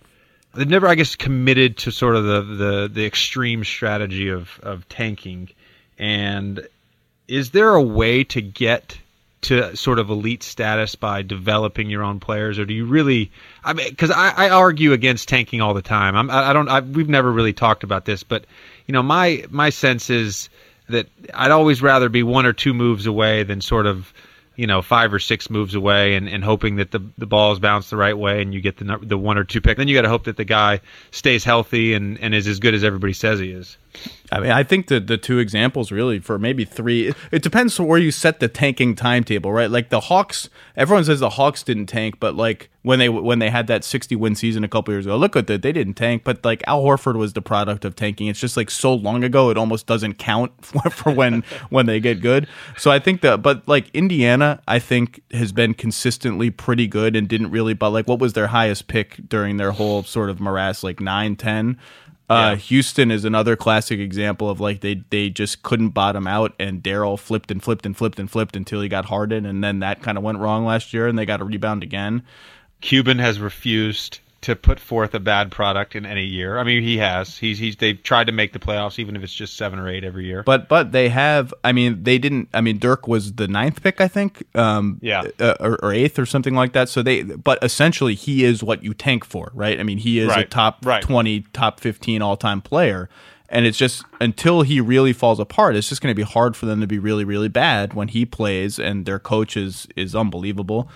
they've 0.54 0.66
never, 0.66 0.88
I 0.88 0.96
guess, 0.96 1.18
committed 1.18 1.76
to 1.80 1.92
sort 1.92 2.16
of 2.16 2.24
the 2.24 2.42
the, 2.42 2.88
the 2.88 3.06
extreme 3.06 3.66
strategy 3.66 4.30
of 4.30 4.58
of 4.64 4.88
tanking. 4.88 5.50
And 6.00 6.66
is 7.28 7.52
there 7.52 7.76
a 7.76 7.82
way 7.82 8.24
to 8.24 8.42
get 8.42 8.98
to 9.42 9.76
sort 9.76 9.98
of 9.98 10.10
elite 10.10 10.44
status 10.44 10.96
by 10.96 11.24
developing 11.24 11.90
your 11.90 12.04
own 12.04 12.20
players, 12.20 12.60
or 12.60 12.66
do 12.66 12.74
you 12.74 12.86
really? 12.86 13.32
I 13.64 13.74
mean, 13.74 13.90
because 13.90 14.12
I, 14.12 14.32
I, 14.32 14.50
argue 14.50 14.94
against 14.94 15.28
tanking 15.30 15.62
all 15.62 15.74
the 15.74 15.82
time. 15.82 16.16
I'm, 16.16 16.30
I, 16.30 16.50
I 16.50 16.54
don't. 16.54 16.70
I, 16.70 16.82
we've 16.82 17.10
never 17.10 17.32
really 17.32 17.54
talked 17.54 17.84
about 17.84 18.06
this, 18.06 18.24
but 18.24 18.46
you 18.86 18.94
know, 18.94 19.02
my 19.02 19.46
my 19.50 19.70
sense 19.70 20.10
is 20.10 20.50
that 20.90 21.08
I'd 21.34 21.52
always 21.52 21.82
rather 21.82 22.10
be 22.10 22.24
one 22.24 22.46
or 22.46 22.54
two 22.54 22.74
moves 22.74 23.06
away 23.06 23.44
than 23.44 23.62
sort 23.62 23.88
of 23.88 24.14
you 24.56 24.68
know 24.68 24.82
five 24.82 25.14
or 25.14 25.20
six 25.20 25.50
moves 25.50 25.74
away 25.74 26.16
and, 26.16 26.30
and 26.30 26.44
hoping 26.44 26.76
that 26.76 26.92
the 26.92 27.00
the 27.18 27.26
balls 27.26 27.60
bounce 27.60 27.90
the 27.90 27.98
right 27.98 28.18
way 28.18 28.42
and 28.42 28.54
you 28.54 28.62
get 28.62 28.78
the 28.78 29.00
the 29.02 29.18
one 29.18 29.38
or 29.38 29.44
two 29.44 29.62
pick. 29.62 29.78
Then 29.78 29.88
you 29.88 29.96
got 29.96 30.04
to 30.04 30.10
hope 30.10 30.26
that 30.26 30.38
the 30.38 30.46
guy 30.46 30.82
stays 31.10 31.44
healthy 31.44 31.94
and, 31.94 32.20
and 32.20 32.36
is 32.36 32.48
as 32.48 32.60
good 32.60 32.76
as 32.76 32.84
everybody 32.84 33.14
says 33.14 33.40
he 33.40 33.52
is. 33.52 33.78
I 34.34 34.40
mean, 34.40 34.52
I 34.52 34.64
think 34.64 34.88
that 34.88 35.08
the 35.08 35.18
two 35.18 35.40
examples 35.40 35.92
really 35.92 36.20
for 36.20 36.40
maybe 36.40 36.64
three. 36.64 37.14
It 37.32 37.44
depends 37.44 37.78
where 37.78 38.00
you 38.00 38.12
set 38.12 38.40
the 38.40 38.48
tanking 38.48 38.96
timetable, 38.96 39.52
right? 39.52 39.70
Like 39.70 39.90
the 39.90 40.00
Hawks, 40.00 40.50
everyone 40.78 41.04
says 41.04 41.20
the 41.20 41.32
Hawks 41.32 41.64
didn't 41.64 41.88
tank, 41.88 42.16
but 42.20 42.36
like 42.36 42.70
when 42.84 43.00
they 43.00 43.10
when 43.10 43.40
they 43.40 43.50
had 43.50 43.68
that 43.68 43.84
sixty 43.84 44.16
win 44.16 44.36
season 44.36 44.64
a 44.64 44.70
couple 44.70 44.94
years 44.94 45.06
ago, 45.06 45.18
look 45.18 45.36
at 45.36 45.48
that 45.48 45.62
they 45.62 45.74
didn't 45.74 45.96
tank, 45.96 46.24
but 46.24 46.46
like 46.46 46.64
Al 46.66 46.82
Horford 46.82 47.16
was 47.16 47.34
the 47.34 47.42
product 47.42 47.84
of 47.84 47.94
tanking. 47.94 48.28
It's 48.28 48.40
just 48.40 48.56
like 48.56 48.72
so 48.72 48.94
long 48.94 49.26
ago, 49.26 49.50
it 49.50 49.58
almost 49.58 49.86
doesn't 49.86 50.14
count 50.14 50.54
for, 50.66 50.90
for 50.90 51.12
when 51.12 51.44
when 51.70 51.86
they 51.86 52.00
get 52.00 52.22
good. 52.22 52.48
So 52.78 52.90
I 52.90 53.00
think 53.00 53.20
that, 53.22 53.42
but 53.42 53.68
like 53.68 53.90
Indiana, 53.94 54.62
I 54.66 54.80
think 54.80 55.22
has 55.32 55.52
been 55.52 55.74
consistently 55.74 56.50
pretty 56.50 56.88
good 56.88 57.18
and 57.18 57.28
didn't 57.28 57.52
really. 57.52 57.74
But 57.74 57.90
like, 57.90 58.08
what 58.08 58.20
was 58.20 58.32
their 58.32 58.48
highest 58.48 58.88
pick 58.88 59.18
during 59.28 59.58
their 59.58 59.72
whole 59.72 60.04
sort 60.04 60.30
of 60.30 60.40
morass? 60.40 60.84
Like 60.84 61.02
nine, 61.02 61.36
ten. 61.36 61.78
Uh, 62.32 62.56
Houston 62.56 63.12
is 63.12 63.26
another 63.26 63.56
classic 63.56 64.00
example 64.00 64.50
of 64.50 64.60
like 64.60 64.80
they 64.80 65.04
they 65.10 65.30
just 65.30 65.64
couldn't 65.64 65.90
bottom 65.90 66.28
out, 66.28 66.54
and 66.60 66.82
Daryl 66.82 67.20
flipped 67.20 67.52
and 67.52 67.62
flipped 67.62 67.86
and 67.86 67.96
flipped 67.96 68.20
and 68.20 68.32
flipped 68.32 68.56
until 68.56 68.82
he 68.82 68.88
got 68.88 69.06
Harden, 69.06 69.46
and 69.46 69.64
then 69.64 69.80
that 69.80 70.02
kind 70.02 70.18
of 70.18 70.24
went 70.24 70.40
wrong 70.40 70.66
last 70.66 70.94
year, 70.94 71.08
and 71.08 71.20
they 71.20 71.26
got 71.26 71.42
a 71.42 71.44
rebound 71.44 71.84
again. 71.84 72.24
Cuban 72.80 73.20
has 73.20 73.40
refused 73.40 74.20
to 74.42 74.56
put 74.56 74.80
forth 74.80 75.14
a 75.14 75.20
bad 75.20 75.52
product 75.52 75.96
in 75.96 76.06
any 76.06 76.26
year. 76.26 76.58
I 76.58 76.64
mean, 76.64 76.82
he 76.82 76.98
has. 76.98 77.38
He's 77.38 77.60
he's 77.60 77.76
they've 77.76 78.02
tried 78.02 78.26
to 78.26 78.34
make 78.34 78.54
the 78.54 78.60
playoffs, 78.60 78.98
even 78.98 79.16
if 79.16 79.24
it's 79.24 79.34
just 79.34 79.56
seven 79.56 79.78
or 79.78 79.88
eight 79.88 80.04
every 80.04 80.26
year. 80.26 80.44
But 80.44 80.68
but 80.68 80.92
they 80.92 81.10
have. 81.10 81.54
I 81.64 81.72
mean, 81.72 82.04
they 82.04 82.18
didn't. 82.18 82.50
I 82.54 82.62
mean, 82.62 82.80
Dirk 82.80 83.08
was 83.08 83.34
the 83.34 83.48
ninth 83.48 83.84
pick, 83.84 84.02
I 84.02 84.08
think. 84.08 84.44
Um, 84.56 84.98
Yeah. 85.02 85.24
uh, 85.40 85.56
or, 85.60 85.84
or 85.84 85.94
eighth 85.94 86.18
or 86.18 86.26
something 86.26 86.56
like 86.56 86.74
that. 86.74 86.90
So 86.90 87.04
they. 87.04 87.24
But 87.24 87.64
essentially, 87.64 88.16
he 88.16 88.44
is 88.44 88.64
what 88.64 88.84
you 88.84 88.94
tank 88.94 89.26
for, 89.26 89.52
right? 89.54 89.80
I 89.80 89.84
mean, 89.84 90.00
he 90.00 90.20
is 90.20 90.32
a 90.32 90.44
top 90.44 90.86
right. 90.86 91.04
twenty, 91.04 91.42
top 91.54 91.80
fifteen 91.80 92.22
all 92.22 92.36
time 92.38 92.62
player. 92.62 93.10
And 93.54 93.66
it's 93.66 93.78
just 93.78 94.06
until 94.22 94.62
he 94.62 94.80
really 94.80 95.12
falls 95.12 95.38
apart, 95.38 95.76
it's 95.76 95.90
just 95.90 96.02
going 96.02 96.10
to 96.10 96.16
be 96.16 96.24
hard 96.24 96.56
for 96.56 96.66
them 96.66 96.80
to 96.80 96.88
be 96.88 96.98
really, 97.00 97.26
really 97.26 97.50
bad 97.50 97.94
when 97.94 98.08
he 98.08 98.26
plays, 98.26 98.80
and 98.80 99.06
their 99.06 99.20
coach 99.20 99.58
is 99.58 99.88
is 99.98 100.16
unbelievable. 100.16 100.90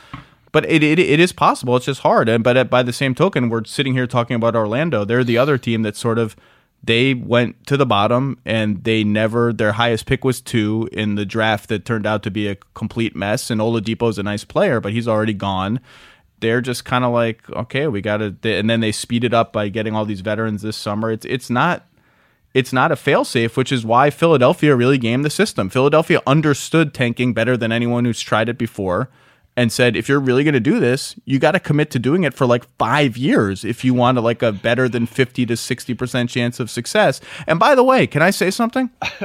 But 0.55 0.71
it, 0.71 0.83
it, 0.83 0.99
it 0.99 1.19
is 1.19 1.33
possible. 1.33 1.75
It's 1.75 1.85
just 1.85 1.99
hard. 1.99 2.29
And 2.29 2.41
but 2.41 2.69
by 2.69 2.81
the 2.81 2.93
same 2.93 3.13
token, 3.13 3.49
we're 3.49 3.65
sitting 3.65 3.91
here 3.91 4.07
talking 4.07 4.37
about 4.37 4.55
Orlando. 4.55 5.03
They're 5.03 5.25
the 5.25 5.37
other 5.37 5.57
team 5.57 5.81
that 5.81 5.97
sort 5.97 6.17
of 6.17 6.37
they 6.81 7.13
went 7.13 7.67
to 7.67 7.75
the 7.75 7.85
bottom 7.85 8.39
and 8.45 8.85
they 8.85 9.03
never 9.03 9.51
their 9.51 9.73
highest 9.73 10.05
pick 10.05 10.23
was 10.23 10.39
two 10.39 10.87
in 10.93 11.15
the 11.15 11.25
draft 11.25 11.67
that 11.67 11.83
turned 11.83 12.05
out 12.05 12.23
to 12.23 12.31
be 12.31 12.47
a 12.47 12.55
complete 12.73 13.17
mess. 13.17 13.49
And 13.49 13.59
Oladipo's 13.59 14.17
a 14.17 14.23
nice 14.23 14.45
player, 14.45 14.79
but 14.79 14.93
he's 14.93 15.09
already 15.09 15.33
gone. 15.33 15.81
They're 16.39 16.61
just 16.61 16.85
kind 16.85 17.03
of 17.03 17.11
like 17.11 17.49
okay, 17.49 17.87
we 17.87 17.99
got 17.99 18.17
to, 18.19 18.33
and 18.45 18.69
then 18.69 18.79
they 18.79 18.93
speed 18.93 19.25
it 19.25 19.33
up 19.33 19.51
by 19.51 19.67
getting 19.67 19.93
all 19.93 20.05
these 20.05 20.21
veterans 20.21 20.61
this 20.61 20.77
summer. 20.77 21.11
It's 21.11 21.25
it's 21.25 21.49
not 21.49 21.85
it's 22.53 22.71
not 22.71 22.93
a 22.93 22.95
failsafe, 22.95 23.57
which 23.57 23.73
is 23.73 23.85
why 23.85 24.09
Philadelphia 24.09 24.73
really 24.73 24.99
gamed 24.99 25.25
the 25.25 25.29
system. 25.29 25.69
Philadelphia 25.69 26.21
understood 26.25 26.93
tanking 26.93 27.33
better 27.33 27.57
than 27.57 27.73
anyone 27.73 28.05
who's 28.05 28.21
tried 28.21 28.47
it 28.47 28.57
before 28.57 29.09
and 29.57 29.71
said, 29.71 29.95
if 29.95 30.09
you're 30.09 30.19
really 30.19 30.43
going 30.43 30.53
to 30.53 30.59
do 30.59 30.79
this, 30.79 31.15
you 31.25 31.39
got 31.39 31.51
to 31.51 31.59
commit 31.59 31.89
to 31.91 31.99
doing 31.99 32.23
it 32.23 32.33
for 32.33 32.45
like 32.45 32.65
five 32.77 33.15
years 33.15 33.63
if 33.63 33.85
you 33.85 33.93
want 33.93 34.17
to 34.17 34.21
like 34.21 34.41
a 34.41 34.51
better 34.51 34.89
than 34.89 35.05
50 35.05 35.45
to 35.45 35.53
60% 35.53 36.29
chance 36.29 36.59
of 36.59 36.69
success. 36.69 37.21
And 37.47 37.59
by 37.59 37.75
the 37.75 37.83
way, 37.83 38.05
can 38.05 38.21
I 38.21 38.31
say 38.31 38.51
something? 38.51 38.89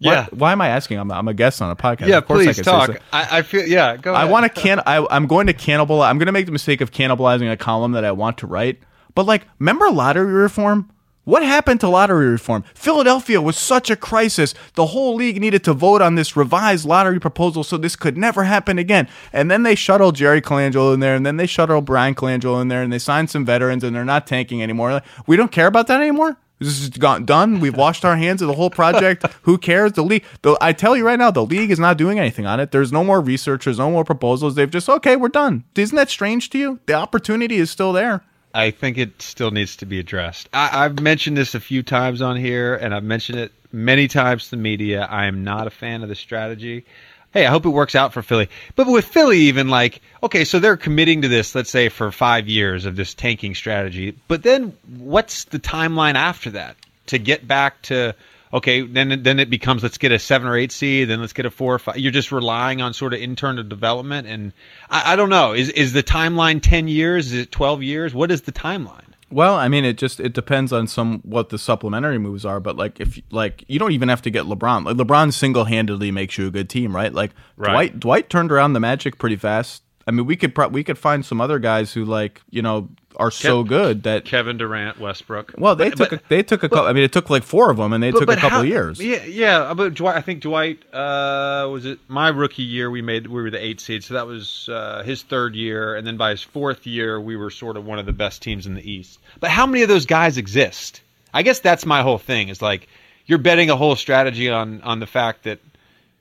yeah, 0.00 0.26
Why, 0.26 0.28
why 0.32 0.52
am 0.52 0.60
I 0.60 0.68
asking? 0.68 0.98
I'm, 0.98 1.12
I'm 1.12 1.28
a 1.28 1.34
guest 1.34 1.62
on 1.62 1.70
a 1.70 1.76
podcast. 1.76 2.08
yeah. 2.08 2.18
Of 2.18 2.26
course 2.26 2.40
I 2.40 2.44
Please 2.46 2.56
can 2.56 2.64
say 2.64 2.70
talk. 2.70 3.02
I, 3.12 3.38
I 3.38 3.42
feel 3.42 3.66
yeah. 3.66 3.96
Go. 3.96 4.12
I 4.12 4.24
want 4.24 4.52
to 4.52 4.60
can 4.60 4.80
I, 4.86 5.06
I'm 5.08 5.26
going 5.26 5.46
to 5.46 5.52
cannibal. 5.52 6.02
I'm 6.02 6.18
going 6.18 6.26
to 6.26 6.32
make 6.32 6.46
the 6.46 6.52
mistake 6.52 6.80
of 6.80 6.90
cannibalizing 6.90 7.50
a 7.50 7.56
column 7.56 7.92
that 7.92 8.04
I 8.04 8.12
want 8.12 8.38
to 8.38 8.46
write. 8.46 8.80
But 9.14 9.26
like, 9.26 9.46
remember 9.58 9.90
lottery 9.90 10.32
reform? 10.32 10.90
What 11.30 11.44
happened 11.44 11.78
to 11.78 11.88
lottery 11.88 12.26
reform? 12.26 12.64
Philadelphia 12.74 13.40
was 13.40 13.56
such 13.56 13.88
a 13.88 13.94
crisis. 13.94 14.52
The 14.74 14.86
whole 14.86 15.14
league 15.14 15.40
needed 15.40 15.62
to 15.62 15.72
vote 15.72 16.02
on 16.02 16.16
this 16.16 16.34
revised 16.34 16.84
lottery 16.84 17.20
proposal 17.20 17.62
so 17.62 17.76
this 17.76 17.94
could 17.94 18.18
never 18.18 18.42
happen 18.42 18.80
again. 18.80 19.06
And 19.32 19.48
then 19.48 19.62
they 19.62 19.76
shuttled 19.76 20.16
Jerry 20.16 20.42
Colangelo 20.42 20.92
in 20.92 20.98
there, 20.98 21.14
and 21.14 21.24
then 21.24 21.36
they 21.36 21.46
shuttled 21.46 21.84
Bryan 21.84 22.16
Colangelo 22.16 22.60
in 22.60 22.66
there, 22.66 22.82
and 22.82 22.92
they 22.92 22.98
signed 22.98 23.30
some 23.30 23.44
veterans, 23.44 23.84
and 23.84 23.94
they're 23.94 24.04
not 24.04 24.26
tanking 24.26 24.60
anymore. 24.60 25.02
We 25.28 25.36
don't 25.36 25.52
care 25.52 25.68
about 25.68 25.86
that 25.86 26.00
anymore. 26.00 26.36
This 26.58 26.82
is 26.82 26.88
gone 26.88 27.26
done. 27.26 27.60
We've 27.60 27.76
washed 27.76 28.04
our 28.04 28.16
hands 28.16 28.42
of 28.42 28.48
the 28.48 28.54
whole 28.54 28.68
project. 28.68 29.24
Who 29.42 29.56
cares? 29.56 29.92
The 29.92 30.02
league. 30.02 30.24
The, 30.42 30.58
I 30.60 30.72
tell 30.72 30.96
you 30.96 31.06
right 31.06 31.18
now, 31.18 31.30
the 31.30 31.46
league 31.46 31.70
is 31.70 31.78
not 31.78 31.96
doing 31.96 32.18
anything 32.18 32.44
on 32.44 32.58
it. 32.58 32.72
There's 32.72 32.90
no 32.90 33.04
more 33.04 33.20
research. 33.20 33.66
There's 33.66 33.78
no 33.78 33.92
more 33.92 34.04
proposals. 34.04 34.56
They've 34.56 34.68
just 34.68 34.88
okay, 34.88 35.14
we're 35.14 35.28
done. 35.28 35.62
Isn't 35.76 35.94
that 35.94 36.10
strange 36.10 36.50
to 36.50 36.58
you? 36.58 36.80
The 36.86 36.94
opportunity 36.94 37.58
is 37.58 37.70
still 37.70 37.92
there. 37.92 38.24
I 38.52 38.70
think 38.70 38.98
it 38.98 39.22
still 39.22 39.50
needs 39.50 39.76
to 39.76 39.86
be 39.86 39.98
addressed. 39.98 40.48
I, 40.52 40.84
I've 40.84 41.00
mentioned 41.00 41.36
this 41.36 41.54
a 41.54 41.60
few 41.60 41.82
times 41.82 42.20
on 42.20 42.36
here, 42.36 42.74
and 42.74 42.94
I've 42.94 43.04
mentioned 43.04 43.38
it 43.38 43.52
many 43.72 44.08
times 44.08 44.44
to 44.44 44.50
the 44.50 44.56
media. 44.56 45.06
I 45.08 45.26
am 45.26 45.44
not 45.44 45.66
a 45.66 45.70
fan 45.70 46.02
of 46.02 46.08
the 46.08 46.14
strategy. 46.14 46.84
Hey, 47.32 47.46
I 47.46 47.50
hope 47.50 47.64
it 47.64 47.70
works 47.70 47.94
out 47.94 48.12
for 48.12 48.22
Philly. 48.22 48.48
But 48.74 48.88
with 48.88 49.04
Philly, 49.04 49.38
even 49.42 49.68
like, 49.68 50.00
okay, 50.20 50.44
so 50.44 50.58
they're 50.58 50.76
committing 50.76 51.22
to 51.22 51.28
this, 51.28 51.54
let's 51.54 51.70
say, 51.70 51.88
for 51.88 52.10
five 52.10 52.48
years 52.48 52.86
of 52.86 52.96
this 52.96 53.14
tanking 53.14 53.54
strategy. 53.54 54.16
But 54.26 54.42
then 54.42 54.76
what's 54.98 55.44
the 55.44 55.60
timeline 55.60 56.14
after 56.14 56.50
that 56.50 56.76
to 57.06 57.18
get 57.18 57.46
back 57.46 57.82
to, 57.82 58.14
okay, 58.52 58.82
then 58.82 59.22
then 59.22 59.38
it 59.38 59.50
becomes 59.50 59.82
let's 59.82 59.98
get 59.98 60.12
a 60.12 60.18
seven 60.18 60.48
or 60.48 60.56
eight 60.56 60.72
seed, 60.72 61.08
then 61.08 61.20
let's 61.20 61.32
get 61.32 61.46
a 61.46 61.50
four 61.50 61.74
or 61.74 61.78
five. 61.78 61.98
You're 61.98 62.12
just 62.12 62.32
relying 62.32 62.80
on 62.82 62.94
sort 62.94 63.14
of 63.14 63.20
internal 63.20 63.64
development. 63.64 64.26
And 64.26 64.52
I, 64.88 65.12
I 65.12 65.16
don't 65.16 65.30
know, 65.30 65.52
is, 65.52 65.68
is 65.70 65.92
the 65.92 66.02
timeline 66.02 66.60
10 66.62 66.88
years? 66.88 67.32
Is 67.32 67.42
it 67.42 67.52
12 67.52 67.82
years? 67.82 68.14
What 68.14 68.30
is 68.30 68.42
the 68.42 68.52
timeline? 68.52 69.04
Well, 69.32 69.54
I 69.54 69.68
mean, 69.68 69.84
it 69.84 69.96
just 69.96 70.18
it 70.18 70.32
depends 70.32 70.72
on 70.72 70.88
some 70.88 71.20
what 71.20 71.50
the 71.50 71.58
supplementary 71.58 72.18
moves 72.18 72.44
are, 72.44 72.58
but 72.58 72.76
like 72.76 72.98
if 72.98 73.20
like 73.30 73.64
you 73.68 73.78
don't 73.78 73.92
even 73.92 74.08
have 74.08 74.22
to 74.22 74.30
get 74.30 74.46
LeBron. 74.46 74.84
Like 74.84 74.96
LeBron 74.96 75.32
single 75.32 75.64
handedly 75.64 76.10
makes 76.10 76.36
you 76.36 76.48
a 76.48 76.50
good 76.50 76.68
team, 76.68 76.94
right? 76.96 77.12
Like 77.14 77.30
Right. 77.56 77.70
Dwight 77.70 78.00
Dwight 78.00 78.30
turned 78.30 78.50
around 78.50 78.72
the 78.72 78.80
Magic 78.80 79.18
pretty 79.18 79.36
fast. 79.36 79.84
I 80.06 80.12
mean, 80.12 80.26
we 80.26 80.36
could 80.36 80.54
pro- 80.54 80.68
we 80.68 80.82
could 80.84 80.98
find 80.98 81.24
some 81.24 81.40
other 81.40 81.58
guys 81.58 81.92
who 81.92 82.04
like 82.04 82.40
you 82.50 82.62
know 82.62 82.88
are 83.16 83.30
so 83.30 83.62
Kev- 83.62 83.68
good 83.68 84.02
that 84.04 84.24
Kevin 84.24 84.56
Durant, 84.56 84.98
Westbrook. 84.98 85.54
well 85.58 85.76
they 85.76 85.90
But- 85.90 85.98
took 85.98 86.10
but- 86.10 86.20
a, 86.20 86.28
they 86.28 86.42
took 86.42 86.62
a 86.62 86.68
couple. 86.68 86.86
I 86.86 86.92
mean, 86.92 87.04
it 87.04 87.12
took 87.12 87.28
like 87.28 87.42
four 87.42 87.70
of 87.70 87.76
them, 87.76 87.92
and 87.92 88.02
they 88.02 88.10
but- 88.10 88.20
took 88.20 88.26
but 88.28 88.38
a 88.38 88.40
couple 88.40 88.56
how- 88.58 88.62
of 88.62 88.68
years. 88.68 88.98
Yeah, 89.00 89.24
yeah. 89.24 89.74
But 89.74 89.94
Dwight, 89.94 90.16
I 90.16 90.20
think 90.22 90.40
Dwight 90.42 90.78
uh, 90.94 91.68
was 91.70 91.84
it 91.84 91.98
my 92.08 92.28
rookie 92.28 92.62
year. 92.62 92.90
We 92.90 93.02
made 93.02 93.26
we 93.26 93.42
were 93.42 93.50
the 93.50 93.62
eight 93.64 93.80
seed, 93.80 94.02
so 94.04 94.14
that 94.14 94.26
was 94.26 94.68
uh, 94.72 95.02
his 95.04 95.22
third 95.22 95.54
year, 95.54 95.94
and 95.96 96.06
then 96.06 96.16
by 96.16 96.30
his 96.30 96.42
fourth 96.42 96.86
year, 96.86 97.20
we 97.20 97.36
were 97.36 97.50
sort 97.50 97.76
of 97.76 97.84
one 97.84 97.98
of 97.98 98.06
the 98.06 98.12
best 98.14 98.42
teams 98.42 98.66
in 98.66 98.74
the 98.74 98.90
East. 98.90 99.18
But 99.38 99.50
how 99.50 99.66
many 99.66 99.82
of 99.82 99.88
those 99.88 100.06
guys 100.06 100.38
exist? 100.38 101.02
I 101.34 101.42
guess 101.42 101.60
that's 101.60 101.84
my 101.86 102.02
whole 102.02 102.18
thing. 102.18 102.48
Is 102.48 102.62
like 102.62 102.88
you're 103.26 103.38
betting 103.38 103.70
a 103.70 103.76
whole 103.76 103.96
strategy 103.96 104.48
on 104.48 104.80
on 104.82 104.98
the 104.98 105.06
fact 105.06 105.44
that 105.44 105.58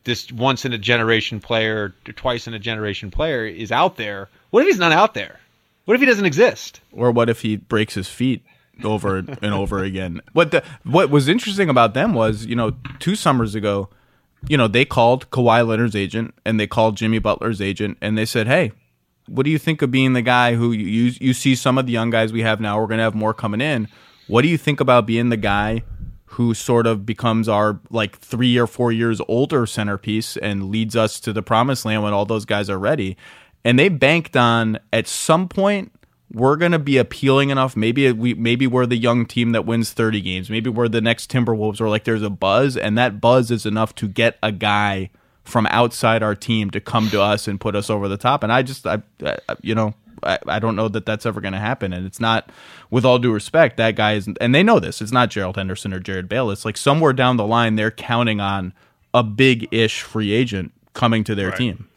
this 0.10 0.32
once 0.32 0.66
in 0.66 0.74
a 0.74 0.78
generation 0.78 1.40
player, 1.40 1.94
twice 2.16 2.48
in 2.48 2.54
a 2.54 2.60
generation 2.60 3.12
player 3.12 3.46
is 3.46 3.72
out 3.72 3.96
there. 3.96 4.28
What 4.50 4.62
if 4.62 4.68
he's 4.68 4.80
not 4.80 4.92
out 4.92 5.14
there? 5.14 5.40
What 5.86 5.94
if 5.94 6.02
he 6.02 6.06
doesn't 6.08 6.26
exist? 6.26 6.82
Or 6.92 7.12
what 7.12 7.30
if 7.30 7.42
he 7.42 7.56
breaks 7.56 7.94
his 7.94 8.10
feet 8.10 8.44
over 8.84 9.18
and 9.18 9.54
over 9.54 9.84
again? 9.84 10.22
What 10.34 10.52
the 10.52 10.64
what 10.84 11.10
was 11.10 11.28
interesting 11.28 11.70
about 11.70 11.94
them 11.94 12.14
was, 12.14 12.46
you 12.46 12.56
know, 12.56 12.74
two 13.00 13.16
summers 13.16 13.56
ago, 13.56 13.90
you 14.48 14.58
know, 14.58 14.68
they 14.68 14.86
called 14.86 15.30
Kawhi 15.30 15.66
Leonard's 15.66 15.96
agent 15.96 16.34
and 16.46 16.60
they 16.60 16.68
called 16.68 16.98
Jimmy 16.98 17.20
Butler's 17.20 17.62
agent 17.62 17.98
and 18.02 18.18
they 18.18 18.26
said, 18.26 18.48
"Hey, 18.48 18.72
what 19.28 19.44
do 19.44 19.52
you 19.52 19.60
think 19.60 19.82
of 19.82 19.92
being 19.92 20.14
the 20.14 20.22
guy 20.22 20.56
who 20.56 20.72
you 20.72 20.86
you, 20.86 21.14
you 21.22 21.34
see 21.34 21.56
some 21.56 21.78
of 21.78 21.86
the 21.86 21.92
young 21.92 22.10
guys 22.10 22.34
we 22.34 22.42
have 22.42 22.60
now? 22.60 22.80
We're 22.80 22.88
going 22.88 22.98
to 22.98 23.04
have 23.04 23.16
more 23.16 23.34
coming 23.34 23.62
in. 23.62 23.88
What 24.28 24.42
do 24.42 24.48
you 24.48 24.58
think 24.58 24.80
about 24.80 25.06
being 25.06 25.30
the 25.30 25.38
guy 25.38 25.84
who 26.32 26.54
sort 26.54 26.88
of 26.88 27.06
becomes 27.06 27.50
our 27.50 27.80
like 27.90 28.18
three 28.18 28.58
or 28.58 28.68
four 28.68 28.92
years 28.92 29.22
older 29.28 29.66
centerpiece 29.66 30.38
and 30.38 30.70
leads 30.70 30.96
us 30.96 31.20
to 31.20 31.34
the 31.34 31.42
promised 31.42 31.86
land 31.86 32.04
when 32.04 32.14
all 32.14 32.26
those 32.26 32.46
guys 32.46 32.70
are 32.70 32.80
ready?" 32.80 33.18
And 33.66 33.78
they 33.78 33.90
banked 33.90 34.38
on 34.38 34.80
at 34.94 35.08
some 35.08 35.48
point 35.50 35.92
we're 36.32 36.56
going 36.56 36.72
to 36.72 36.80
be 36.80 36.98
appealing 36.98 37.50
enough. 37.50 37.76
Maybe 37.76 38.12
we 38.12 38.34
maybe 38.34 38.68
we're 38.68 38.86
the 38.86 38.98
young 38.98 39.26
team 39.26 39.52
that 39.54 39.66
wins 39.66 39.92
30 39.92 40.22
games. 40.22 40.50
Maybe 40.50 40.70
we're 40.70 40.88
the 40.88 41.02
next 41.02 41.32
Timberwolves 41.32 41.82
or 41.82 41.90
like 41.90 42.04
there's 42.04 42.22
a 42.22 42.30
buzz 42.30 42.78
and 42.78 42.98
that 42.98 43.20
buzz 43.20 43.52
is 43.52 43.66
enough 43.66 43.96
to 43.96 44.08
get 44.08 44.38
a 44.44 44.52
guy 44.52 45.10
from 45.44 45.66
outside 45.68 46.22
our 46.22 46.36
team 46.36 46.70
to 46.72 46.80
come 46.80 47.10
to 47.10 47.22
us 47.22 47.48
and 47.48 47.60
put 47.60 47.76
us 47.76 47.90
over 47.90 48.08
the 48.08 48.18
top. 48.18 48.44
And 48.44 48.54
I 48.54 48.62
just 48.62 48.86
I, 48.86 49.02
I 49.26 49.38
you 49.62 49.74
know, 49.74 49.96
I, 50.24 50.40
I 50.48 50.60
don't 50.60 50.76
know 50.76 50.88
that 50.88 51.06
that's 51.06 51.26
ever 51.26 51.42
going 51.42 51.54
to 51.54 51.60
happen 51.60 51.94
and 51.94 52.06
it's 52.06 52.20
not 52.20 52.50
with 52.90 53.06
all 53.06 53.20
due 53.20 53.32
respect 53.32 53.78
that 53.78 53.96
guy 53.96 54.14
is 54.14 54.28
and 54.40 54.54
they 54.54 54.64
know 54.64 54.80
this. 54.80 55.02
It's 55.02 55.12
not 55.12 55.30
Gerald 55.30 55.58
Henderson 55.58 55.94
or 55.94 56.00
Jerryd 56.00 56.28
Bayless. 56.28 56.60
It's 56.60 56.66
like 56.66 56.78
somewhere 56.78 57.14
down 57.14 57.38
the 57.38 57.48
line 57.48 57.76
they're 57.76 57.92
counting 57.92 58.40
on 58.40 58.74
a 59.14 59.24
big-ish 59.24 60.02
free 60.02 60.32
agent 60.32 60.72
coming 60.94 61.24
to 61.24 61.36
their 61.36 61.52
team. 61.52 61.88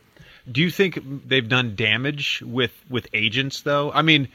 Do 0.50 0.60
you 0.60 0.70
think 0.70 0.98
they've 1.28 1.48
done 1.48 1.76
damage 1.76 2.42
with 2.44 2.72
with 2.90 3.06
agents 3.12 3.60
though? 3.60 3.92
I 3.92 4.02
mean, 4.02 4.28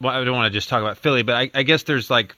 well, 0.00 0.14
I 0.14 0.24
don't 0.24 0.34
want 0.34 0.52
to 0.52 0.56
just 0.56 0.68
talk 0.68 0.82
about 0.82 0.98
Philly, 0.98 1.22
but 1.22 1.34
I, 1.34 1.50
I 1.54 1.62
guess 1.62 1.84
there's 1.84 2.10
like, 2.10 2.34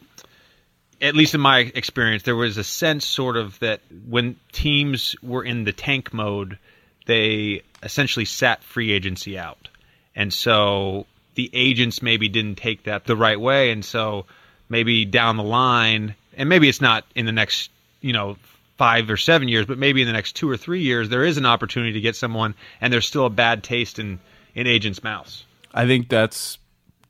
at 1.01 1.14
least 1.14 1.34
in 1.34 1.41
my 1.41 1.61
experience, 1.61 2.24
there 2.24 2.36
was 2.36 2.57
a 2.57 2.64
sense 2.64 3.07
sort 3.07 3.36
of 3.36 3.59
that 3.61 3.80
when 4.09 4.36
teams 4.53 5.16
were 5.22 5.43
in 5.43 5.64
the 5.64 5.72
tank 5.72 6.12
mode, 6.12 6.59
they 7.07 7.62
essentially 7.82 8.24
sat 8.24 8.62
free 8.62 8.93
agency 8.93 9.39
out, 9.39 9.68
and 10.15 10.33
so 10.33 11.07
the 11.35 11.51
agents 11.53 12.03
maybe 12.03 12.29
didn't 12.29 12.57
take 12.57 12.85
that 12.85 13.05
the 13.05 13.17
right 13.17 13.41
way, 13.41 13.71
and 13.71 13.85
so 13.85 14.27
maybe 14.69 15.05
down 15.05 15.37
the 15.37 15.43
line, 15.43 16.15
and 16.37 16.49
maybe 16.49 16.69
it's 16.69 16.81
not 16.81 17.05
in 17.15 17.27
the 17.27 17.33
next 17.33 17.71
you 18.01 18.13
know, 18.13 18.37
five 18.77 19.11
or 19.11 19.17
seven 19.17 19.49
years, 19.49 19.67
but 19.67 19.79
maybe 19.79 20.01
in 20.01 20.07
the 20.07 20.13
next 20.13 20.33
two 20.33 20.49
or 20.49 20.57
three 20.57 20.83
years, 20.83 21.09
there 21.09 21.25
is 21.25 21.37
an 21.37 21.47
opportunity 21.47 21.95
to 21.95 22.01
get 22.01 22.17
someone, 22.17 22.55
and 22.81 22.93
there's 22.93 23.07
still 23.07 23.27
a 23.27 23.31
bad 23.31 23.63
taste 23.63 23.99
in 23.99 24.21
in 24.55 24.67
agents' 24.67 25.03
mouths. 25.03 25.45
I 25.73 25.87
think 25.87 26.09
that's 26.09 26.59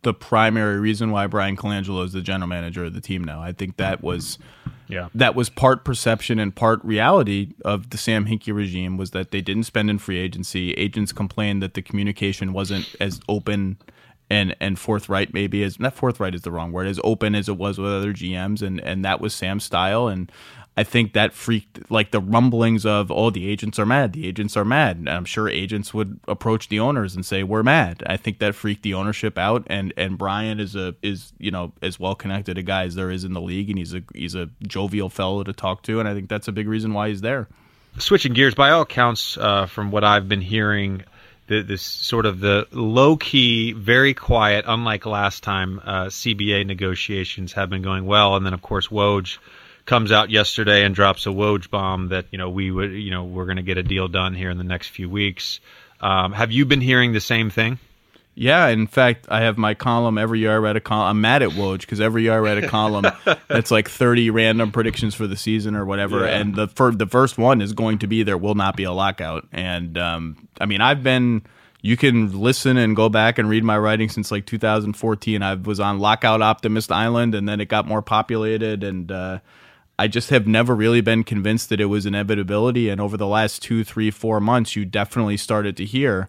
the 0.03 0.13
primary 0.13 0.79
reason 0.79 1.11
why 1.11 1.27
Bryan 1.27 1.57
Colangelo 1.57 2.05
is 2.05 2.13
the 2.13 2.21
general 2.21 2.49
manager 2.49 2.85
of 2.85 2.95
the 2.95 3.01
team 3.01 3.25
now. 3.25 3.41
I 3.41 3.53
think 3.53 3.77
that 3.77 4.03
was 4.03 4.39
yeah. 4.89 5.09
That 5.15 5.35
was 5.35 5.51
part 5.51 5.85
perception 5.85 6.39
and 6.39 6.55
part 6.55 6.83
reality 6.85 7.55
of 7.65 7.91
the 7.91 7.99
Sam 7.99 8.27
Hinkie 8.27 8.55
regime 8.55 8.97
was 8.97 9.11
that 9.11 9.31
they 9.31 9.41
didn't 9.41 9.65
spend 9.65 9.91
in 9.91 9.99
free 9.99 10.19
agency. 10.19 10.73
Agents 10.73 11.13
complained 11.13 11.63
that 11.63 11.75
the 11.75 11.83
communication 11.83 12.53
wasn't 12.53 12.95
as 13.01 13.21
open 13.29 13.79
and 14.31 14.55
and 14.61 14.79
forthright 14.79 15.33
maybe 15.33 15.63
as 15.63 15.81
not 15.81 15.95
forthright 15.95 16.35
is 16.35 16.43
the 16.43 16.51
wrong 16.51 16.71
word 16.71 16.87
as 16.87 17.01
open 17.03 17.35
as 17.35 17.49
it 17.49 17.57
was 17.57 17.79
with 17.79 17.91
other 17.91 18.13
GMs 18.13 18.61
and 18.61 18.81
and 18.81 19.05
that 19.05 19.21
was 19.21 19.35
Sam's 19.35 19.65
style 19.65 20.09
and 20.09 20.31
I 20.79 20.85
think 20.85 21.15
that 21.15 21.33
freaked 21.33 21.91
like 21.91 22.13
the 22.13 22.21
rumblings 22.21 22.87
of 22.87 23.11
oh 23.11 23.31
the 23.31 23.49
agents 23.49 23.81
are 23.81 23.85
mad 23.85 24.13
the 24.13 24.29
agents 24.29 24.57
are 24.57 24.65
mad 24.65 24.97
and 24.97 25.11
I'm 25.11 25.25
sure 25.25 25.49
agents 25.49 25.93
would 25.93 26.21
approach 26.29 26.69
the 26.69 26.79
owners 26.79 27.17
and 27.17 27.27
say 27.27 27.43
we're 27.43 27.65
mad 27.65 28.05
I 28.07 28.17
think 28.17 28.39
that 28.39 28.55
freaked 28.55 28.85
the 28.85 28.95
ownership 28.95 29.39
out 29.39 29.67
and 29.67 29.93
and 29.97 30.17
Bryan 30.17 30.61
is 30.61 30.77
a 30.77 30.95
is 31.03 31.33
you 31.37 31.51
know 31.51 31.73
as 31.83 31.99
well 31.99 32.15
connected 32.15 32.59
a 32.59 32.63
guy 32.63 32.85
as 32.85 32.95
there 32.95 33.11
is 33.11 33.25
in 33.25 33.33
the 33.33 33.41
league 33.41 33.71
and 33.71 33.77
he's 33.77 33.93
a 33.93 34.05
he's 34.15 34.37
a 34.37 34.51
jovial 34.69 35.09
fellow 35.09 35.43
to 35.43 35.53
talk 35.53 35.83
to 35.83 35.99
and 35.99 36.09
I 36.09 36.15
think 36.15 36.29
that's 36.29 36.47
a 36.47 36.53
big 36.53 36.69
reason 36.69 36.93
why 36.93 37.09
he's 37.09 37.23
there 37.23 37.49
switching 37.99 38.33
gears 38.33 38.55
by 38.55 38.71
all 38.71 38.83
accounts 38.83 39.37
uh, 39.37 39.67
from 39.67 39.91
what 39.91 40.05
I've 40.05 40.29
been 40.29 40.43
hearing 40.43 41.03
the, 41.49 41.63
this 41.63 41.83
sort 41.83 42.27
of 42.27 42.41
the 42.41 42.69
low 42.73 43.17
key, 43.17 43.73
very 43.73 44.13
quiet, 44.13 44.67
unlike 44.69 45.07
last 45.07 45.43
time, 45.43 45.81
uh, 45.83 46.05
CBA 46.05 46.67
negotiations 46.67 47.55
have 47.55 47.71
been 47.71 47.81
going 47.81 48.05
well. 48.05 48.37
And 48.37 48.45
then, 48.45 48.53
of 48.53 48.61
course, 48.61 48.89
Woj 48.89 49.39
comes 49.89 50.13
out 50.13 50.29
yesterday 50.31 50.85
and 50.85 50.95
drops 50.95 51.27
a 51.27 51.31
Woj 51.31 51.71
bomb 51.71 52.11
that 52.11 52.27
you 52.31 52.39
know 52.39 52.51
we 52.51 52.71
would 52.71 52.93
you 52.93 53.11
know 53.11 53.25
we're 53.25 53.47
going 53.47 53.57
to 53.57 53.63
get 53.63 53.79
a 53.79 53.83
deal 53.83 54.07
done 54.07 54.35
here 54.35 54.51
in 54.51 54.59
the 54.59 54.65
next 54.65 54.89
few 54.89 55.11
weeks. 55.11 55.59
Um, 56.01 56.33
have 56.33 56.53
you 56.53 56.65
been 56.65 56.83
hearing 56.83 57.13
the 57.13 57.21
same 57.21 57.51
thing? 57.51 57.81
Yeah, 58.37 58.69
in 58.69 58.87
fact, 58.87 59.27
I 59.29 59.41
have 59.41 59.59
my 59.59 59.75
column 59.75 60.17
every 60.17 60.39
year. 60.39 60.55
I 60.55 60.59
write 60.59 60.77
a 60.77 60.81
column. 60.81 61.09
I'm 61.09 61.21
mad 61.21 61.43
at 61.43 61.51
Woj 61.51 61.81
because 61.81 62.01
every 62.01 62.23
year 62.23 62.35
I 62.35 62.39
write 62.39 62.63
a 62.63 62.69
column 62.69 63.05
that's 63.49 63.73
like 63.73 63.89
30 63.89 64.31
random 64.31 64.71
predictions 64.71 65.17
for 65.17 65.27
the 65.27 65.37
season 65.37 65.75
or 65.75 65.85
whatever. 65.85 66.21
Yeah. 66.21 66.39
And 66.39 66.55
the 66.55 66.69
for, 66.69 66.93
the 66.93 67.07
first 67.07 67.37
one 67.37 67.61
is 67.61 67.73
going 67.73 67.99
to 68.01 68.07
be 68.07 68.23
there 68.23 68.39
will 68.39 68.55
not 68.55 68.77
be 68.77 68.85
a 68.85 68.93
lockout. 68.93 69.49
And 69.51 69.99
um, 69.99 70.49
I 70.61 70.67
mean, 70.67 70.81
I've 70.81 71.03
been. 71.03 71.43
You 71.81 71.97
can 71.97 72.41
listen 72.41 72.77
and 72.77 72.97
go 72.97 73.09
back 73.09 73.39
and 73.39 73.49
read 73.49 73.63
my 73.63 73.79
writing 73.79 74.09
since 74.09 74.33
like 74.33 74.47
2014. 74.47 75.43
I 75.43 75.55
was 75.55 75.79
on 75.79 76.01
Lockout 76.01 76.43
Optimist 76.43 76.91
Island, 76.91 77.37
and 77.37 77.49
then 77.49 77.61
it 77.61 77.69
got 77.69 77.87
more 77.87 78.03
populated 78.03 78.85
and. 78.85 79.11
Uh, 79.11 79.39
I 79.99 80.07
just 80.07 80.31
have 80.31 80.47
never 80.47 80.77
really 80.77 81.01
been 81.01 81.25
convinced 81.25 81.71
that 81.71 81.81
it 81.81 81.87
was 81.87 82.07
inevitability. 82.07 82.89
And 82.89 83.01
over 83.01 83.17
the 83.17 83.27
last 83.27 83.63
two, 83.63 83.83
three, 83.83 84.13
four 84.13 84.39
months, 84.39 84.77
you 84.77 84.85
definitely 84.85 85.37
started 85.37 85.77
to 85.79 85.85
hear, 85.85 86.29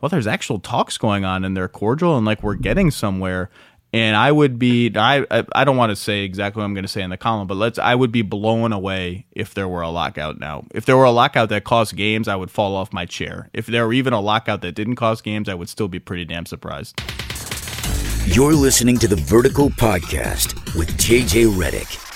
well, 0.00 0.08
there's 0.08 0.26
actual 0.26 0.58
talks 0.58 0.96
going 0.96 1.24
on 1.24 1.44
and 1.44 1.54
they're 1.54 1.68
cordial 1.68 2.16
and 2.16 2.24
like 2.24 2.42
we're 2.42 2.54
getting 2.54 2.90
somewhere. 2.90 3.50
And 3.92 4.16
I 4.16 4.30
would 4.30 4.58
be, 4.58 4.90
I, 4.94 5.26
I 5.52 5.64
don't 5.64 5.76
want 5.76 5.90
to 5.90 5.96
say 5.96 6.20
exactly 6.22 6.60
what 6.60 6.64
I'm 6.64 6.74
going 6.74 6.84
to 6.84 6.88
say 6.88 7.02
in 7.02 7.10
the 7.10 7.16
column, 7.16 7.48
but 7.48 7.56
let's, 7.56 7.78
I 7.78 7.94
would 7.94 8.12
be 8.12 8.22
blown 8.22 8.72
away 8.72 9.26
if 9.32 9.52
there 9.52 9.68
were 9.68 9.82
a 9.82 9.90
lockout 9.90 10.38
now. 10.38 10.64
If 10.72 10.86
there 10.86 10.96
were 10.96 11.04
a 11.04 11.10
lockout 11.10 11.48
that 11.48 11.64
caused 11.64 11.96
games, 11.96 12.28
I 12.28 12.36
would 12.36 12.52
fall 12.52 12.76
off 12.76 12.92
my 12.92 13.04
chair. 13.04 13.50
If 13.52 13.66
there 13.66 13.84
were 13.86 13.92
even 13.92 14.12
a 14.12 14.20
lockout 14.20 14.62
that 14.62 14.76
didn't 14.76 14.94
cause 14.94 15.20
games, 15.20 15.48
I 15.48 15.54
would 15.54 15.68
still 15.68 15.88
be 15.88 15.98
pretty 15.98 16.24
damn 16.24 16.46
surprised. 16.46 17.02
You're 18.26 18.54
listening 18.54 18.96
to 18.98 19.08
the 19.08 19.16
Vertical 19.16 19.70
Podcast 19.70 20.54
with 20.78 20.96
JJ 20.96 21.52
Redick. 21.56 22.09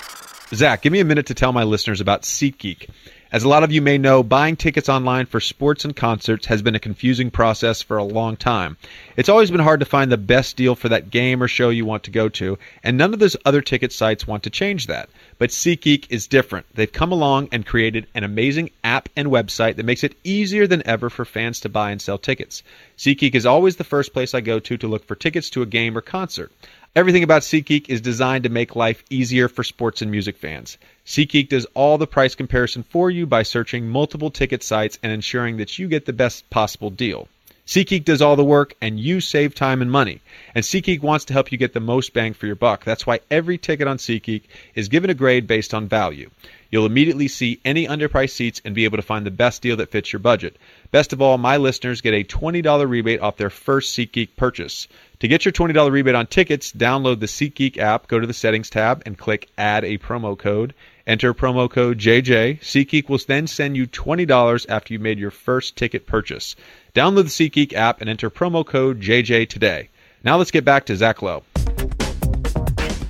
Zach, 0.53 0.83
give 0.83 0.93
me 0.93 1.01
a 1.01 1.05
minute 1.05 1.27
to 1.27 1.35
tell 1.35 1.53
my 1.53 1.65
listeners 1.65 2.03
about 2.03 2.23
SeatGeek. 2.23 2.89
As 3.33 3.43
a 3.43 3.49
lot 3.49 3.65
of 3.65 3.73
you 3.73 3.81
may 3.81 3.99
know, 3.99 4.23
buying 4.23 4.55
tickets 4.55 4.89
online 4.89 5.27
for 5.27 5.41
sports 5.41 5.85
and 5.85 5.97
concerts 5.97 6.47
has 6.47 6.63
been 6.63 6.75
a 6.75 6.81
confusing 6.81 7.31
process 7.31 7.83
for 7.83 7.97
a 7.97 8.05
long 8.05 8.37
time. 8.37 8.77
It's 9.17 9.31
always 9.31 9.51
been 9.51 9.59
hard 9.59 9.81
to 9.81 9.87
find 9.87 10.13
the 10.13 10.19
best 10.19 10.57
deal 10.57 10.75
for 10.75 10.91
that 10.91 11.11
game 11.11 11.43
or 11.43 11.49
show 11.49 11.71
you 11.71 11.87
want 11.87 12.05
to 12.05 12.13
go 12.13 12.29
to, 12.29 12.59
and 12.85 12.97
none 12.97 13.13
of 13.13 13.19
those 13.19 13.37
other 13.45 13.63
ticket 13.63 13.91
sites 13.91 14.27
want 14.27 14.43
to 14.43 14.51
change 14.51 14.87
that. 14.87 15.09
But 15.39 15.51
SeatGeek 15.51 16.07
is 16.11 16.29
different. 16.29 16.67
They've 16.75 16.93
come 16.93 17.11
along 17.11 17.49
and 17.51 17.67
created 17.67 18.07
an 18.15 18.23
amazing 18.23 18.71
app 18.85 19.09
and 19.17 19.29
website 19.29 19.77
that 19.77 19.87
makes 19.87 20.05
it 20.05 20.17
easier 20.23 20.67
than 20.67 20.87
ever 20.87 21.11
for 21.11 21.25
fans 21.25 21.59
to 21.61 21.69
buy 21.71 21.91
and 21.91 22.01
sell 22.01 22.19
tickets. 22.19 22.63
SeatGeek 22.99 23.35
is 23.35 23.47
always 23.47 23.77
the 23.77 23.83
first 23.83 24.13
place 24.13 24.35
I 24.35 24.43
go 24.43 24.61
to 24.61 24.77
to 24.77 24.87
look 24.87 25.07
for 25.07 25.17
tickets 25.17 25.51
to 25.51 25.63
a 25.63 25.67
game 25.67 25.99
or 25.99 26.03
concert. 26.03 26.53
Everything 26.97 27.25
about 27.25 27.43
SeatGeek 27.43 27.89
is 27.89 28.01
designed 28.01 28.45
to 28.45 28.51
make 28.51 28.77
life 28.77 29.03
easier 29.11 29.49
for 29.49 29.65
sports 29.65 30.01
and 30.01 30.13
music 30.13 30.37
fans. 30.37 30.79
SeatGeek 31.05 31.49
does 31.49 31.67
all 31.75 31.99
the 31.99 32.07
price 32.07 32.37
comparison 32.37 32.85
for 32.85 33.11
you 33.11 33.27
by 33.27 33.43
searching 33.43 33.89
multiple 33.89 34.31
ticket 34.31 34.63
sites 34.63 34.97
and 35.03 35.11
ensuring 35.11 35.57
that 35.57 35.77
you 35.77 35.89
get 35.89 36.07
the 36.07 36.13
best 36.13 36.49
possible 36.51 36.91
deal. 36.91 37.27
SeatGeek 37.67 38.05
does 38.05 38.23
all 38.23 38.37
the 38.37 38.45
work 38.45 38.75
and 38.81 39.01
you 39.01 39.21
save 39.21 39.57
time 39.57 39.83
and 39.83 39.91
money. 39.91 40.21
And 40.55 40.65
SeatGeek 40.65 41.03
wants 41.03 41.25
to 41.25 41.33
help 41.33 41.51
you 41.51 41.59
get 41.59 41.73
the 41.73 41.81
most 41.81 42.13
bang 42.13 42.33
for 42.33 42.47
your 42.47 42.55
buck. 42.55 42.85
That's 42.85 43.05
why 43.05 43.19
every 43.29 43.59
ticket 43.59 43.89
on 43.89 43.97
SeatGeek 43.97 44.43
is 44.77 44.89
given 44.89 45.11
a 45.11 45.15
grade 45.15 45.49
based 45.49 45.75
on 45.75 45.89
value. 45.89 46.31
You'll 46.75 46.87
immediately 46.87 47.29
see 47.29 47.61
any 47.65 47.87
underpriced 47.87 48.33
seats 48.33 48.61
and 48.65 48.75
be 48.75 48.85
able 48.85 48.97
to 48.97 49.03
find 49.03 49.25
the 49.25 49.31
best 49.31 49.63
deal 49.63 49.77
that 49.77 49.93
fits 49.93 50.13
your 50.13 50.19
budget. 50.19 50.57
Best 50.91 51.13
of 51.13 51.23
all, 51.23 51.39
my 51.39 51.57
listeners 51.57 52.01
get 52.01 52.15
a 52.15 52.25
$20 52.25 52.91
rebate 52.91 53.21
off 53.21 53.37
their 53.37 53.49
first 53.49 53.97
SeatGeek 53.97 54.31
purchase. 54.35 54.89
To 55.21 55.29
get 55.29 55.45
your 55.45 55.53
$20 55.53 55.89
rebate 55.89 56.17
on 56.17 56.27
tickets, 56.27 56.73
download 56.73 57.21
the 57.21 57.27
SeatGeek 57.27 57.79
app, 57.79 58.09
go 58.09 58.19
to 58.19 58.27
the 58.27 58.35
settings 58.35 58.71
tab, 58.71 59.05
and 59.07 59.17
click 59.17 59.49
add 59.57 59.85
a 59.85 59.99
promo 59.99 60.37
code. 60.37 60.75
Enter 61.07 61.33
promo 61.33 61.71
code 61.71 61.99
JJ. 61.99 62.59
SeatGeek 62.59 63.09
will 63.09 63.21
then 63.25 63.47
send 63.47 63.77
you 63.77 63.87
$20 63.87 64.67
after 64.69 64.95
you 64.95 64.99
made 64.99 65.21
your 65.21 65.31
first 65.31 65.77
ticket 65.77 66.09
purchase. 66.09 66.57
Download 66.93 67.23
the 67.23 67.49
SeatGeek 67.51 67.73
app 67.75 68.01
and 68.01 68.11
enter 68.11 68.31
promo 68.31 68.67
code 68.67 69.01
JJ 69.01 69.49
today. 69.49 69.91
Now 70.25 70.39
let's 70.39 70.51
get 70.51 70.65
back 70.65 70.87
to 70.87 70.97
Zach 70.97 71.23
Lowe. 71.23 71.45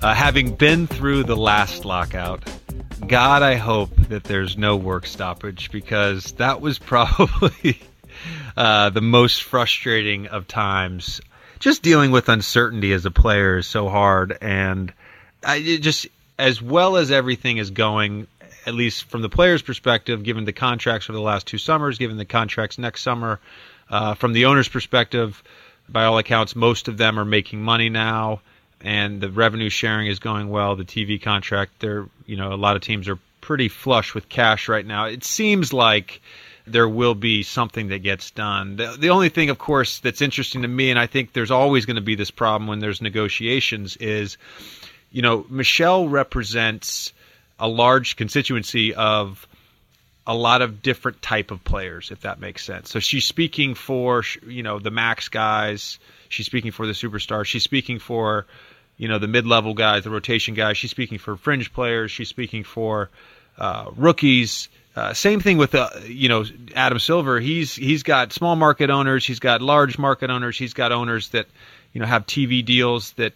Uh, 0.03 0.13
having 0.13 0.55
been 0.55 0.87
through 0.87 1.25
the 1.25 1.35
last 1.35 1.87
lockout, 1.87 2.45
God, 3.09 3.43
I 3.43 3.57
hope 3.57 3.95
that 4.09 4.25
there's 4.25 4.57
no 4.57 4.77
work 4.77 5.07
stoppage 5.07 5.71
because 5.71 6.33
that 6.33 6.61
was 6.61 6.79
probably 6.81 7.79
uh, 8.57 8.91
the 8.91 9.03
most 9.03 9.43
frustrating 9.43 10.29
of 10.29 10.49
times. 10.49 11.21
Just 11.59 11.83
dealing 11.83 12.11
with 12.11 12.29
uncertainty 12.29 12.93
as 12.93 13.05
a 13.05 13.11
player 13.11 13.59
is 13.59 13.67
so 13.67 13.89
hard, 13.89 14.39
and 14.41 14.93
I 15.43 15.79
just 15.81 16.07
as 16.39 16.63
well 16.63 16.97
as 16.97 17.11
everything 17.11 17.59
is 17.59 17.71
going, 17.71 18.27
at 18.67 18.75
least 18.75 19.05
from 19.05 19.23
the 19.23 19.29
player's 19.29 19.63
perspective, 19.63 20.23
given 20.23 20.45
the 20.45 20.53
contracts 20.53 21.07
for 21.07 21.13
the 21.13 21.21
last 21.21 21.47
two 21.47 21.59
summers, 21.59 21.99
given 21.99 22.17
the 22.17 22.25
contracts 22.25 22.79
next 22.79 23.03
summer, 23.03 23.39
uh, 23.91 24.15
from 24.15 24.33
the 24.33 24.47
owner's 24.47 24.69
perspective, 24.69 25.43
by 25.89 26.05
all 26.05 26.19
accounts, 26.19 26.57
most 26.57 26.89
of 26.89 26.97
them 26.97 27.19
are 27.19 27.25
making 27.25 27.63
money 27.63 27.91
now, 27.91 28.41
and 28.85 29.21
the 29.21 29.31
revenue 29.31 29.71
sharing 29.71 30.07
is 30.07 30.19
going 30.19 30.51
well. 30.51 30.77
The 30.77 30.85
TV 30.85 31.21
contract, 31.21 31.73
they're 31.81 32.07
you 32.27 32.37
know 32.37 32.53
a 32.53 32.57
lot 32.57 32.77
of 32.77 32.83
teams 32.83 33.09
are 33.09 33.19
pretty 33.41 33.69
flush 33.69 34.15
with 34.15 34.29
cash 34.29 34.69
right 34.69 34.87
now. 34.87 35.07
It 35.07 35.25
seems 35.25 35.73
like 35.73 36.21
there 36.67 36.89
will 36.89 37.15
be 37.15 37.43
something 37.43 37.89
that 37.89 37.99
gets 37.99 38.31
done. 38.31 38.77
The, 38.77 38.97
the 38.99 39.11
only 39.11 39.29
thing, 39.29 39.51
of 39.51 39.59
course, 39.59 39.99
that's 39.99 40.23
interesting 40.23 40.63
to 40.63 40.69
me, 40.69 40.91
and 40.91 40.99
I 40.99 41.07
think 41.07 41.33
there's 41.33 41.51
always 41.51 41.85
going 41.85 41.97
to 41.97 42.03
be 42.03 42.15
this 42.15 42.31
problem 42.31 42.69
when 42.69 42.79
there's 42.79 43.03
negotiations, 43.03 43.97
is 43.97 44.37
you 45.11 45.23
know 45.23 45.47
Michelle 45.49 46.09
represents 46.09 47.13
a 47.59 47.69
large 47.69 48.17
constituency 48.17 48.95
of 48.95 49.47
a 50.27 50.35
lot 50.35 50.63
of 50.63 50.83
different 50.83 51.21
type 51.21 51.51
of 51.51 51.63
players, 51.65 52.11
if 52.11 52.23
that 52.23 52.41
makes 52.41 52.65
sense. 52.65 52.91
So 52.91 52.99
she's 52.99 53.27
speaking 53.27 53.75
for 53.75 54.23
you 54.47 54.63
know 54.63 54.79
the 54.79 54.91
max 54.91 55.29
guys. 55.29 55.99
She's 56.29 56.47
speaking 56.47 56.73
for 56.73 56.87
the 56.87 56.93
superstars. 56.93 57.47
She's 57.47 57.63
speaking 57.63 57.99
for 57.99 58.47
you 58.97 59.09
know 59.09 59.19
the 59.19 59.29
mid-level 59.29 59.75
guys, 59.75 60.05
the 60.05 60.11
rotation 60.11 60.55
guys. 60.55 60.77
She's 60.77 60.91
speaking 60.91 61.19
for 61.19 61.37
fringe 61.37 61.73
players. 61.73 62.11
She's 62.11 62.29
speaking 62.29 62.65
for 62.65 63.11
uh, 63.59 63.91
rookies. 63.97 64.69
Uh, 64.97 65.13
same 65.13 65.41
thing 65.41 65.59
with 65.59 65.75
uh, 65.75 65.91
you 66.07 66.29
know 66.29 66.45
Adam 66.75 66.99
Silver. 66.99 67.41
He's 67.41 67.75
he's 67.75 68.03
got 68.03 68.33
small 68.33 68.55
market 68.57 68.91
owners. 68.91 69.27
He's 69.27 69.41
got 69.41 69.61
large 69.61 69.99
market 69.99 70.31
owners. 70.31 70.57
He's 70.57 70.75
got 70.75 70.93
owners 70.93 71.31
that 71.31 71.47
you 71.93 72.01
know 72.01 72.07
have 72.07 72.27
TV 72.27 72.65
deals 72.65 73.13
that 73.13 73.33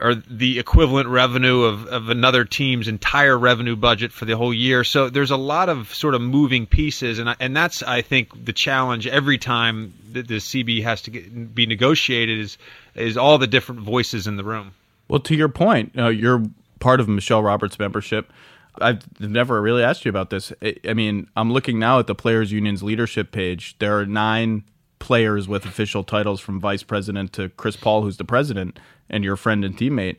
are 0.00 0.14
the 0.14 0.58
equivalent 0.58 1.08
revenue 1.08 1.62
of, 1.62 1.86
of 1.86 2.08
another 2.08 2.44
team's 2.44 2.88
entire 2.88 3.38
revenue 3.38 3.76
budget 3.76 4.12
for 4.12 4.24
the 4.24 4.36
whole 4.36 4.52
year. 4.52 4.82
So 4.82 5.08
there's 5.08 5.30
a 5.30 5.36
lot 5.36 5.68
of 5.68 5.94
sort 5.94 6.14
of 6.14 6.20
moving 6.20 6.66
pieces, 6.66 7.18
and 7.18 7.34
and 7.38 7.56
that's 7.56 7.82
I 7.82 8.02
think 8.02 8.44
the 8.44 8.52
challenge 8.52 9.06
every 9.06 9.38
time 9.38 9.94
that 10.12 10.26
the 10.26 10.38
CBA 10.38 10.82
has 10.82 11.02
to 11.02 11.10
get, 11.10 11.54
be 11.54 11.66
negotiated 11.66 12.40
is 12.40 12.58
is 12.94 13.16
all 13.16 13.38
the 13.38 13.46
different 13.46 13.82
voices 13.82 14.26
in 14.26 14.36
the 14.36 14.44
room. 14.44 14.72
Well, 15.08 15.20
to 15.20 15.36
your 15.36 15.48
point, 15.48 15.92
uh, 15.96 16.08
you're 16.08 16.42
part 16.80 16.98
of 16.98 17.08
Michelle 17.08 17.42
Roberts' 17.42 17.78
membership. 17.78 18.32
I've 18.80 19.04
never 19.20 19.62
really 19.62 19.84
asked 19.84 20.04
you 20.04 20.08
about 20.08 20.30
this. 20.30 20.52
I 20.84 20.94
mean, 20.94 21.28
I'm 21.36 21.52
looking 21.52 21.78
now 21.78 22.00
at 22.00 22.08
the 22.08 22.14
Players 22.16 22.50
Union's 22.50 22.82
leadership 22.82 23.30
page. 23.30 23.76
There 23.78 23.96
are 23.98 24.06
nine 24.06 24.64
players 24.98 25.48
with 25.48 25.64
official 25.64 26.04
titles 26.04 26.40
from 26.40 26.60
vice 26.60 26.82
president 26.82 27.32
to 27.34 27.48
Chris 27.50 27.76
Paul, 27.76 28.02
who's 28.02 28.16
the 28.16 28.24
president 28.24 28.78
and 29.10 29.24
your 29.24 29.36
friend 29.36 29.64
and 29.64 29.76
teammate. 29.76 30.16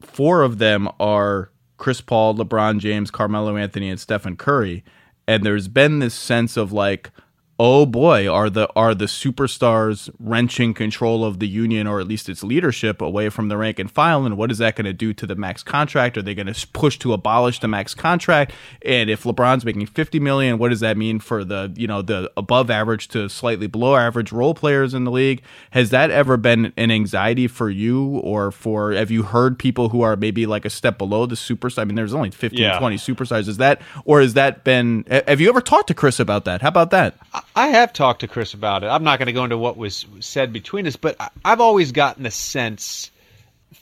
Four 0.00 0.42
of 0.42 0.58
them 0.58 0.88
are 1.00 1.50
Chris 1.76 2.00
Paul, 2.00 2.34
LeBron 2.34 2.78
James, 2.78 3.10
Carmelo 3.10 3.56
Anthony, 3.56 3.88
and 3.88 4.00
Stephen 4.00 4.36
Curry, 4.36 4.84
and 5.26 5.44
there's 5.44 5.68
been 5.68 5.98
this 5.98 6.14
sense 6.14 6.56
of 6.56 6.72
like 6.72 7.10
oh 7.58 7.84
boy, 7.84 8.30
are 8.32 8.48
the 8.48 8.68
are 8.76 8.94
the 8.94 9.06
superstars 9.06 10.10
wrenching 10.18 10.74
control 10.74 11.24
of 11.24 11.40
the 11.40 11.48
union 11.48 11.86
or 11.86 12.00
at 12.00 12.06
least 12.06 12.28
its 12.28 12.44
leadership 12.44 13.02
away 13.02 13.28
from 13.28 13.48
the 13.48 13.56
rank 13.56 13.78
and 13.78 13.90
file? 13.90 14.24
And 14.24 14.36
what 14.36 14.50
is 14.50 14.58
that 14.58 14.76
going 14.76 14.84
to 14.84 14.92
do 14.92 15.12
to 15.14 15.26
the 15.26 15.34
max 15.34 15.62
contract? 15.62 16.16
Are 16.16 16.22
they 16.22 16.34
going 16.34 16.52
to 16.52 16.66
push 16.68 16.98
to 17.00 17.12
abolish 17.12 17.60
the 17.60 17.68
max 17.68 17.94
contract? 17.94 18.52
And 18.82 19.10
if 19.10 19.24
LeBron's 19.24 19.64
making 19.64 19.86
fifty 19.86 20.20
million, 20.20 20.58
what 20.58 20.68
does 20.68 20.80
that 20.80 20.96
mean 20.96 21.18
for 21.18 21.44
the 21.44 21.72
you 21.76 21.86
know 21.86 22.02
the 22.02 22.30
above 22.36 22.70
average 22.70 23.08
to 23.08 23.28
slightly 23.28 23.66
below 23.66 23.96
average 23.96 24.32
role 24.32 24.54
players 24.54 24.94
in 24.94 25.04
the 25.04 25.10
league? 25.10 25.42
Has 25.72 25.90
that 25.90 26.10
ever 26.10 26.36
been 26.36 26.72
an 26.76 26.90
anxiety 26.90 27.48
for 27.48 27.70
you 27.70 28.18
or 28.18 28.52
for 28.52 28.92
have 28.92 29.10
you 29.10 29.24
heard 29.24 29.58
people 29.58 29.88
who 29.88 30.02
are 30.02 30.16
maybe 30.16 30.46
like 30.46 30.64
a 30.64 30.70
step 30.70 30.98
below 30.98 31.26
the 31.26 31.34
superstar? 31.34 31.80
I 31.80 31.84
mean, 31.84 31.96
there's 31.96 32.14
only 32.14 32.30
15, 32.30 32.58
yeah. 32.58 32.78
20 32.78 32.96
superstars. 32.96 33.48
Is 33.48 33.56
that 33.56 33.80
or 34.04 34.20
has 34.20 34.34
that 34.34 34.62
been? 34.64 35.04
Have 35.08 35.40
you 35.40 35.48
ever 35.48 35.60
talked 35.60 35.88
to 35.88 35.94
Chris 35.94 36.20
about 36.20 36.44
that? 36.44 36.62
How 36.62 36.68
about 36.68 36.90
that? 36.90 37.16
I 37.32 37.42
have 37.54 37.92
talked 37.92 38.20
to 38.20 38.28
Chris 38.28 38.54
about 38.54 38.84
it. 38.84 38.88
I'm 38.88 39.04
not 39.04 39.18
going 39.18 39.26
to 39.26 39.32
go 39.32 39.44
into 39.44 39.58
what 39.58 39.76
was 39.76 40.06
said 40.20 40.52
between 40.52 40.86
us, 40.86 40.96
but 40.96 41.16
I've 41.44 41.60
always 41.60 41.92
gotten 41.92 42.22
the 42.22 42.30
sense 42.30 43.10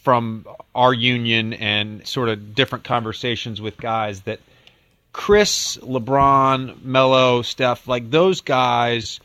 from 0.02 0.46
our 0.74 0.92
union 0.92 1.52
and 1.54 2.06
sort 2.06 2.28
of 2.28 2.54
different 2.54 2.84
conversations 2.84 3.60
with 3.60 3.76
guys 3.76 4.22
that 4.22 4.40
Chris, 5.12 5.78
LeBron, 5.78 6.82
Melo, 6.82 7.42
Steph, 7.42 7.88
like 7.88 8.10
those 8.10 8.40
guys 8.40 9.20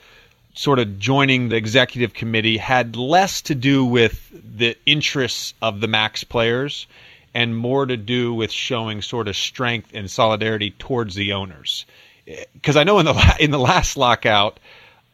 sort 0.53 0.79
of 0.79 0.99
joining 0.99 1.49
the 1.49 1.55
executive 1.55 2.13
committee 2.13 2.57
had 2.57 2.95
less 2.95 3.41
to 3.43 3.55
do 3.55 3.85
with 3.85 4.31
the 4.57 4.75
interests 4.85 5.53
of 5.61 5.79
the 5.79 5.87
max 5.87 6.23
players 6.23 6.87
and 7.33 7.55
more 7.55 7.85
to 7.85 7.95
do 7.95 8.33
with 8.33 8.51
showing 8.51 9.01
sort 9.01 9.27
of 9.27 9.35
strength 9.35 9.91
and 9.93 10.11
solidarity 10.11 10.71
towards 10.71 11.15
the 11.15 11.33
owners 11.33 11.85
because 12.53 12.75
I 12.75 12.83
know 12.83 12.99
in 12.99 13.05
the 13.05 13.35
in 13.39 13.51
the 13.51 13.59
last 13.59 13.97
lockout, 13.97 14.59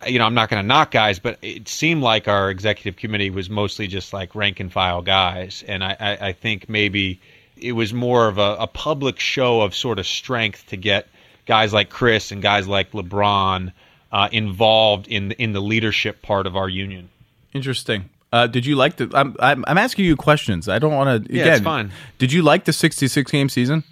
you 0.05 0.19
know, 0.19 0.25
I'm 0.25 0.33
not 0.33 0.49
going 0.49 0.61
to 0.61 0.67
knock 0.67 0.91
guys, 0.91 1.19
but 1.19 1.37
it 1.41 1.67
seemed 1.67 2.03
like 2.03 2.27
our 2.27 2.49
executive 2.49 2.97
committee 2.97 3.29
was 3.29 3.49
mostly 3.49 3.87
just 3.87 4.13
like 4.13 4.35
rank 4.35 4.59
and 4.59 4.71
file 4.71 5.01
guys, 5.01 5.63
and 5.67 5.83
I, 5.83 5.95
I, 5.99 6.27
I 6.27 6.33
think 6.33 6.69
maybe 6.69 7.19
it 7.55 7.71
was 7.71 7.93
more 7.93 8.27
of 8.27 8.37
a, 8.37 8.55
a, 8.59 8.67
public 8.67 9.19
show 9.19 9.61
of 9.61 9.73
sort 9.73 9.97
of 9.97 10.05
strength 10.05 10.67
to 10.67 10.77
get 10.77 11.07
guys 11.47 11.73
like 11.73 11.89
Chris 11.89 12.31
and 12.31 12.41
guys 12.41 12.67
like 12.67 12.91
LeBron 12.91 13.71
uh, 14.11 14.29
involved 14.31 15.07
in 15.07 15.31
in 15.33 15.53
the 15.53 15.61
leadership 15.61 16.21
part 16.21 16.45
of 16.45 16.55
our 16.55 16.69
union. 16.69 17.09
Interesting. 17.53 18.09
Uh, 18.31 18.45
did 18.45 18.65
you 18.65 18.75
like 18.75 18.97
the? 18.97 19.09
I'm, 19.13 19.35
I'm, 19.39 19.63
I'm 19.67 19.77
asking 19.77 20.05
you 20.05 20.15
questions. 20.15 20.67
I 20.67 20.79
don't 20.79 20.93
want 20.93 21.25
to. 21.25 21.33
Yeah, 21.33 21.55
it's 21.55 21.63
fine. 21.63 21.91
Did 22.17 22.31
you 22.31 22.43
like 22.43 22.65
the 22.65 22.73
66 22.73 23.31
game 23.31 23.49
season? 23.49 23.83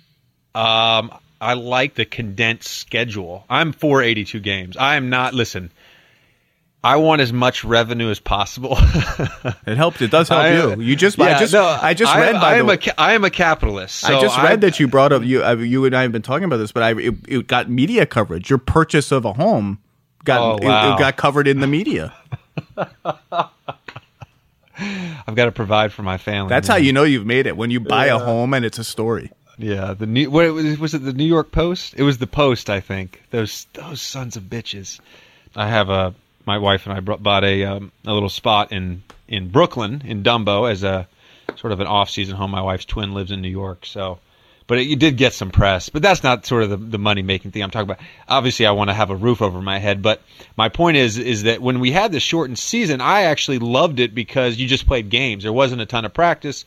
Um, 0.53 1.11
I 1.39 1.53
like 1.53 1.95
the 1.95 2.05
condensed 2.05 2.67
schedule. 2.67 3.45
I'm 3.49 3.71
for 3.71 4.01
82 4.01 4.39
games. 4.39 4.77
I 4.77 4.95
am 4.95 5.09
not. 5.09 5.33
Listen, 5.33 5.71
I 6.83 6.97
want 6.97 7.21
as 7.21 7.33
much 7.33 7.63
revenue 7.63 8.09
as 8.09 8.19
possible. 8.19 8.77
it 9.65 9.75
helped. 9.75 10.01
It 10.01 10.11
does 10.11 10.29
help 10.29 10.41
I, 10.41 10.53
you. 10.53 10.81
You 10.81 10.95
just, 10.95 11.17
yeah, 11.17 11.25
I 11.25 11.39
just, 11.39 11.53
no, 11.53 11.65
I 11.65 11.93
just 11.93 12.15
read. 12.15 12.35
I, 12.35 12.41
by 12.41 12.53
I 12.53 12.57
am, 12.57 12.69
a, 12.69 12.77
I 12.97 13.13
am 13.13 13.25
a 13.25 13.29
capitalist. 13.29 13.95
So 13.95 14.15
I 14.15 14.21
just 14.21 14.37
read 14.37 14.61
that 14.61 14.79
you 14.79 14.87
brought 14.87 15.11
up 15.11 15.23
you. 15.23 15.43
You 15.59 15.85
and 15.85 15.95
I 15.95 16.03
have 16.03 16.11
been 16.11 16.21
talking 16.21 16.45
about 16.45 16.57
this, 16.57 16.71
but 16.71 16.83
I 16.83 16.91
it, 16.91 17.15
it 17.27 17.47
got 17.47 17.69
media 17.69 18.05
coverage. 18.05 18.49
Your 18.49 18.59
purchase 18.59 19.11
of 19.11 19.25
a 19.25 19.33
home 19.33 19.79
got 20.23 20.41
oh, 20.41 20.65
wow. 20.65 20.91
it, 20.91 20.93
it 20.93 20.99
got 20.99 21.17
covered 21.17 21.47
in 21.47 21.59
the 21.59 21.67
media. 21.67 22.13
I've 24.77 25.35
got 25.35 25.45
to 25.45 25.51
provide 25.51 25.91
for 25.91 26.03
my 26.03 26.17
family. 26.17 26.49
That's 26.49 26.67
man. 26.67 26.77
how 26.77 26.83
you 26.83 26.93
know 26.93 27.03
you've 27.03 27.25
made 27.25 27.47
it 27.47 27.57
when 27.57 27.71
you 27.71 27.79
buy 27.79 28.07
yeah. 28.07 28.17
a 28.17 28.19
home 28.19 28.53
and 28.53 28.65
it's 28.65 28.77
a 28.77 28.83
story. 28.83 29.31
Yeah, 29.57 29.93
the 29.93 30.05
new 30.05 30.29
what 30.29 30.51
was, 30.53 30.93
it 30.93 31.03
the 31.03 31.13
New 31.13 31.25
York 31.25 31.51
Post? 31.51 31.93
It 31.95 32.03
was 32.03 32.17
the 32.17 32.27
Post, 32.27 32.69
I 32.69 32.81
think. 32.81 33.21
Those 33.31 33.67
those 33.73 34.01
sons 34.01 34.35
of 34.35 34.43
bitches. 34.43 34.99
I 35.55 35.69
have 35.69 35.89
a 35.89 36.13
my 36.45 36.57
wife 36.57 36.85
and 36.85 36.95
I 36.95 36.99
bought 36.99 37.43
a 37.43 37.63
um, 37.63 37.91
a 38.05 38.13
little 38.13 38.29
spot 38.29 38.71
in 38.71 39.03
in 39.27 39.49
Brooklyn 39.49 40.03
in 40.05 40.23
Dumbo 40.23 40.69
as 40.69 40.83
a 40.83 41.07
sort 41.55 41.71
of 41.73 41.79
an 41.79 41.87
off 41.87 42.09
season 42.09 42.35
home. 42.35 42.51
My 42.51 42.61
wife's 42.61 42.85
twin 42.85 43.13
lives 43.13 43.31
in 43.31 43.41
New 43.41 43.49
York, 43.49 43.85
so 43.85 44.19
but 44.67 44.79
it, 44.79 44.87
you 44.87 44.95
did 44.95 45.15
get 45.15 45.33
some 45.33 45.51
press. 45.51 45.89
But 45.89 46.01
that's 46.01 46.23
not 46.23 46.45
sort 46.45 46.63
of 46.63 46.69
the, 46.71 46.77
the 46.77 46.97
money 46.97 47.21
making 47.21 47.51
thing 47.51 47.63
I'm 47.63 47.71
talking 47.71 47.89
about. 47.89 48.03
Obviously, 48.27 48.65
I 48.65 48.71
want 48.71 48.89
to 48.89 48.93
have 48.93 49.09
a 49.09 49.15
roof 49.15 49.41
over 49.41 49.61
my 49.61 49.77
head. 49.79 50.01
But 50.01 50.21
my 50.57 50.67
point 50.69 50.97
is 50.97 51.17
is 51.17 51.43
that 51.43 51.61
when 51.61 51.79
we 51.79 51.91
had 51.91 52.11
the 52.11 52.19
shortened 52.19 52.59
season, 52.59 52.99
I 52.99 53.23
actually 53.23 53.59
loved 53.59 53.99
it 53.99 54.13
because 54.13 54.57
you 54.57 54.67
just 54.67 54.87
played 54.87 55.09
games. 55.09 55.43
There 55.43 55.53
wasn't 55.53 55.81
a 55.81 55.85
ton 55.85 56.03
of 56.03 56.13
practice 56.13 56.65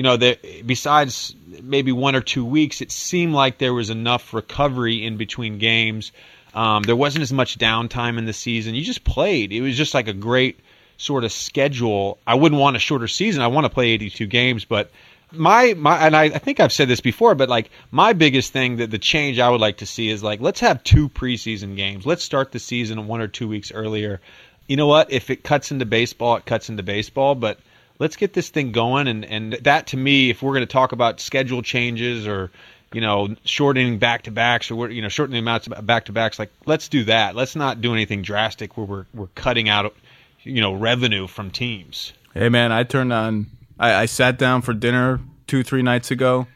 you 0.00 0.04
know, 0.04 0.16
besides 0.64 1.34
maybe 1.62 1.92
one 1.92 2.16
or 2.16 2.22
two 2.22 2.42
weeks, 2.42 2.80
it 2.80 2.90
seemed 2.90 3.34
like 3.34 3.58
there 3.58 3.74
was 3.74 3.90
enough 3.90 4.32
recovery 4.32 5.04
in 5.04 5.18
between 5.18 5.58
games. 5.58 6.12
Um, 6.54 6.84
there 6.84 6.96
wasn't 6.96 7.20
as 7.20 7.34
much 7.34 7.58
downtime 7.58 8.16
in 8.16 8.24
the 8.24 8.32
season. 8.32 8.74
You 8.74 8.82
just 8.82 9.04
played. 9.04 9.52
It 9.52 9.60
was 9.60 9.76
just 9.76 9.92
like 9.92 10.08
a 10.08 10.14
great 10.14 10.58
sort 10.96 11.22
of 11.22 11.32
schedule. 11.32 12.16
I 12.26 12.36
wouldn't 12.36 12.58
want 12.58 12.76
a 12.76 12.78
shorter 12.78 13.08
season. 13.08 13.42
I 13.42 13.48
want 13.48 13.66
to 13.66 13.68
play 13.68 13.90
82 13.90 14.26
games, 14.26 14.64
but 14.64 14.90
my 15.32 15.74
my 15.74 15.98
and 16.06 16.16
I, 16.16 16.24
I 16.24 16.38
think 16.38 16.60
I've 16.60 16.72
said 16.72 16.88
this 16.88 17.02
before, 17.02 17.34
but 17.34 17.50
like 17.50 17.70
my 17.90 18.14
biggest 18.14 18.54
thing 18.54 18.78
that 18.78 18.90
the 18.90 18.98
change 18.98 19.38
I 19.38 19.50
would 19.50 19.60
like 19.60 19.76
to 19.76 19.86
see 19.86 20.08
is 20.08 20.22
like 20.22 20.40
let's 20.40 20.60
have 20.60 20.82
two 20.82 21.10
preseason 21.10 21.76
games. 21.76 22.06
Let's 22.06 22.24
start 22.24 22.52
the 22.52 22.58
season 22.58 23.06
one 23.06 23.20
or 23.20 23.28
two 23.28 23.48
weeks 23.48 23.70
earlier. 23.70 24.22
You 24.66 24.78
know 24.78 24.86
what? 24.86 25.12
If 25.12 25.28
it 25.28 25.44
cuts 25.44 25.70
into 25.70 25.84
baseball, 25.84 26.36
it 26.36 26.46
cuts 26.46 26.70
into 26.70 26.82
baseball, 26.82 27.34
but 27.34 27.58
let's 28.00 28.16
get 28.16 28.32
this 28.32 28.48
thing 28.48 28.72
going. 28.72 29.06
And, 29.06 29.24
and 29.24 29.52
that 29.52 29.86
to 29.88 29.96
me, 29.96 30.30
if 30.30 30.42
we're 30.42 30.54
going 30.54 30.66
to 30.66 30.72
talk 30.72 30.90
about 30.90 31.20
schedule 31.20 31.62
changes 31.62 32.26
or, 32.26 32.50
you 32.92 33.00
know, 33.00 33.36
shortening 33.44 33.98
back 34.00 34.22
to 34.22 34.32
backs 34.32 34.72
or, 34.72 34.90
you 34.90 35.00
know, 35.00 35.08
shortening 35.08 35.38
amounts 35.38 35.68
of 35.68 35.86
back 35.86 36.06
to 36.06 36.12
backs, 36.12 36.40
like 36.40 36.50
let's 36.66 36.88
do 36.88 37.04
that. 37.04 37.36
Let's 37.36 37.54
not 37.54 37.80
do 37.80 37.92
anything 37.92 38.22
drastic 38.22 38.76
where 38.76 38.86
we're, 38.86 39.06
we're 39.14 39.28
cutting 39.36 39.68
out, 39.68 39.94
you 40.42 40.60
know, 40.60 40.72
revenue 40.72 41.28
from 41.28 41.52
teams. 41.52 42.12
Hey, 42.34 42.48
man, 42.48 42.72
I 42.72 42.82
turned 42.82 43.12
on, 43.12 43.46
I, 43.78 43.94
I 43.94 44.06
sat 44.06 44.38
down 44.38 44.62
for 44.62 44.72
dinner 44.72 45.20
two, 45.46 45.62
three 45.62 45.82
nights 45.82 46.10
ago, 46.10 46.46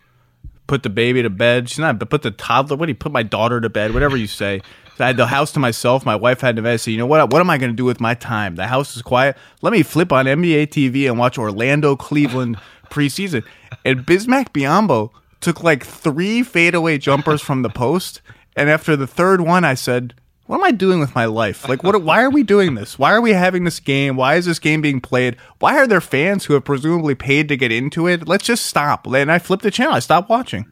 put 0.67 0.83
the 0.83 0.91
baby 0.91 1.23
to 1.23 1.31
bed. 1.31 1.69
She's 1.69 1.79
not, 1.79 1.99
but 1.99 2.11
put 2.11 2.23
the 2.23 2.31
toddler, 2.31 2.77
what 2.77 2.87
do 2.87 2.91
you 2.91 2.97
put 2.97 3.13
my 3.13 3.23
daughter 3.23 3.61
to 3.61 3.69
bed, 3.69 3.93
whatever 3.93 4.17
you 4.17 4.27
say. 4.27 4.63
I 4.99 5.09
had 5.09 5.17
the 5.17 5.27
house 5.27 5.51
to 5.53 5.59
myself. 5.59 6.07
My 6.07 6.15
wife 6.17 6.41
had 6.41 6.57
to 6.57 6.61
invest. 6.61 6.87
you 6.87 6.99
know 6.99 7.07
what? 7.07 7.33
What 7.33 7.41
am 7.41 7.51
I 7.51 7.59
going 7.59 7.73
to 7.73 7.77
do 7.77 7.85
with 7.85 8.01
my 8.01 8.15
time? 8.15 8.55
The 8.55 8.67
house 8.67 8.97
is 8.97 9.03
quiet. 9.03 9.37
Let 9.61 9.73
me 9.73 9.83
flip 9.83 10.13
on 10.13 10.27
NBA 10.27 10.69
TV 10.69 11.09
and 11.09 11.19
watch 11.19 11.37
Orlando 11.39 11.97
Cleveland 11.97 12.59
preseason. 12.91 13.45
And 13.85 14.07
Bismack 14.07 14.51
Biyombo 14.51 15.11
took 15.41 15.63
like 15.63 15.85
three 15.85 16.43
fadeaway 16.43 16.99
jumpers 16.99 17.43
from 17.43 17.63
the 17.63 17.71
post. 17.71 18.21
And 18.57 18.71
after 18.71 18.95
the 18.97 19.07
third 19.07 19.41
one, 19.41 19.65
I 19.65 19.75
said, 19.75 20.15
what 20.47 20.57
am 20.59 20.65
I 20.65 20.73
doing 20.73 21.01
with 21.01 21.15
my 21.15 21.25
life? 21.25 21.69
Like, 21.69 21.83
what? 21.83 22.01
Why 22.03 22.23
are 22.23 22.31
we 22.31 22.43
doing 22.43 22.75
this? 22.75 22.99
Why 22.99 23.13
are 23.13 23.21
we 23.21 23.31
having 23.31 23.65
this 23.65 23.81
game? 23.81 24.15
Why 24.17 24.35
is 24.35 24.45
this 24.45 24.59
game 24.59 24.83
being 24.83 25.01
played? 25.01 25.37
Why 25.59 25.79
are 25.79 25.87
there 25.87 26.03
fans 26.03 26.45
who 26.45 26.53
have 26.53 26.65
presumably 26.65 27.15
paid 27.15 27.49
to 27.49 27.57
get 27.57 27.73
into 27.73 28.07
it? 28.07 28.29
Let's 28.29 28.45
just 28.45 28.67
stop. 28.67 29.07
And 29.07 29.33
I 29.33 29.39
flipped 29.39 29.63
the 29.63 29.71
channel. 29.71 29.95
I 29.95 30.01
stopped 30.01 30.29
watching. 30.29 30.67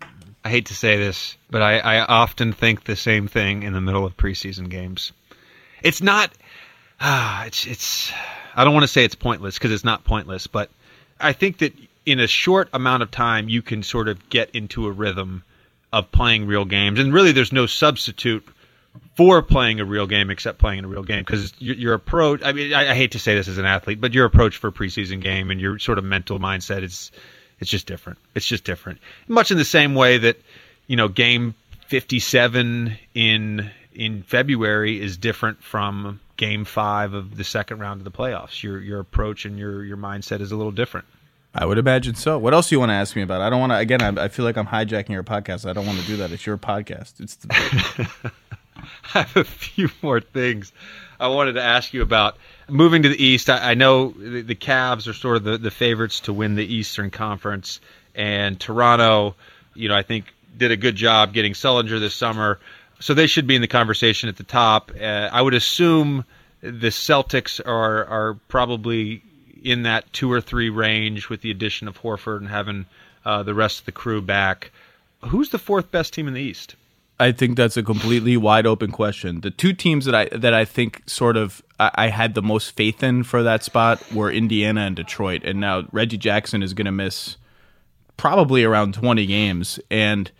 I 0.45 0.51
hate 0.51 0.67
to 0.67 0.75
say 0.75 0.97
this, 0.97 1.37
but 1.51 1.63
I, 1.63 1.79
I 1.79 2.05
often 2.05 2.53
think 2.53 2.85
the 2.85 2.97
same 2.97 3.29
thing 3.29 3.63
in 3.63 3.73
the 3.73 3.81
middle 3.81 4.05
of 4.05 4.17
preseason 4.17 4.69
games. 4.69 5.13
It's 5.83 6.03
not. 6.03 6.33
Ah, 7.01 7.45
it's 7.45 7.67
it's. 7.67 8.13
I 8.55 8.65
don't 8.65 8.75
want 8.75 8.85
to 8.85 8.89
say 8.89 9.05
it's 9.05 9.15
pointless 9.15 9.57
because 9.57 9.73
it's 9.73 9.85
not 9.85 10.05
pointless, 10.05 10.47
but 10.47 10.71
I 11.21 11.33
think 11.33 11.59
that 11.59 11.73
in 12.05 12.21
a 12.21 12.27
short 12.27 12.69
amount 12.73 13.03
of 13.03 13.11
time 13.11 13.49
you 13.49 13.63
can 13.63 13.83
sort 13.83 14.09
of 14.09 14.29
get 14.29 14.51
into 14.51 14.87
a 14.87 14.91
rhythm 14.91 15.45
of 15.93 16.11
playing 16.11 16.47
real 16.47 16.65
games, 16.65 16.99
and 16.99 17.13
really 17.13 17.33
there's 17.33 17.53
no 17.53 17.67
substitute 17.67 18.47
for 19.17 19.43
playing 19.43 19.81
a 19.81 19.85
real 19.85 20.07
game 20.07 20.31
except 20.31 20.59
playing 20.59 20.81
in 20.81 20.85
a 20.85 20.89
real 20.89 21.03
game 21.03 21.21
because 21.21 21.53
your, 21.59 21.77
your, 21.77 21.95
approach. 21.95 22.43
I 22.45 22.53
mean, 22.53 22.75
I, 22.75 22.91
I 22.91 22.95
hate 22.95 23.13
to 23.13 23.19
say 23.19 23.35
this 23.35 23.49
as 23.49 23.59
an 23.59 23.65
athlete, 23.65 24.01
but 24.01 24.13
your 24.13 24.25
approach 24.25 24.57
for 24.57 24.69
a 24.69 24.73
preseason 24.73 25.21
game 25.21 25.51
and 25.51 25.61
your 25.61 25.79
sort 25.79 25.99
of 25.99 26.05
mental 26.05 26.39
mindset 26.39 26.83
is 26.83 27.13
it's 27.63 27.71
just 27.71 27.87
different. 27.87 28.19
It's 28.35 28.45
just 28.47 28.65
different. 28.65 28.99
Much 29.29 29.51
in 29.51 29.57
the 29.57 29.65
same 29.65 29.95
way 29.95 30.19
that, 30.19 30.37
you 30.87 30.97
know, 30.97 31.09
game 31.09 31.55
57 31.87 32.99
in 33.15 33.71
in 33.95 34.23
February 34.23 35.01
is 35.01 35.17
different 35.17 35.63
from 35.63 36.19
game 36.37 36.65
5 36.65 37.13
of 37.13 37.37
the 37.37 37.45
second 37.45 37.79
round 37.79 38.01
of 38.01 38.05
the 38.05 38.11
playoffs. 38.11 38.63
Your 38.63 38.81
your 38.81 39.01
approach 39.01 39.45
and 39.45 39.59
your 39.59 39.85
your 39.85 39.97
mindset 39.97 40.41
is 40.41 40.53
a 40.53 40.57
little 40.57 40.73
different. 40.73 41.07
I 41.55 41.67
would 41.67 41.79
imagine 41.79 42.15
so. 42.15 42.39
What 42.39 42.55
else 42.55 42.69
do 42.71 42.75
you 42.75 42.81
want 42.81 42.91
to 42.91 42.95
ask 42.95 43.15
me 43.15 43.23
about? 43.23 43.43
I 43.43 43.51
don't 43.51 43.61
want 43.61 43.73
to. 43.73 43.77
Again, 43.77 44.01
I, 44.03 44.25
I 44.25 44.29
feel 44.29 44.45
like 44.45 44.57
I'm 44.57 44.67
hijacking 44.67 45.11
your 45.11 45.23
podcast. 45.23 45.69
I 45.69 45.73
don't 45.73 45.87
want 45.87 46.01
to 46.01 46.07
do 46.07 46.17
that. 46.17 46.33
It's 46.33 46.47
your 46.47 46.59
podcast. 46.59 47.21
It's. 47.21 47.37
The- 47.37 48.33
I 49.15 49.23
have 49.23 49.37
a 49.37 49.45
few 49.45 49.91
more 50.03 50.21
things 50.21 50.73
I 51.23 51.29
wanted 51.29 51.53
to 51.53 51.63
ask 51.63 51.95
you 51.95 52.03
about 52.03 52.37
moving 52.69 53.03
to 53.03 53.09
the 53.09 53.23
East, 53.23 53.49
I, 53.49 53.73
I 53.73 53.75
know 53.75 54.11
the, 54.11 54.43
the, 54.43 54.55
Cavs 54.55 55.07
are 55.07 55.13
sort 55.13 55.37
of 55.37 55.45
the, 55.45 55.59
the 55.59 55.71
favorites 55.71 56.21
to 56.21 56.33
win 56.33 56.57
the 56.57 56.65
Eastern 56.65 57.11
Conference, 57.11 57.81
and 58.15 58.59
Toronto, 58.59 59.37
you 59.75 59.89
know, 59.89 59.95
I 59.95 60.03
think 60.03 60.27
did 60.57 60.71
a 60.71 60.77
good 60.77 60.97
job 60.97 61.33
getting 61.33 61.53
Sullinger 61.53 62.01
this 62.01 62.15
summer, 62.15 62.59
so 62.99 63.15
they 63.15 63.27
should 63.27 63.47
be 63.47 63.55
in 63.55 63.63
the 63.63 63.69
conversation 63.69 64.29
at 64.29 64.37
the 64.37 64.43
top. 64.43 64.91
Uh, 65.01 65.05
I 65.33 65.41
would 65.41 65.55
assume 65.55 66.25
the 66.61 66.89
Celtics 66.89 67.61
are 67.65 68.05
are 68.05 68.35
probably 68.49 69.23
in 69.63 69.85
that 69.85 70.13
two 70.13 70.31
or 70.31 70.41
three 70.41 70.71
range 70.71 71.29
with 71.29 71.41
the 71.41 71.51
addition 71.51 71.89
of 71.89 72.01
Horford 72.03 72.39
and 72.39 72.49
having 72.49 72.87
uh, 73.25 73.43
the 73.45 73.55
rest 73.55 73.81
of 73.81 73.87
the 73.87 73.93
crew 73.93 74.21
back. 74.21 74.73
Who's 75.27 75.51
the 75.51 75.59
fourth 75.59 75.91
best 75.91 76.13
team 76.13 76.27
in 76.27 76.35
the 76.35 76.41
East? 76.41 76.75
I 77.23 77.31
think 77.31 77.57
that's 77.57 77.77
a 77.77 77.85
completely 77.85 78.37
wide 78.37 78.67
open 78.67 78.91
question. 78.91 79.43
The 79.43 79.53
two 79.53 79.73
teams 79.73 80.07
that 80.07 80.15
I 80.15 80.25
that 80.37 80.55
I 80.55 80.65
think 80.65 81.03
sort 81.07 81.37
of 81.37 81.63
I, 81.79 81.91
I 81.95 82.07
had 82.09 82.35
the 82.35 82.43
most 82.43 82.75
faith 82.75 83.01
in 83.01 83.23
for 83.23 83.45
that 83.45 83.63
spot 83.63 84.03
were 84.13 84.29
Indiana 84.31 84.81
and 84.81 84.97
Detroit, 84.97 85.45
and 85.45 85.61
now 85.61 85.85
Reggie 85.93 86.19
Jackson 86.19 86.65
is 86.65 86.75
going 86.75 86.87
to 86.87 86.93
miss 86.93 87.37
probably 88.17 88.65
around 88.65 88.95
twenty 88.95 89.27
games, 89.27 89.79
and 89.89 90.33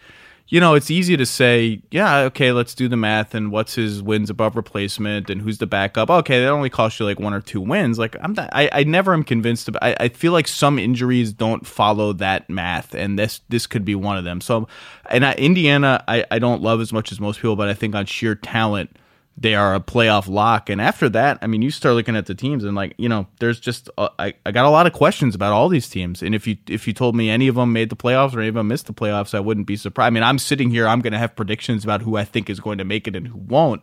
you 0.49 0.61
know, 0.61 0.75
it's 0.75 0.91
easy 0.91 1.17
to 1.17 1.25
say, 1.25 1.81
yeah, 1.91 2.19
okay, 2.21 2.53
let's 2.53 2.75
do 2.75 2.87
the 2.89 2.97
math 2.97 3.35
and 3.35 3.51
what's 3.51 3.75
his 3.75 4.03
wins 4.03 4.29
above 4.29 4.55
replacement 4.55 5.31
and 5.31 5.41
who's 5.41 5.59
the 5.59 5.67
backup. 5.67 6.11
Okay, 6.11 6.41
that 6.41 6.49
only 6.49 6.69
costs 6.69 7.01
you 7.01 7.07
like 7.07 7.19
one 7.19 7.33
or 7.33 7.41
two 7.41 7.61
wins. 7.61 7.99
Like 7.99 8.17
I'm 8.21 8.35
not, 8.35 8.51
I, 8.53 8.69
I 8.73 8.85
never 8.85 9.15
am 9.15 9.25
convinced. 9.25 9.69
Of, 9.69 9.77
I, 9.81 9.97
I 9.99 10.09
feel 10.09 10.33
like 10.33 10.47
some 10.47 10.79
injuries 10.79 11.33
don't 11.33 11.67
follow 11.67 12.13
that 12.15 12.51
math, 12.51 12.95
and 12.95 13.19
this 13.19 13.41
this 13.49 13.67
could 13.67 13.85
be 13.85 13.95
one 13.95 14.19
of 14.19 14.25
them. 14.25 14.41
So, 14.41 14.69
and 15.11 15.25
I, 15.25 15.33
Indiana, 15.35 16.05
I, 16.07 16.25
I 16.31 16.39
don't 16.39 16.63
love 16.63 16.81
as 16.81 16.93
much 16.93 17.13
as 17.13 17.21
most 17.21 17.41
people, 17.41 17.57
but 17.57 17.69
I 17.69 17.75
think 17.75 17.95
on 17.95 18.07
sheer 18.07 18.35
talent 18.35 18.97
they 19.37 19.55
are 19.55 19.75
a 19.75 19.81
playoff 19.81 20.29
lock. 20.29 20.69
And 20.69 20.81
after 20.81 21.09
that, 21.11 21.39
I 21.43 21.47
mean, 21.47 21.63
you 21.63 21.71
start 21.71 21.95
looking 21.95 22.17
at 22.17 22.27
the 22.27 22.35
teams 22.35 22.65
and 22.65 22.75
like, 22.75 22.95
you 22.99 23.09
know, 23.09 23.27
there's 23.41 23.59
just 23.59 23.89
uh, 23.97 24.09
I, 24.19 24.35
I 24.45 24.53
got 24.53 24.67
a 24.67 24.71
lot 24.71 24.87
of 24.87 24.93
questions 24.93 25.35
about 25.35 25.53
all 25.53 25.69
these 25.69 25.89
teams. 25.89 26.23
And 26.23 26.35
if 26.35 26.47
you 26.47 26.57
if 26.69 26.87
you 26.87 26.93
told 26.93 27.17
me 27.17 27.31
any 27.31 27.49
of 27.49 27.55
them 27.55 27.73
made 27.73 27.91
the 27.91 27.97
playoffs 27.97 28.35
or 28.35 28.41
any 28.41 28.49
of 28.49 28.55
them 28.55 28.69
missed 28.69 28.87
the 28.87 28.93
playoffs, 28.93 29.35
I 29.35 29.41
wouldn't 29.41 29.67
be 29.67 29.77
surprised. 29.77 30.07
I 30.07 30.11
mean, 30.11 30.23
I'm 30.23 30.39
sitting 30.39 30.71
here, 30.71 30.87
I'm 30.87 31.01
going 31.01 31.13
to 31.13 31.19
have 31.19 31.35
predictions 31.35 31.85
about 31.85 32.03
who 32.03 32.17
I 32.17 32.25
think 32.25 32.51
is 32.51 32.61
going 32.61 32.79
to 32.79 32.85
make 32.85 33.09
it 33.09 33.17
and 33.17 33.27
who 33.27 33.39
won't. 33.39 33.83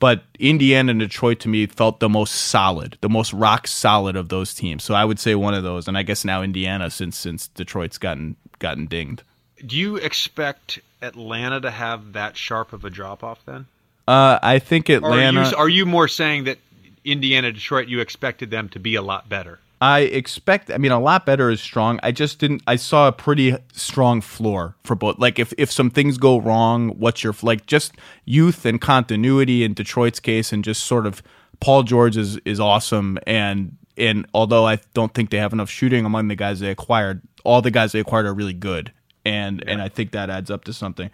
But 0.00 0.24
Indiana 0.38 0.90
and 0.90 1.00
Detroit 1.00 1.40
to 1.40 1.48
me 1.48 1.66
felt 1.66 2.00
the 2.00 2.08
most 2.08 2.34
solid, 2.34 2.98
the 3.00 3.08
most 3.08 3.32
rock 3.32 3.66
solid 3.66 4.16
of 4.16 4.28
those 4.28 4.52
teams. 4.52 4.84
So 4.84 4.92
I 4.92 5.04
would 5.04 5.18
say 5.18 5.34
one 5.34 5.54
of 5.54 5.62
those, 5.62 5.88
and 5.88 5.96
I 5.96 6.02
guess 6.02 6.24
now 6.24 6.42
Indiana 6.42 6.90
since 6.90 7.16
since 7.16 7.48
Detroit's 7.48 7.96
gotten 7.96 8.36
gotten 8.58 8.86
dinged. 8.86 9.22
Do 9.64 9.76
you 9.76 9.96
expect 9.96 10.80
Atlanta 11.00 11.60
to 11.60 11.70
have 11.70 12.12
that 12.12 12.36
sharp 12.36 12.72
of 12.72 12.84
a 12.84 12.90
drop 12.90 13.24
off 13.24 13.44
then? 13.46 13.66
Uh, 14.06 14.38
I 14.42 14.58
think 14.58 14.88
Atlanta. 14.90 15.40
Are 15.40 15.50
you, 15.50 15.56
are 15.56 15.68
you 15.68 15.86
more 15.86 16.08
saying 16.08 16.44
that 16.44 16.58
Indiana, 17.04 17.52
Detroit, 17.52 17.88
you 17.88 18.00
expected 18.00 18.50
them 18.50 18.68
to 18.70 18.78
be 18.78 18.94
a 18.94 19.02
lot 19.02 19.28
better? 19.28 19.60
I 19.80 20.00
expect. 20.00 20.70
I 20.70 20.78
mean, 20.78 20.92
a 20.92 21.00
lot 21.00 21.26
better 21.26 21.50
is 21.50 21.60
strong. 21.60 22.00
I 22.02 22.12
just 22.12 22.38
didn't. 22.38 22.62
I 22.66 22.76
saw 22.76 23.08
a 23.08 23.12
pretty 23.12 23.56
strong 23.72 24.20
floor 24.20 24.76
for 24.84 24.94
both. 24.94 25.18
Like, 25.18 25.38
if 25.38 25.52
if 25.58 25.70
some 25.70 25.90
things 25.90 26.16
go 26.16 26.40
wrong, 26.40 26.90
what's 26.98 27.22
your 27.22 27.34
like? 27.42 27.66
Just 27.66 27.92
youth 28.24 28.64
and 28.64 28.80
continuity 28.80 29.64
in 29.64 29.74
Detroit's 29.74 30.20
case, 30.20 30.52
and 30.52 30.64
just 30.64 30.84
sort 30.84 31.06
of 31.06 31.22
Paul 31.60 31.82
George 31.82 32.16
is 32.16 32.38
is 32.38 32.60
awesome. 32.60 33.18
And 33.26 33.76
and 33.96 34.26
although 34.32 34.66
I 34.66 34.78
don't 34.94 35.12
think 35.12 35.30
they 35.30 35.38
have 35.38 35.52
enough 35.52 35.70
shooting 35.70 36.04
among 36.04 36.28
the 36.28 36.36
guys 36.36 36.60
they 36.60 36.70
acquired, 36.70 37.20
all 37.42 37.60
the 37.60 37.70
guys 37.70 37.92
they 37.92 38.00
acquired 38.00 38.26
are 38.26 38.34
really 38.34 38.54
good. 38.54 38.92
And 39.24 39.62
yeah. 39.64 39.72
and 39.72 39.82
I 39.82 39.88
think 39.88 40.12
that 40.12 40.30
adds 40.30 40.50
up 40.50 40.64
to 40.64 40.72
something. 40.72 41.10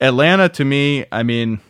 Atlanta, 0.00 0.48
to 0.50 0.64
me, 0.64 1.06
I 1.10 1.22
mean 1.22 1.60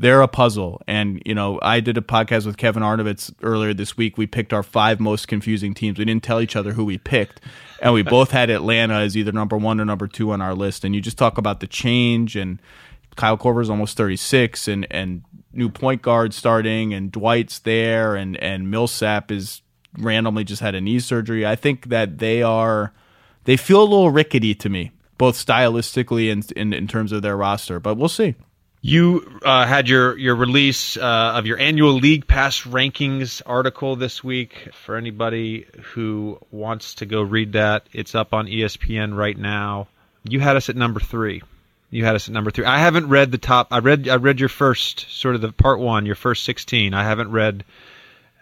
they're 0.00 0.22
a 0.22 0.28
puzzle. 0.28 0.80
And, 0.86 1.22
you 1.26 1.34
know, 1.34 1.58
I 1.60 1.80
did 1.80 1.98
a 1.98 2.00
podcast 2.00 2.46
with 2.46 2.56
Kevin 2.56 2.82
Arnovitz 2.82 3.34
earlier 3.42 3.74
this 3.74 3.98
week. 3.98 4.16
We 4.16 4.26
picked 4.26 4.54
our 4.54 4.62
five 4.62 4.98
most 4.98 5.28
confusing 5.28 5.74
teams. 5.74 5.98
We 5.98 6.06
didn't 6.06 6.22
tell 6.22 6.40
each 6.40 6.56
other 6.56 6.72
who 6.72 6.86
we 6.86 6.96
picked. 6.96 7.42
And 7.82 7.92
we 7.92 8.02
both 8.16 8.30
had 8.30 8.48
Atlanta 8.48 8.94
as 8.94 9.14
either 9.14 9.30
number 9.30 9.58
one 9.58 9.78
or 9.78 9.84
number 9.84 10.08
two 10.08 10.30
on 10.30 10.40
our 10.40 10.54
list. 10.54 10.84
And 10.84 10.94
you 10.94 11.02
just 11.02 11.18
talk 11.18 11.36
about 11.36 11.60
the 11.60 11.66
change 11.66 12.34
and 12.34 12.62
Kyle 13.16 13.36
Korver's 13.36 13.68
almost 13.68 13.98
36 13.98 14.68
and, 14.68 14.86
and 14.90 15.22
new 15.52 15.68
point 15.68 16.00
guard 16.00 16.32
starting 16.32 16.94
and 16.94 17.12
Dwight's 17.12 17.58
there 17.58 18.16
and, 18.16 18.38
and 18.38 18.70
Millsap 18.70 19.30
is 19.30 19.60
randomly 19.98 20.44
just 20.44 20.62
had 20.62 20.74
a 20.74 20.80
knee 20.80 21.00
surgery. 21.00 21.46
I 21.46 21.56
think 21.56 21.90
that 21.90 22.20
they 22.20 22.42
are, 22.42 22.94
they 23.44 23.58
feel 23.58 23.82
a 23.82 23.84
little 23.84 24.10
rickety 24.10 24.54
to 24.54 24.70
me, 24.70 24.92
both 25.18 25.36
stylistically 25.36 26.32
and 26.32 26.50
in, 26.52 26.72
in 26.72 26.88
terms 26.88 27.12
of 27.12 27.20
their 27.20 27.36
roster, 27.36 27.78
but 27.78 27.96
we'll 27.98 28.08
see. 28.08 28.34
You 28.82 29.40
uh, 29.44 29.66
had 29.66 29.90
your 29.90 30.16
your 30.16 30.34
release 30.34 30.96
uh, 30.96 31.32
of 31.34 31.44
your 31.44 31.58
annual 31.58 31.92
League 31.92 32.26
Pass 32.26 32.62
rankings 32.62 33.42
article 33.44 33.94
this 33.94 34.24
week. 34.24 34.70
For 34.72 34.96
anybody 34.96 35.66
who 35.92 36.38
wants 36.50 36.94
to 36.96 37.06
go 37.06 37.20
read 37.20 37.52
that, 37.52 37.86
it's 37.92 38.14
up 38.14 38.32
on 38.32 38.46
ESPN 38.46 39.14
right 39.14 39.36
now. 39.36 39.88
You 40.24 40.40
had 40.40 40.56
us 40.56 40.70
at 40.70 40.76
number 40.76 40.98
three. 40.98 41.42
You 41.90 42.06
had 42.06 42.14
us 42.14 42.28
at 42.28 42.32
number 42.32 42.50
three. 42.50 42.64
I 42.64 42.78
haven't 42.78 43.08
read 43.08 43.32
the 43.32 43.38
top. 43.38 43.68
I 43.70 43.80
read 43.80 44.08
I 44.08 44.16
read 44.16 44.40
your 44.40 44.48
first 44.48 45.10
sort 45.10 45.34
of 45.34 45.42
the 45.42 45.52
part 45.52 45.78
one, 45.78 46.06
your 46.06 46.14
first 46.14 46.44
sixteen. 46.44 46.94
I 46.94 47.04
haven't 47.04 47.32
read 47.32 47.64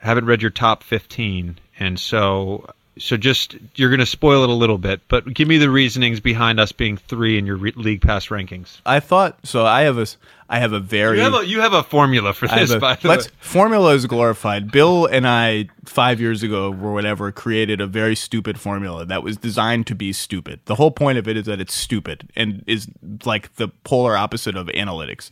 haven't 0.00 0.26
read 0.26 0.42
your 0.42 0.52
top 0.52 0.84
fifteen, 0.84 1.58
and 1.80 1.98
so 1.98 2.70
so 2.98 3.16
just 3.16 3.56
you're 3.74 3.90
going 3.90 4.00
to 4.00 4.06
spoil 4.06 4.42
it 4.42 4.50
a 4.50 4.54
little 4.54 4.78
bit, 4.78 5.00
but 5.08 5.32
give 5.32 5.48
me 5.48 5.58
the 5.58 5.70
reasonings 5.70 6.20
behind 6.20 6.60
us 6.60 6.72
being 6.72 6.96
three 6.96 7.38
in 7.38 7.46
your 7.46 7.56
re- 7.56 7.72
league 7.76 8.02
pass 8.02 8.28
rankings. 8.28 8.80
I 8.84 9.00
thought 9.00 9.38
so. 9.44 9.64
I 9.64 9.82
have 9.82 9.98
a 9.98 10.06
I 10.48 10.58
have 10.60 10.72
a 10.72 10.80
very 10.80 11.18
you 11.18 11.24
have 11.24 11.34
a, 11.34 11.46
you 11.46 11.60
have 11.60 11.72
a 11.72 11.82
formula 11.82 12.32
for 12.32 12.48
this. 12.48 12.70
A, 12.70 12.78
by 12.78 12.94
the 12.94 13.08
way, 13.08 13.18
formula 13.38 13.94
is 13.94 14.06
glorified. 14.06 14.70
Bill 14.70 15.06
and 15.06 15.26
I 15.26 15.68
five 15.84 16.20
years 16.20 16.42
ago 16.42 16.68
or 16.68 16.92
whatever 16.92 17.32
created 17.32 17.80
a 17.80 17.86
very 17.86 18.14
stupid 18.14 18.58
formula 18.58 19.04
that 19.04 19.22
was 19.22 19.36
designed 19.36 19.86
to 19.88 19.94
be 19.94 20.12
stupid. 20.12 20.60
The 20.66 20.76
whole 20.76 20.90
point 20.90 21.18
of 21.18 21.28
it 21.28 21.36
is 21.36 21.46
that 21.46 21.60
it's 21.60 21.74
stupid 21.74 22.28
and 22.36 22.62
is 22.66 22.88
like 23.24 23.54
the 23.56 23.68
polar 23.84 24.16
opposite 24.16 24.56
of 24.56 24.68
analytics. 24.68 25.30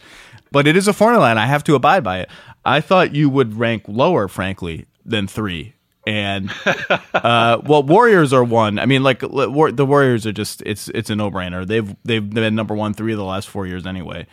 But 0.53 0.67
it 0.67 0.77
is 0.77 0.87
a 0.87 0.93
formula, 0.93 1.31
and 1.31 1.39
I 1.39 1.47
have 1.47 1.65
to 1.65 1.75
abide 1.75 2.05
by 2.05 2.21
it. 2.21 2.31
I 2.65 2.81
thought 2.81 3.15
you 3.15 3.29
would 3.29 3.59
rank 3.59 3.85
lower, 3.89 4.29
frankly, 4.29 4.87
than 5.05 5.27
three 5.27 5.76
and 6.07 6.51
uh, 7.15 7.61
well, 7.65 7.83
Warriors 7.83 8.33
are 8.33 8.45
one. 8.45 8.79
I 8.79 8.87
mean, 8.87 9.03
like 9.03 9.23
war- 9.23 9.73
the 9.73 9.85
Warriors 9.85 10.27
are 10.27 10.33
just 10.33 10.63
it's 10.65 10.89
it's 10.89 11.11
a 11.11 11.17
no 11.17 11.31
brainer. 11.31 11.67
They've 11.67 11.95
they've 12.05 12.29
been 12.29 12.55
number 12.55 12.75
one 12.75 12.95
three 12.95 13.13
of 13.13 13.19
the 13.19 13.25
last 13.25 13.49
four 13.49 13.67
years 13.67 13.87
anyway, 13.87 14.27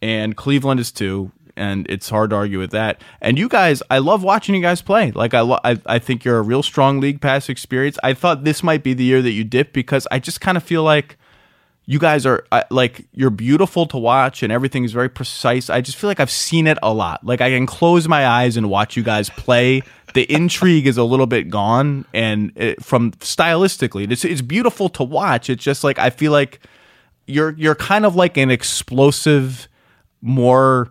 and 0.00 0.36
Cleveland 0.36 0.80
is 0.80 0.90
two, 0.90 1.30
and 1.56 1.86
it's 1.90 2.08
hard 2.08 2.30
to 2.30 2.36
argue 2.36 2.58
with 2.58 2.70
that. 2.70 3.02
And 3.20 3.38
you 3.38 3.48
guys, 3.48 3.82
I 3.90 3.98
love 3.98 4.22
watching 4.22 4.54
you 4.54 4.62
guys 4.62 4.80
play. 4.80 5.10
Like 5.10 5.34
I 5.34 5.40
lo- 5.40 5.60
I, 5.62 5.78
I 5.84 5.98
think 5.98 6.24
you're 6.24 6.38
a 6.38 6.42
real 6.42 6.62
strong 6.62 6.98
league 7.00 7.20
pass 7.20 7.48
experience. 7.48 7.98
I 8.02 8.14
thought 8.14 8.44
this 8.44 8.62
might 8.62 8.82
be 8.82 8.94
the 8.94 9.04
year 9.04 9.20
that 9.20 9.32
you 9.32 9.44
dip 9.44 9.72
because 9.72 10.08
I 10.10 10.18
just 10.18 10.40
kind 10.40 10.56
of 10.56 10.62
feel 10.62 10.82
like 10.82 11.18
you 11.84 11.98
guys 11.98 12.26
are 12.26 12.44
like 12.70 13.06
you're 13.12 13.30
beautiful 13.30 13.86
to 13.86 13.96
watch 13.96 14.42
and 14.42 14.52
everything 14.52 14.84
is 14.84 14.92
very 14.92 15.08
precise. 15.08 15.70
I 15.70 15.80
just 15.80 15.96
feel 15.96 16.08
like 16.08 16.20
I've 16.20 16.30
seen 16.30 16.66
it 16.66 16.76
a 16.82 16.92
lot. 16.92 17.24
Like 17.24 17.40
I 17.40 17.48
can 17.50 17.66
close 17.66 18.06
my 18.06 18.26
eyes 18.26 18.56
and 18.58 18.68
watch 18.68 18.94
you 18.96 19.02
guys 19.02 19.30
play. 19.30 19.82
The 20.14 20.30
intrigue 20.32 20.86
is 20.86 20.96
a 20.96 21.04
little 21.04 21.26
bit 21.26 21.50
gone, 21.50 22.04
and 22.12 22.52
it, 22.56 22.84
from 22.84 23.12
stylistically, 23.12 24.10
it's 24.10 24.24
it's 24.24 24.40
beautiful 24.40 24.88
to 24.90 25.04
watch. 25.04 25.50
It's 25.50 25.62
just 25.62 25.84
like 25.84 25.98
I 25.98 26.10
feel 26.10 26.32
like 26.32 26.60
you're 27.26 27.54
you're 27.56 27.74
kind 27.74 28.06
of 28.06 28.16
like 28.16 28.36
an 28.36 28.50
explosive, 28.50 29.68
more 30.20 30.90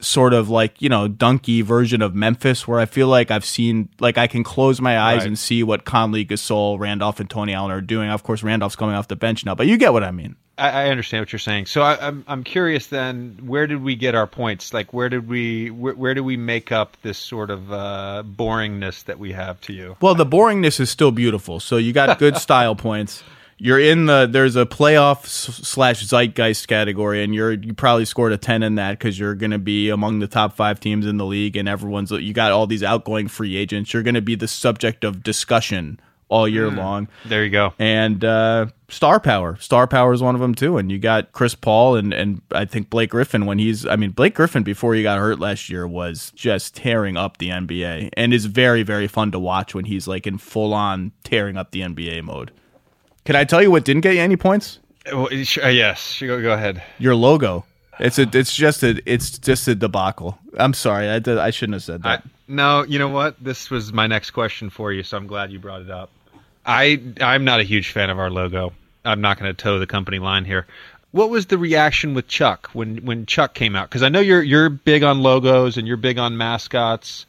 sort 0.00 0.32
of 0.32 0.48
like 0.48 0.80
you 0.80 0.88
know 0.88 1.08
dunky 1.08 1.62
version 1.62 2.02
of 2.02 2.14
Memphis, 2.14 2.68
where 2.68 2.78
I 2.78 2.86
feel 2.86 3.08
like 3.08 3.30
I've 3.30 3.44
seen 3.44 3.88
like 4.00 4.18
I 4.18 4.26
can 4.26 4.44
close 4.44 4.80
my 4.80 4.98
eyes 4.98 5.20
right. 5.20 5.28
and 5.28 5.38
see 5.38 5.62
what 5.62 5.84
Conley, 5.84 6.24
Gasol, 6.24 6.78
Randolph, 6.78 7.20
and 7.20 7.28
Tony 7.28 7.54
Allen 7.54 7.70
are 7.70 7.80
doing. 7.80 8.10
Of 8.10 8.22
course, 8.22 8.42
Randolph's 8.42 8.76
coming 8.76 8.94
off 8.94 9.08
the 9.08 9.16
bench 9.16 9.44
now, 9.44 9.54
but 9.54 9.66
you 9.66 9.76
get 9.76 9.92
what 9.92 10.04
I 10.04 10.10
mean. 10.10 10.36
I, 10.58 10.86
I 10.86 10.88
understand 10.88 11.22
what 11.22 11.32
you're 11.32 11.38
saying. 11.38 11.66
So 11.66 11.82
I, 11.82 11.94
am 11.94 11.98
I'm, 12.00 12.24
I'm 12.26 12.44
curious 12.44 12.88
then, 12.88 13.38
where 13.42 13.66
did 13.66 13.82
we 13.82 13.96
get 13.96 14.14
our 14.14 14.26
points? 14.26 14.74
Like 14.74 14.92
where 14.92 15.08
did 15.08 15.28
we 15.28 15.70
where, 15.70 15.94
where 15.94 16.14
do 16.14 16.24
we 16.24 16.36
make 16.36 16.72
up 16.72 16.96
this 17.02 17.18
sort 17.18 17.50
of 17.50 17.72
uh, 17.72 18.22
boringness 18.26 19.04
that 19.04 19.18
we 19.18 19.32
have 19.32 19.60
to 19.62 19.72
you? 19.72 19.96
Well, 20.00 20.14
the 20.14 20.26
boringness 20.26 20.80
is 20.80 20.90
still 20.90 21.12
beautiful. 21.12 21.60
So 21.60 21.76
you 21.76 21.92
got 21.92 22.18
good 22.18 22.36
style 22.38 22.74
points 22.74 23.22
you're 23.58 23.78
in 23.78 24.06
the 24.06 24.28
there's 24.30 24.56
a 24.56 24.64
playoff 24.64 25.26
slash 25.26 26.02
zeitgeist 26.04 26.68
category 26.68 27.22
and 27.22 27.34
you're 27.34 27.52
you 27.52 27.74
probably 27.74 28.04
scored 28.04 28.32
a 28.32 28.38
10 28.38 28.62
in 28.62 28.76
that 28.76 28.92
because 28.92 29.18
you're 29.18 29.34
going 29.34 29.50
to 29.50 29.58
be 29.58 29.90
among 29.90 30.20
the 30.20 30.28
top 30.28 30.54
five 30.54 30.78
teams 30.78 31.04
in 31.04 31.16
the 31.16 31.26
league 31.26 31.56
and 31.56 31.68
everyone's 31.68 32.10
you 32.10 32.32
got 32.32 32.52
all 32.52 32.66
these 32.66 32.82
outgoing 32.82 33.26
free 33.26 33.56
agents 33.56 33.92
you're 33.92 34.02
going 34.02 34.14
to 34.14 34.22
be 34.22 34.36
the 34.36 34.48
subject 34.48 35.04
of 35.04 35.22
discussion 35.22 35.98
all 36.28 36.46
year 36.46 36.68
mm, 36.70 36.76
long 36.76 37.08
there 37.24 37.44
you 37.44 37.50
go 37.50 37.72
and 37.78 38.24
uh, 38.24 38.66
star 38.88 39.18
power 39.18 39.56
star 39.56 39.86
power 39.86 40.12
is 40.12 40.22
one 40.22 40.34
of 40.34 40.40
them 40.40 40.54
too 40.54 40.76
and 40.76 40.90
you 40.92 40.98
got 40.98 41.32
chris 41.32 41.54
paul 41.54 41.96
and 41.96 42.12
and 42.12 42.42
i 42.52 42.64
think 42.64 42.90
blake 42.90 43.10
griffin 43.10 43.46
when 43.46 43.58
he's 43.58 43.86
i 43.86 43.96
mean 43.96 44.10
blake 44.10 44.34
griffin 44.34 44.62
before 44.62 44.94
he 44.94 45.02
got 45.02 45.18
hurt 45.18 45.40
last 45.40 45.68
year 45.70 45.86
was 45.86 46.30
just 46.32 46.74
tearing 46.76 47.16
up 47.16 47.38
the 47.38 47.48
nba 47.48 48.10
and 48.14 48.34
is 48.34 48.46
very 48.46 48.82
very 48.82 49.06
fun 49.06 49.30
to 49.30 49.38
watch 49.38 49.74
when 49.74 49.86
he's 49.86 50.06
like 50.06 50.26
in 50.26 50.38
full 50.38 50.74
on 50.74 51.12
tearing 51.24 51.56
up 51.56 51.70
the 51.70 51.80
nba 51.80 52.22
mode 52.22 52.52
can 53.28 53.36
I 53.36 53.44
tell 53.44 53.60
you 53.60 53.70
what 53.70 53.84
didn't 53.84 54.00
get 54.00 54.14
you 54.14 54.22
any 54.22 54.36
points? 54.38 54.78
Well, 55.12 55.26
uh, 55.26 55.68
yes, 55.68 56.18
go, 56.18 56.40
go 56.40 56.54
ahead. 56.54 56.82
Your 56.96 57.14
logo. 57.14 57.66
It's 58.00 58.18
a. 58.18 58.22
It's 58.32 58.56
just 58.56 58.82
a. 58.82 59.02
It's 59.04 59.38
just 59.38 59.68
a 59.68 59.74
debacle. 59.74 60.38
I'm 60.56 60.72
sorry. 60.72 61.10
I 61.10 61.18
did, 61.18 61.36
I 61.36 61.50
shouldn't 61.50 61.74
have 61.74 61.82
said 61.82 62.04
that. 62.04 62.24
I, 62.24 62.30
no, 62.48 62.84
you 62.84 62.98
know 62.98 63.08
what? 63.08 63.36
This 63.38 63.68
was 63.68 63.92
my 63.92 64.06
next 64.06 64.30
question 64.30 64.70
for 64.70 64.94
you, 64.94 65.02
so 65.02 65.18
I'm 65.18 65.26
glad 65.26 65.52
you 65.52 65.58
brought 65.58 65.82
it 65.82 65.90
up. 65.90 66.08
I 66.64 67.00
I'm 67.20 67.44
not 67.44 67.60
a 67.60 67.64
huge 67.64 67.90
fan 67.90 68.10
of 68.10 68.18
our 68.18 68.30
logo. 68.30 68.72
I'm 69.04 69.20
not 69.20 69.38
going 69.38 69.54
to 69.54 69.62
toe 69.62 69.78
the 69.78 69.86
company 69.86 70.18
line 70.18 70.44
here. 70.44 70.66
What 71.12 71.30
was 71.30 71.46
the 71.46 71.56
reaction 71.56 72.14
with 72.14 72.28
Chuck 72.28 72.68
when 72.72 72.98
when 72.98 73.26
Chuck 73.26 73.54
came 73.54 73.74
out? 73.74 73.88
Because 73.88 74.02
I 74.02 74.08
know 74.08 74.20
you're 74.20 74.42
you're 74.42 74.68
big 74.68 75.02
on 75.02 75.20
logos 75.20 75.76
and 75.76 75.88
you're 75.88 75.96
big 75.96 76.18
on 76.18 76.36
mascots. 76.36 77.24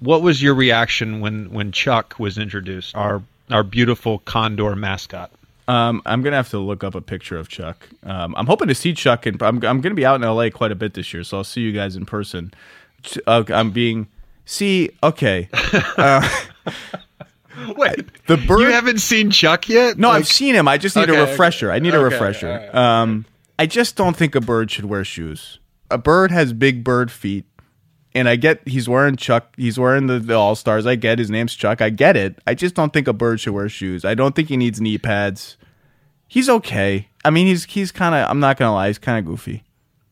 What 0.00 0.22
was 0.22 0.42
your 0.42 0.54
reaction 0.54 1.20
when 1.20 1.50
when 1.52 1.72
Chuck 1.72 2.16
was 2.18 2.36
introduced? 2.36 2.94
Our 2.94 3.22
our 3.50 3.62
beautiful 3.62 4.18
condor 4.20 4.76
mascot. 4.76 5.30
Um, 5.68 6.02
I'm 6.04 6.22
gonna 6.22 6.36
have 6.36 6.50
to 6.50 6.58
look 6.58 6.84
up 6.84 6.94
a 6.94 7.00
picture 7.00 7.38
of 7.38 7.48
Chuck. 7.48 7.88
Um, 8.02 8.34
I'm 8.36 8.46
hoping 8.46 8.68
to 8.68 8.74
see 8.74 8.92
Chuck, 8.92 9.24
and 9.26 9.40
I'm 9.42 9.64
I'm 9.64 9.80
gonna 9.80 9.94
be 9.94 10.04
out 10.04 10.20
in 10.20 10.28
LA 10.28 10.50
quite 10.50 10.72
a 10.72 10.74
bit 10.74 10.92
this 10.94 11.14
year, 11.14 11.24
so 11.24 11.38
I'll 11.38 11.44
see 11.44 11.62
you 11.62 11.72
guys 11.72 11.96
in 11.96 12.04
person. 12.04 12.52
Uh, 13.26 13.44
I'm 13.48 13.70
being 13.70 14.08
see 14.44 14.90
okay. 15.02 15.48
Wait, 17.76 18.26
The 18.26 18.36
bird. 18.36 18.60
you 18.60 18.70
haven't 18.72 18.98
seen 19.00 19.30
Chuck 19.30 19.68
yet? 19.68 19.98
no, 19.98 20.08
Like- 20.08 20.20
I've 20.20 20.28
seen 20.28 20.54
him. 20.54 20.68
I 20.68 20.78
just 20.78 20.96
need 20.96 21.10
Okay, 21.10 21.18
a 21.18 21.22
okay. 21.22 21.30
refresher. 21.30 21.70
I 21.70 21.78
need 21.78 21.94
a 21.94 21.98
Okay, 21.98 22.04
refresher. 22.14 22.48
all 22.50 22.56
right, 22.58 22.74
Um, 23.02 23.24
I 23.58 23.66
just 23.66 23.96
don't 23.96 24.16
think 24.16 24.34
a 24.34 24.40
bird 24.40 24.70
should 24.70 24.86
wear 24.86 25.04
shoes. 25.04 25.58
A 25.90 25.98
bird 25.98 26.30
has 26.30 26.52
big 26.54 26.82
bird 26.82 27.10
feet, 27.10 27.44
and 28.14 28.28
I 28.28 28.36
get 28.36 28.66
he's 28.66 28.88
wearing 28.88 29.16
Chuck. 29.16 29.54
He's 29.56 29.78
wearing 29.78 30.06
the, 30.06 30.18
the 30.18 30.34
All 30.34 30.54
Stars. 30.54 30.86
I 30.86 30.94
get 30.96 31.18
his 31.18 31.30
name's 31.30 31.54
Chuck. 31.54 31.82
I 31.82 31.90
get 31.90 32.16
it. 32.16 32.38
I 32.46 32.54
just 32.54 32.74
don't 32.74 32.92
think 32.92 33.06
a 33.08 33.12
bird 33.12 33.40
should 33.40 33.52
wear 33.52 33.68
shoes. 33.68 34.04
I 34.04 34.14
don't 34.14 34.34
think 34.34 34.48
he 34.48 34.56
needs 34.56 34.80
knee 34.80 34.96
pads. 34.98 35.56
He's 36.28 36.48
okay. 36.48 37.08
I 37.24 37.30
mean, 37.30 37.46
he's 37.46 37.64
he's 37.64 37.92
kind 37.92 38.14
of. 38.14 38.28
I'm 38.30 38.40
not 38.40 38.56
gonna 38.56 38.72
lie. 38.72 38.86
He's 38.88 38.98
kind 38.98 39.18
of 39.18 39.26
goofy. 39.30 39.64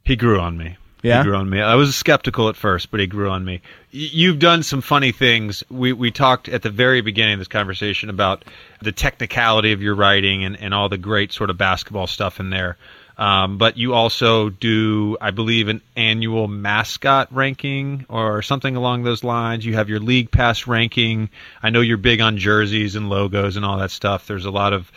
He 0.05 0.17
grew 0.17 0.39
on 0.39 0.59
me. 0.59 0.77
Yeah? 1.03 1.19
He 1.19 1.25
grew 1.25 1.37
on 1.37 1.49
me. 1.49 1.61
I 1.61 1.75
was 1.75 1.97
skeptical 1.97 2.49
at 2.49 2.57
first, 2.57 2.91
but 2.91 3.01
he 3.01 3.07
grew 3.07 3.31
on 3.31 3.45
me. 3.45 3.63
You've 3.91 4.39
done 4.39 4.63
some 4.63 4.81
funny 4.81 5.13
things. 5.13 5.65
We 5.71 5.93
we 5.93 6.11
talked 6.11 6.49
at 6.49 6.63
the 6.63 6.71
very 6.71 7.01
beginning 7.01 7.35
of 7.35 7.39
this 7.41 7.49
conversation 7.49 8.11
about 8.11 8.45
the 8.83 8.93
technicality 8.93 9.73
of 9.73 9.83
your 9.83 9.95
writing 9.95 10.45
and, 10.45 10.61
and 10.61 10.75
all 10.75 10.89
the 10.89 10.99
great 10.99 11.33
sort 11.33 11.51
of 11.51 11.59
basketball 11.59 12.07
stuff 12.07 12.41
in 12.41 12.51
there. 12.51 12.77
Um, 13.21 13.59
but 13.59 13.77
you 13.77 13.93
also 13.93 14.49
do, 14.49 15.19
I 15.21 15.31
believe, 15.31 15.69
an 15.69 15.83
annual 15.95 16.49
mascot 16.49 17.29
ranking 17.31 18.07
or 18.09 18.41
something 18.41 18.77
along 18.77 19.03
those 19.03 19.23
lines. 19.23 19.67
You 19.67 19.75
have 19.75 19.91
your 19.91 20.01
league 20.01 20.31
pass 20.31 20.67
ranking. 20.67 21.29
I 21.63 21.69
know 21.69 21.83
you're 21.83 21.99
big 21.99 22.23
on 22.23 22.39
jerseys 22.39 22.97
and 22.97 23.11
logos 23.11 23.57
and 23.57 23.65
all 23.65 23.77
that 23.79 23.91
stuff. 23.91 24.27
There's 24.27 24.47
a 24.47 24.51
lot 24.51 24.73
of 24.73 24.91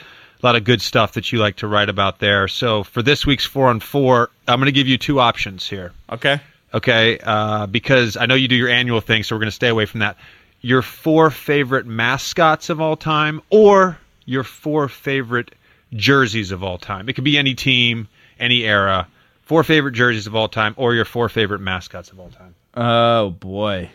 a 0.44 0.46
lot 0.46 0.56
of 0.56 0.64
good 0.64 0.82
stuff 0.82 1.14
that 1.14 1.32
you 1.32 1.39
like 1.39 1.56
to 1.58 1.68
write 1.68 1.89
about 1.89 2.20
there. 2.20 2.48
So 2.48 2.84
for 2.84 3.02
this 3.02 3.26
week's 3.26 3.46
four 3.46 3.70
on 3.70 3.80
four, 3.80 4.30
I'm 4.48 4.60
going 4.60 4.66
to 4.66 4.74
give 4.74 4.88
you 4.88 4.98
two 4.98 5.20
options 5.20 5.68
here. 5.68 5.94
Okay. 6.12 6.39
Okay, 6.74 7.20
uh, 7.24 7.68
because 7.68 8.18
I 8.18 8.26
know 8.26 8.34
you 8.34 8.48
do 8.48 8.56
your 8.56 8.70
annual 8.70 9.00
thing, 9.00 9.22
so 9.22 9.36
we're 9.36 9.41
going 9.41 9.48
to 9.48 9.52
stay 9.52 9.70
away 9.70 9.86
from 9.86 10.00
that. 10.00 10.18
Your 10.62 10.82
four 10.82 11.30
favorite 11.30 11.86
mascots 11.86 12.70
of 12.70 12.82
all 12.82 12.96
time, 12.96 13.41
or 13.52 14.00
your 14.26 14.44
four 14.44 14.89
favorite 14.89 15.54
jerseys 15.94 16.52
of 16.52 16.64
all 16.64 16.80
time. 16.80 17.10
It 17.10 17.14
could 17.14 17.24
be 17.24 17.38
any 17.38 17.54
team, 17.54 18.08
any 18.39 18.64
era. 18.64 19.08
Four 19.44 19.64
favorite 19.64 19.91
jerseys 19.91 20.26
of 20.26 20.36
all 20.36 20.48
time, 20.48 20.74
or 20.78 20.96
your 20.96 21.06
four 21.06 21.30
favorite 21.30 21.62
mascots 21.62 22.12
of 22.12 22.20
all 22.20 22.30
time. 22.30 22.56
Oh 22.74 23.30
boy. 23.30 23.91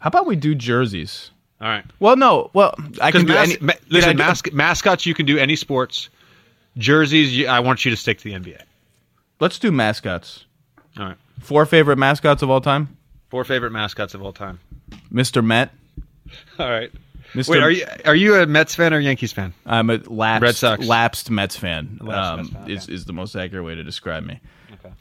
How 0.00 0.08
about 0.08 0.26
we 0.26 0.34
do 0.34 0.56
jerseys? 0.56 1.30
All 1.60 1.68
right. 1.68 1.84
Well, 1.98 2.16
no. 2.16 2.50
Well, 2.52 2.74
I 3.00 3.10
can 3.10 3.24
do 3.24 3.32
mas- 3.34 3.50
any. 3.50 3.58
ma- 3.60 3.72
listen, 3.88 4.16
do- 4.16 4.22
mas- 4.22 4.52
mascots 4.52 5.06
you 5.06 5.14
can 5.14 5.26
do 5.26 5.38
any 5.38 5.56
sports. 5.56 6.08
Jerseys, 6.76 7.36
you, 7.36 7.48
I 7.48 7.60
want 7.60 7.84
you 7.84 7.90
to 7.90 7.96
stick 7.96 8.18
to 8.18 8.24
the 8.24 8.32
NBA. 8.34 8.60
Let's 9.40 9.58
do 9.58 9.72
mascots. 9.72 10.44
All 10.98 11.06
right. 11.06 11.16
Four 11.40 11.66
favorite 11.66 11.96
mascots 11.98 12.42
of 12.42 12.50
all 12.50 12.60
time. 12.60 12.96
Four 13.30 13.44
favorite 13.44 13.72
mascots 13.72 14.14
of 14.14 14.22
all 14.22 14.32
time. 14.32 14.60
Mr. 15.12 15.44
Met. 15.44 15.70
All 16.58 16.68
right. 16.70 16.90
Mr. 17.34 17.48
Wait, 17.50 17.62
are 17.62 17.70
you 17.70 17.86
are 18.06 18.14
you 18.14 18.34
a 18.36 18.46
Mets 18.46 18.74
fan 18.74 18.94
or 18.94 19.00
Yankees 19.00 19.32
fan? 19.32 19.52
I'm 19.66 19.90
a 19.90 19.98
lapsed, 20.06 20.42
Red 20.42 20.56
Sox. 20.56 20.86
lapsed 20.86 21.30
Mets 21.30 21.56
fan. 21.56 21.98
Lapsed 22.00 22.30
um, 22.30 22.36
Mets 22.38 22.48
fan, 22.50 22.62
okay. 22.62 22.72
is 22.72 22.88
is 22.88 23.04
the 23.04 23.12
most 23.12 23.34
accurate 23.36 23.64
way 23.64 23.74
to 23.74 23.84
describe 23.84 24.24
me. 24.24 24.40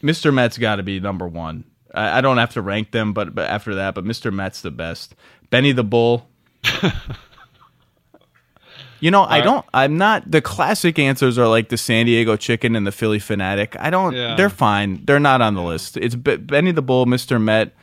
Mr. 0.03 0.34
Met's 0.34 0.58
got 0.58 0.76
to 0.78 0.84
be 0.84 0.99
number 0.99 1.28
one. 1.28 1.64
I, 1.93 2.18
I 2.18 2.22
don't 2.22 2.38
have 2.38 2.51
to 2.53 2.62
rank 2.62 2.91
them, 2.91 3.14
but 3.14 3.34
but 3.34 3.49
after 3.49 3.76
that, 3.76 3.95
but 3.95 4.03
Mr. 4.03 4.34
Met's 4.34 4.62
the 4.62 4.72
best. 4.72 5.16
Benny 5.49 5.72
the 5.72 5.84
Bull. 5.86 6.28
you 8.99 9.12
know, 9.12 9.24
I 9.24 9.41
don't. 9.41 9.66
I'm 9.74 9.97
not. 9.97 10.30
The 10.30 10.41
classic 10.41 10.99
answers 10.99 11.38
are 11.38 11.47
like 11.47 11.70
the 11.70 11.78
San 11.78 12.05
Diego 12.05 12.36
Chicken 12.36 12.76
and 12.76 12.86
the 12.86 12.91
Phillie 12.91 13.20
Phanatic. 13.20 13.76
I 13.80 13.89
don't. 13.89 14.14
Yeah. 14.14 14.36
They're 14.36 14.49
fine. 14.49 15.03
They're 15.05 15.20
not 15.20 15.41
on 15.41 15.55
the 15.55 15.62
list. 15.62 15.97
It's 15.97 16.16
Be- 16.16 16.38
Benny 16.38 16.72
the 16.72 16.82
Bull, 16.82 17.05
Mr. 17.05 17.41
Met. 17.41 17.74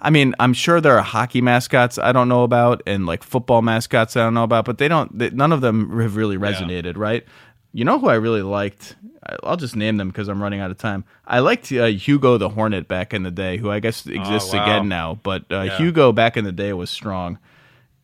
I 0.00 0.10
mean, 0.10 0.34
I'm 0.38 0.52
sure 0.52 0.80
there 0.80 0.96
are 0.96 1.02
hockey 1.02 1.40
mascots 1.40 1.98
I 1.98 2.12
don't 2.12 2.28
know 2.28 2.44
about 2.44 2.82
and 2.86 3.04
like 3.04 3.24
football 3.24 3.62
mascots 3.62 4.16
I 4.16 4.20
don't 4.20 4.34
know 4.34 4.44
about, 4.44 4.64
but 4.64 4.78
they 4.78 4.88
don't. 4.88 5.18
They, 5.18 5.30
none 5.30 5.52
of 5.52 5.60
them 5.60 5.98
have 5.98 6.16
really 6.16 6.36
resonated, 6.36 6.96
right? 6.96 7.24
You 7.72 7.84
know 7.84 7.98
who 7.98 8.08
I 8.08 8.14
really 8.14 8.42
liked? 8.42 8.96
I'll 9.42 9.56
just 9.56 9.76
name 9.76 9.96
them 9.96 10.08
because 10.08 10.28
I'm 10.28 10.42
running 10.42 10.60
out 10.60 10.70
of 10.70 10.78
time. 10.78 11.04
I 11.26 11.40
liked 11.40 11.70
uh, 11.72 11.86
Hugo 11.86 12.38
the 12.38 12.48
Hornet 12.48 12.88
back 12.88 13.12
in 13.12 13.24
the 13.24 13.30
day, 13.30 13.58
who 13.58 13.70
I 13.70 13.80
guess 13.80 14.06
exists 14.06 14.54
wow. 14.54 14.62
again 14.62 14.88
now, 14.88 15.18
but 15.22 15.50
uh, 15.50 15.76
Hugo 15.76 16.12
back 16.12 16.36
in 16.36 16.44
the 16.44 16.52
day 16.52 16.72
was 16.72 16.90
strong. 16.90 17.38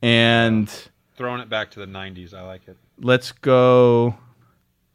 And 0.04 0.68
Throwing 1.16 1.40
it 1.40 1.48
back 1.48 1.70
to 1.72 1.80
the 1.80 1.86
'90s, 1.86 2.34
I 2.34 2.42
like 2.42 2.66
it. 2.68 2.76
let's 3.00 3.32
go. 3.32 4.16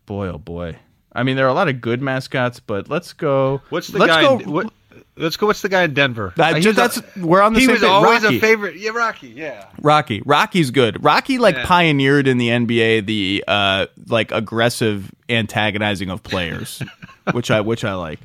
Boy, 0.05 0.27
oh 0.27 0.37
boy. 0.37 0.75
I 1.13 1.23
mean, 1.23 1.35
there 1.37 1.45
are 1.45 1.49
a 1.49 1.53
lot 1.53 1.67
of 1.69 1.81
good 1.81 2.01
mascots, 2.01 2.59
but 2.59 2.89
let's 2.89 3.13
go. 3.13 3.61
What's 3.69 3.87
the 3.87 3.99
let's 3.99 4.11
guy? 4.13 4.21
Go, 4.21 4.39
in, 4.39 4.51
what, 4.51 4.73
let's 5.17 5.37
go. 5.37 5.47
What's 5.47 5.61
the 5.61 5.69
guy 5.69 5.83
in 5.83 5.93
Denver? 5.93 6.33
That- 6.35 6.53
Uh, 6.53 6.67
was 6.67 6.75
that's 6.75 6.97
a- 6.97 7.03
we're 7.25 7.41
on 7.41 7.53
the 7.53 7.59
he 7.61 7.65
same 7.65 7.73
was 7.73 7.81
page. 7.81 7.89
always 7.89 8.23
Rocky. 8.23 8.37
a 8.37 8.39
favorite. 8.41 8.75
Yeah, 8.75 8.91
Rocky. 8.91 9.27
Yeah. 9.29 9.65
Rocky. 9.81 10.21
Rocky's 10.25 10.71
good. 10.71 11.03
Rocky 11.03 11.37
like 11.39 11.55
Yeah. 11.55 11.65
pioneered 11.65 12.27
in 12.27 12.37
the 12.37 12.49
NBA 12.49 13.05
the 13.05 13.43
uh 13.47 13.87
like 14.07 14.31
aggressive 14.31 15.11
antagonizing 15.29 16.09
of 16.09 16.21
players, 16.21 16.83
which 17.31 17.49
I 17.49 17.61
which 17.61 17.83
I 17.83 17.93
like. 17.95 18.19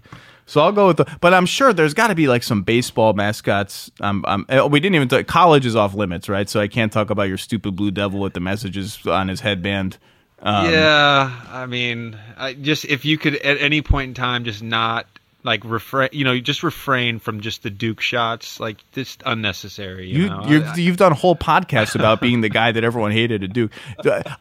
So 0.47 0.61
I'll 0.61 0.73
go 0.73 0.89
with 0.89 0.99
the. 0.99 1.17
But 1.21 1.35
I'm 1.35 1.47
sure 1.47 1.73
there's 1.73 1.95
got 1.95 2.09
to 2.09 2.15
be 2.15 2.29
like 2.29 2.43
some 2.43 2.63
baseball 2.63 3.13
mascots. 3.15 3.91
Um, 4.01 4.25
um, 4.27 4.47
uh, 4.49 4.69
we 4.71 4.81
didn't 4.81 4.97
even 4.97 5.09
talk. 5.09 5.27
College 5.27 5.67
is 5.67 5.77
off 5.77 5.95
limits, 5.95 6.29
right? 6.29 6.49
So 6.49 6.61
I 6.61 6.69
can't 6.69 6.93
talk 6.93 7.11
about 7.11 7.25
your 7.25 7.39
stupid 7.39 7.77
blue 7.77 7.91
devil 7.91 8.21
with 8.21 8.35
the 8.35 8.41
messages 8.41 9.07
on 9.07 9.29
his 9.29 9.41
headband. 9.41 9.99
Um, 10.41 10.71
yeah, 10.71 11.41
I 11.49 11.67
mean, 11.67 12.19
I 12.37 12.53
just 12.53 12.85
if 12.85 13.05
you 13.05 13.17
could 13.17 13.37
at 13.37 13.61
any 13.61 13.81
point 13.81 14.09
in 14.09 14.15
time 14.15 14.45
just 14.45 14.63
not 14.63 15.07
like 15.45 15.63
refrain, 15.65 16.09
you 16.13 16.25
know, 16.25 16.39
just 16.41 16.63
refrain 16.63 17.19
from 17.19 17.41
just 17.41 17.63
the 17.63 17.71
Duke 17.71 18.01
shots, 18.01 18.59
like 18.59 18.79
just 18.93 19.23
unnecessary. 19.27 20.09
You, 20.09 20.23
You, 20.23 20.29
know? 20.31 20.45
you've, 20.47 20.79
you've 20.79 20.97
done 20.97 21.13
whole 21.13 21.37
podcasts 21.37 21.95
about 21.95 22.23
being 22.23 22.41
the 22.41 22.49
guy 22.49 22.73
that 22.73 22.83
everyone 22.83 23.13
hated 23.13 23.43
to 23.43 23.49
do. 23.49 23.69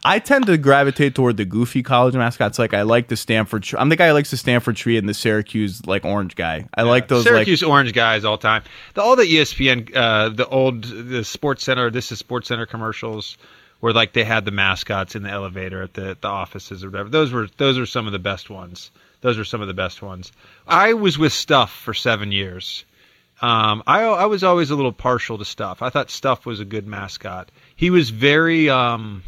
I 0.02 0.18
tend 0.18 0.46
to 0.46 0.56
gravitate 0.56 1.14
toward 1.14 1.36
the 1.36 1.44
goofy 1.44 1.82
college 1.82 2.14
mascots. 2.14 2.58
Like 2.58 2.72
I 2.72 2.82
like 2.82 3.08
the 3.08 3.16
Stanford. 3.16 3.68
I'm 3.76 3.90
the 3.90 3.96
guy 3.96 4.08
who 4.08 4.14
likes 4.14 4.30
the 4.30 4.38
Stanford 4.38 4.76
tree 4.76 4.96
and 4.96 5.06
the 5.06 5.14
Syracuse 5.14 5.86
like 5.86 6.06
orange 6.06 6.36
guy. 6.36 6.66
I 6.74 6.82
like 6.82 7.08
those 7.08 7.24
Syracuse 7.24 7.62
like 7.62 7.70
orange 7.70 7.92
guys 7.92 8.24
all 8.24 8.38
the 8.38 8.42
time. 8.42 8.62
The, 8.94 9.02
all 9.02 9.14
the 9.14 9.24
ESPN, 9.24 9.94
uh, 9.94 10.30
the 10.30 10.48
old 10.48 10.84
the 10.84 11.20
SportsCenter, 11.20 11.92
this 11.92 12.12
is 12.12 12.22
SportsCenter 12.22 12.66
commercials, 12.66 13.36
where 13.80 13.92
like 13.92 14.14
they 14.14 14.24
had 14.24 14.46
the 14.46 14.52
mascots 14.52 15.14
in 15.14 15.22
the 15.22 15.30
elevator 15.30 15.82
at 15.82 15.92
the, 15.92 16.16
the 16.18 16.28
offices 16.28 16.82
or 16.82 16.88
whatever. 16.88 17.10
Those 17.10 17.30
were 17.30 17.48
those 17.58 17.76
are 17.78 17.84
some 17.84 18.06
of 18.06 18.14
the 18.14 18.18
best 18.18 18.48
ones. 18.48 18.90
Those 19.24 19.38
are 19.38 19.44
some 19.44 19.62
of 19.62 19.68
the 19.68 19.72
best 19.74 20.02
ones. 20.02 20.32
I 20.68 20.92
was 20.92 21.16
with 21.16 21.32
Stuff 21.32 21.72
for 21.72 21.94
seven 21.94 22.30
years. 22.30 22.84
Um, 23.40 23.82
I 23.86 24.02
I 24.02 24.26
was 24.26 24.44
always 24.44 24.70
a 24.70 24.76
little 24.76 24.92
partial 24.92 25.38
to 25.38 25.46
Stuff. 25.46 25.80
I 25.80 25.88
thought 25.88 26.10
Stuff 26.10 26.44
was 26.44 26.60
a 26.60 26.64
good 26.66 26.86
mascot. 26.86 27.50
He 27.74 27.88
was 27.88 28.10
very. 28.10 28.68
Um, 28.68 29.22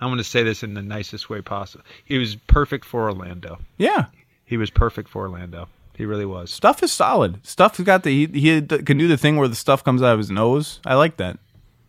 I'm 0.00 0.08
going 0.08 0.18
to 0.18 0.24
say 0.24 0.42
this 0.42 0.62
in 0.62 0.74
the 0.74 0.82
nicest 0.82 1.30
way 1.30 1.40
possible. 1.40 1.82
He 2.04 2.18
was 2.18 2.36
perfect 2.36 2.84
for 2.84 3.04
Orlando. 3.04 3.58
yeah. 3.78 4.06
He 4.44 4.58
was 4.58 4.70
perfect 4.70 5.08
for 5.08 5.22
Orlando. 5.22 5.66
He 5.94 6.04
really 6.04 6.26
was. 6.26 6.50
Stuff 6.50 6.82
is 6.82 6.92
solid. 6.92 7.44
Stuff's 7.46 7.80
got 7.80 8.02
the 8.02 8.26
he, 8.26 8.40
he 8.40 8.60
can 8.62 8.98
do 8.98 9.08
the 9.08 9.16
thing 9.16 9.36
where 9.36 9.48
the 9.48 9.54
stuff 9.56 9.82
comes 9.82 10.02
out 10.02 10.12
of 10.12 10.18
his 10.18 10.30
nose. 10.30 10.78
I 10.84 10.94
like 10.94 11.16
that. 11.16 11.38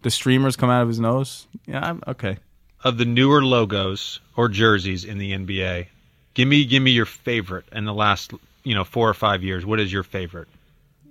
The 0.01 0.09
streamers 0.11 0.55
come 0.55 0.69
out 0.69 0.81
of 0.81 0.87
his 0.87 0.99
nose. 0.99 1.45
Yeah, 1.67 1.81
I'm 1.85 2.01
okay. 2.07 2.37
of 2.85 2.97
the 2.97 3.05
newer 3.05 3.43
logos 3.43 4.21
or 4.37 4.47
jerseys 4.47 5.03
in 5.03 5.17
the 5.17 5.33
NBA, 5.33 5.87
give 6.33 6.47
me 6.47 6.65
give 6.65 6.83
me 6.83 6.91
your 6.91 7.05
favorite 7.05 7.65
in 7.71 7.85
the 7.85 7.93
last 7.93 8.33
you 8.63 8.75
know 8.75 8.83
four 8.83 9.09
or 9.09 9.13
five 9.13 9.43
years. 9.43 9.65
What 9.65 9.79
is 9.79 9.91
your 9.91 10.03
favorite? 10.03 10.47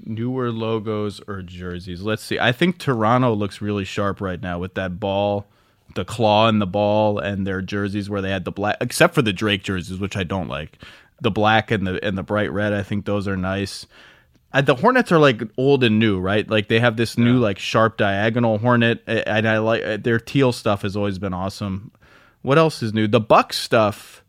newer 0.05 0.51
logos 0.51 1.21
or 1.27 1.43
jerseys. 1.43 2.03
Let's 2.03 2.23
see. 2.23 2.39
I 2.39 2.53
think 2.53 2.79
Toronto 2.79 3.35
looks 3.35 3.61
really 3.61 3.85
sharp 3.85 4.21
right 4.21 4.41
now 4.41 4.59
with 4.59 4.75
that 4.75 5.01
ball, 5.01 5.47
the 5.95 6.05
claw 6.05 6.49
in 6.49 6.59
the 6.59 6.67
ball, 6.67 7.19
and 7.19 7.47
their 7.47 7.63
jerseys 7.63 8.09
where 8.11 8.23
they 8.23 8.31
had 8.31 8.45
the 8.45 8.53
black, 8.53 8.77
except 8.81 9.15
for 9.15 9.23
the 9.23 9.33
Drake 9.33 9.63
jerseys, 9.63 9.99
which 9.99 10.17
I 10.17 10.25
don't 10.25 10.49
like. 10.49 10.79
The 11.21 11.31
black 11.31 11.71
and 11.71 11.87
the 11.87 12.05
and 12.05 12.17
the 12.17 12.23
bright 12.23 12.53
red. 12.53 12.73
I 12.73 12.83
think 12.83 13.05
those 13.05 13.27
are 13.27 13.37
nice. 13.37 13.87
Uh, 14.53 14.63
the 14.63 14.77
Hornets 14.77 15.13
are 15.13 15.19
like 15.19 15.43
old 15.59 15.85
and 15.85 15.99
new, 15.99 16.19
right? 16.21 16.49
Like 16.49 16.69
they 16.69 16.81
have 16.81 16.97
this 16.97 17.19
new 17.19 17.39
like 17.39 17.59
sharp 17.59 17.97
diagonal 17.97 18.59
Hornet, 18.59 19.03
and 19.07 19.49
I 19.49 19.59
like 19.59 19.83
uh, 19.83 19.97
their 19.97 20.21
teal 20.21 20.53
stuff 20.53 20.83
has 20.83 20.97
always 20.97 21.19
been 21.19 21.35
awesome. 21.35 21.91
What 22.43 22.57
else 22.57 22.83
is 22.83 22.95
new? 22.95 23.09
The 23.09 23.21
Bucks 23.21 23.59
stuff 23.59 24.23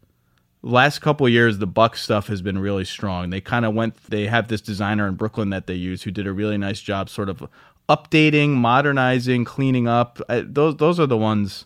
last 0.62 1.00
couple 1.00 1.28
years 1.30 1.58
the 1.58 1.68
buck 1.68 1.96
stuff 1.96 2.28
has 2.28 2.42
been 2.42 2.60
really 2.60 2.86
strong. 2.86 3.30
They 3.30 3.42
kind 3.42 3.66
of 3.66 3.74
went 3.74 3.96
they 4.06 4.28
have 4.28 4.48
this 4.48 4.62
designer 4.62 5.08
in 5.08 5.16
brooklyn 5.16 5.50
that 5.52 5.68
they 5.68 5.76
use 5.76 6.04
who 6.04 6.12
did 6.12 6.28
a 6.28 6.34
really 6.34 6.58
nice 6.58 6.82
job 6.82 7.10
sort 7.10 7.30
of 7.30 7.48
updating 7.88 8.50
modernizing 8.50 9.46
cleaning 9.46 9.88
up. 9.88 10.22
I, 10.30 10.42
those 10.42 10.78
those 10.78 11.00
are 11.00 11.08
the 11.08 11.18
ones 11.18 11.66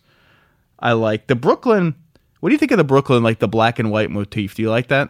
i 0.79 0.93
like. 0.93 1.27
The 1.27 1.35
brooklyn 1.35 1.95
what 2.39 2.49
do 2.49 2.53
you 2.53 2.59
think 2.59 2.71
of 2.71 2.77
the 2.77 2.83
brooklyn 2.83 3.23
like 3.23 3.39
the 3.39 3.47
black 3.47 3.79
and 3.79 3.89
white 3.89 4.11
motif? 4.11 4.55
Do 4.55 4.61
you 4.61 4.69
like 4.69 4.87
that? 4.89 5.09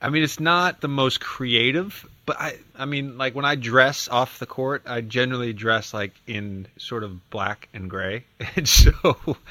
I 0.00 0.08
mean, 0.08 0.22
it's 0.22 0.40
not 0.40 0.80
the 0.80 0.88
most 0.88 1.20
creative. 1.20 2.08
But 2.26 2.40
I, 2.40 2.56
I 2.76 2.84
mean, 2.84 3.18
like 3.18 3.34
when 3.34 3.44
I 3.44 3.54
dress 3.56 4.08
off 4.08 4.38
the 4.38 4.46
court, 4.46 4.82
I 4.86 5.00
generally 5.00 5.52
dress 5.52 5.92
like 5.92 6.12
in 6.26 6.66
sort 6.78 7.02
of 7.04 7.30
black 7.30 7.68
and 7.74 7.90
gray, 7.90 8.24
and 8.56 8.68
so 8.68 8.92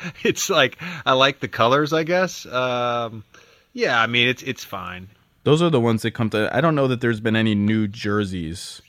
it's 0.23 0.49
like 0.49 0.77
I 1.05 1.13
like 1.13 1.39
the 1.39 1.47
colors, 1.47 1.93
I 1.93 2.03
guess. 2.03 2.45
Um, 2.45 3.23
yeah, 3.73 4.01
I 4.01 4.07
mean, 4.07 4.27
it's 4.27 4.43
it's 4.43 4.63
fine. 4.63 5.07
Those 5.43 5.61
are 5.61 5.69
the 5.69 5.79
ones 5.81 6.03
that 6.03 6.11
come 6.11 6.29
to. 6.31 6.55
I 6.55 6.61
don't 6.61 6.75
know 6.75 6.87
that 6.87 7.01
there's 7.01 7.19
been 7.19 7.35
any 7.35 7.55
new 7.55 7.87
jerseys. 7.87 8.81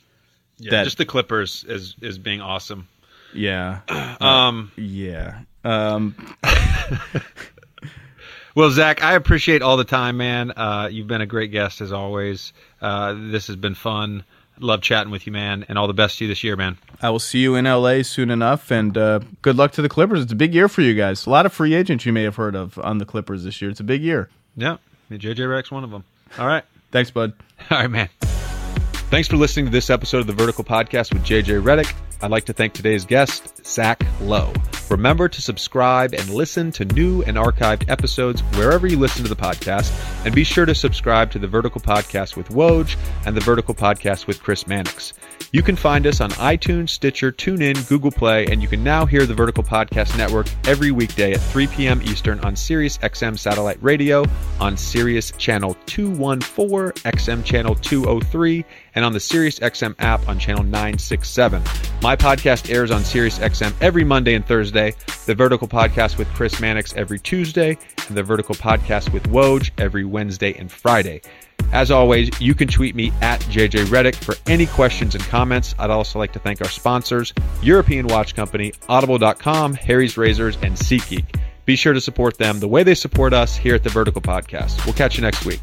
Yeah, 0.59 0.71
That- 0.73 0.85
just 0.85 0.99
the 0.99 1.07
Clippers 1.07 1.65
is 1.69 1.97
is 2.01 2.19
being 2.19 2.41
awesome. 2.41 2.89
Yeah. 3.35 3.81
Um, 4.21 4.71
Yeah. 4.77 5.41
Um, 5.65 6.15
Well, 8.55 8.71
Zach, 8.71 9.03
I 9.03 9.15
appreciate 9.15 9.63
all 9.63 9.77
the 9.77 9.85
time, 9.85 10.19
man. 10.19 10.51
Uh, 10.51 10.89
you've 10.91 11.07
been 11.07 11.23
a 11.23 11.27
great 11.27 11.53
guest 11.53 11.81
as 11.81 11.93
always. 11.93 12.53
Uh, 12.81 13.15
this 13.17 13.47
has 13.47 13.57
been 13.57 13.75
fun. 13.75 14.25
Love 14.61 14.83
chatting 14.83 15.11
with 15.11 15.27
you, 15.27 15.33
man, 15.33 15.65
and 15.69 15.79
all 15.79 15.87
the 15.87 15.95
best 15.95 16.19
to 16.19 16.25
you 16.25 16.29
this 16.29 16.45
year, 16.45 16.55
man. 16.57 16.77
I 17.01 17.09
will 17.09 17.19
see 17.19 17.39
you 17.39 17.55
in 17.55 17.65
LA 17.65 18.03
soon 18.03 18.31
enough, 18.31 18.71
and 18.71 18.97
uh, 18.97 19.21
good 19.41 19.57
luck 19.57 19.73
to 19.73 19.83
the 19.83 19.89
Clippers. 19.89 20.23
It's 20.23 20.33
a 20.33 20.37
big 20.37 20.55
year 20.55 20.69
for 20.69 20.83
you 20.83 20.95
guys. 20.95 21.27
A 21.27 21.31
lot 21.31 21.47
of 21.47 21.53
free 21.53 21.75
agents 21.75 22.05
you 22.05 22.13
may 22.13 22.23
have 22.25 22.37
heard 22.37 22.55
of 22.55 22.79
on 22.79 22.99
the 22.99 23.07
Clippers 23.07 23.43
this 23.45 23.63
year. 23.63 23.71
It's 23.71 23.81
a 23.81 23.85
big 23.85 24.03
year. 24.03 24.29
Yeah, 24.57 24.77
JJ 25.11 25.37
Redick, 25.37 25.71
one 25.71 25.85
of 25.85 25.91
them. 25.91 26.05
All 26.39 26.47
right. 26.47 26.65
Thanks, 26.91 27.11
bud. 27.11 27.33
All 27.71 27.79
right, 27.79 27.91
man. 27.91 28.09
Thanks 28.21 29.29
for 29.29 29.37
listening 29.37 29.65
to 29.67 29.73
this 29.73 29.89
episode 29.91 30.19
of 30.19 30.27
the 30.27 30.33
Vertical 30.35 30.65
Podcast 30.65 31.13
with 31.13 31.25
JJ 31.25 31.63
Redick. 31.63 31.93
I'd 32.23 32.31
like 32.31 32.45
to 32.45 32.53
thank 32.53 32.73
today's 32.73 33.05
guest, 33.05 33.67
Zach 33.67 34.01
Lowe. 34.21 34.53
Remember 34.89 35.29
to 35.29 35.43
subscribe 35.43 36.15
and 36.15 36.31
listen 36.31 36.71
to 36.73 36.85
new 36.85 37.23
and 37.23 37.37
archived 37.37 37.89
episodes 37.89 38.43
wherever 38.55 38.87
you 38.87 38.97
listen 38.97 39.25
to 39.25 39.29
the 39.29 39.35
podcast. 39.35 39.93
And 40.25 40.33
be 40.33 40.45
sure 40.45 40.65
to 40.65 40.75
subscribe 40.75 41.33
to 41.33 41.41
the 41.41 41.49
Vertical 41.49 41.81
Podcast 41.81 42.37
with 42.37 42.49
Woj 42.51 42.97
and 43.27 43.37
the 43.37 43.41
Vertical 43.41 43.75
Podcast 43.75 44.29
with 44.29 44.41
Chris 44.41 44.69
Mannix. 44.69 45.15
You 45.55 45.63
can 45.63 45.77
find 45.77 46.07
us 46.07 46.23
on 46.23 46.31
iTunes, 46.31 46.89
Stitcher, 46.89 47.31
TuneIn, 47.31 47.87
Google 47.87 48.11
Play, 48.11 48.47
and 48.47 48.63
you 48.63 48.69
can 48.69 48.83
now 48.83 49.05
hear 49.05 49.27
the 49.27 49.35
Vertical 49.35 49.63
Podcast 49.63 50.17
Network 50.17 50.47
every 50.67 50.93
weekday 50.93 51.35
at 51.35 51.43
3 51.43 51.67
p.m. 51.67 52.01
Eastern 52.05 52.41
on 52.41 52.57
Sirius 52.57 52.97
XM 52.97 53.39
Satellite 53.39 53.77
Radio, 53.83 54.25
on 54.61 54.79
Sirius 54.79 55.31
Channel 55.33 55.77
214, 55.85 57.03
XM 57.03 57.45
Channel 57.45 57.75
203, 57.75 58.65
and 58.95 59.05
on 59.05 59.13
the 59.13 59.21
Sirius 59.21 59.59
XM 59.59 59.95
app 59.99 60.27
on 60.27 60.39
Channel 60.39 60.65
967. 60.65 61.63
My 62.01 62.17
podcast 62.17 62.73
airs 62.75 62.91
on 62.91 63.05
Sirius 63.05 63.39
XM 63.39 63.75
every 63.83 64.05
Monday 64.05 64.33
and 64.33 64.47
Thursday, 64.47 64.95
the 65.27 65.35
Vertical 65.35 65.69
Podcast 65.69 66.17
with 66.17 66.29
Chris 66.29 66.61
Mannix 66.63 66.95
every 66.97 67.19
Tuesday, 67.19 67.77
and 68.09 68.17
the 68.17 68.23
Vertical 68.23 68.55
Podcast 68.55 69.13
with 69.13 69.25
Woj 69.25 69.71
every 69.77 70.07
Wednesday 70.07 70.55
and 70.59 70.73
Friday. 70.73 71.21
As 71.73 71.91
always, 71.91 72.29
you 72.41 72.55
can 72.55 72.69
tweet 72.69 72.95
me 72.95 73.13
at 73.21 73.41
JJ 73.43 73.87
Redick 73.87 74.15
for 74.15 74.35
any 74.47 74.67
questions 74.67 75.15
and 75.15 75.25
comments. 75.25 75.75
I'd 75.79 75.91
also 75.91 76.19
like 76.19 76.33
to 76.35 76.39
thank 76.39 76.61
our 76.61 76.69
sponsors, 76.69 77.33
European 77.63 78.07
Watch 78.07 78.35
Company, 78.35 78.73
Audible.com, 78.89 79.75
Harry's 79.75 80.17
Razors, 80.17 80.57
and 80.63 80.77
SeatGeek. 80.77 81.41
Be 81.65 81.77
sure 81.77 81.93
to 81.93 82.01
support 82.01 82.39
them 82.39 82.61
the 82.61 82.69
way 82.69 82.83
they 82.83 82.95
support 82.95 83.33
us 83.33 83.57
here 83.57 83.75
at 83.75 83.85
the 83.85 83.91
Vertical 83.91 84.21
Podcast. 84.21 84.85
We'll 84.85 84.95
catch 84.95 85.17
you 85.17 85.23
next 85.23 85.47
week. 85.47 85.61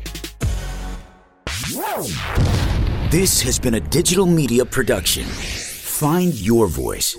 This 3.12 3.42
has 3.42 3.60
been 3.60 3.76
a 3.76 3.80
digital 3.80 4.26
media 4.26 4.66
production. 4.66 5.26
Find 5.26 6.34
your 6.34 6.68
voice 6.68 7.18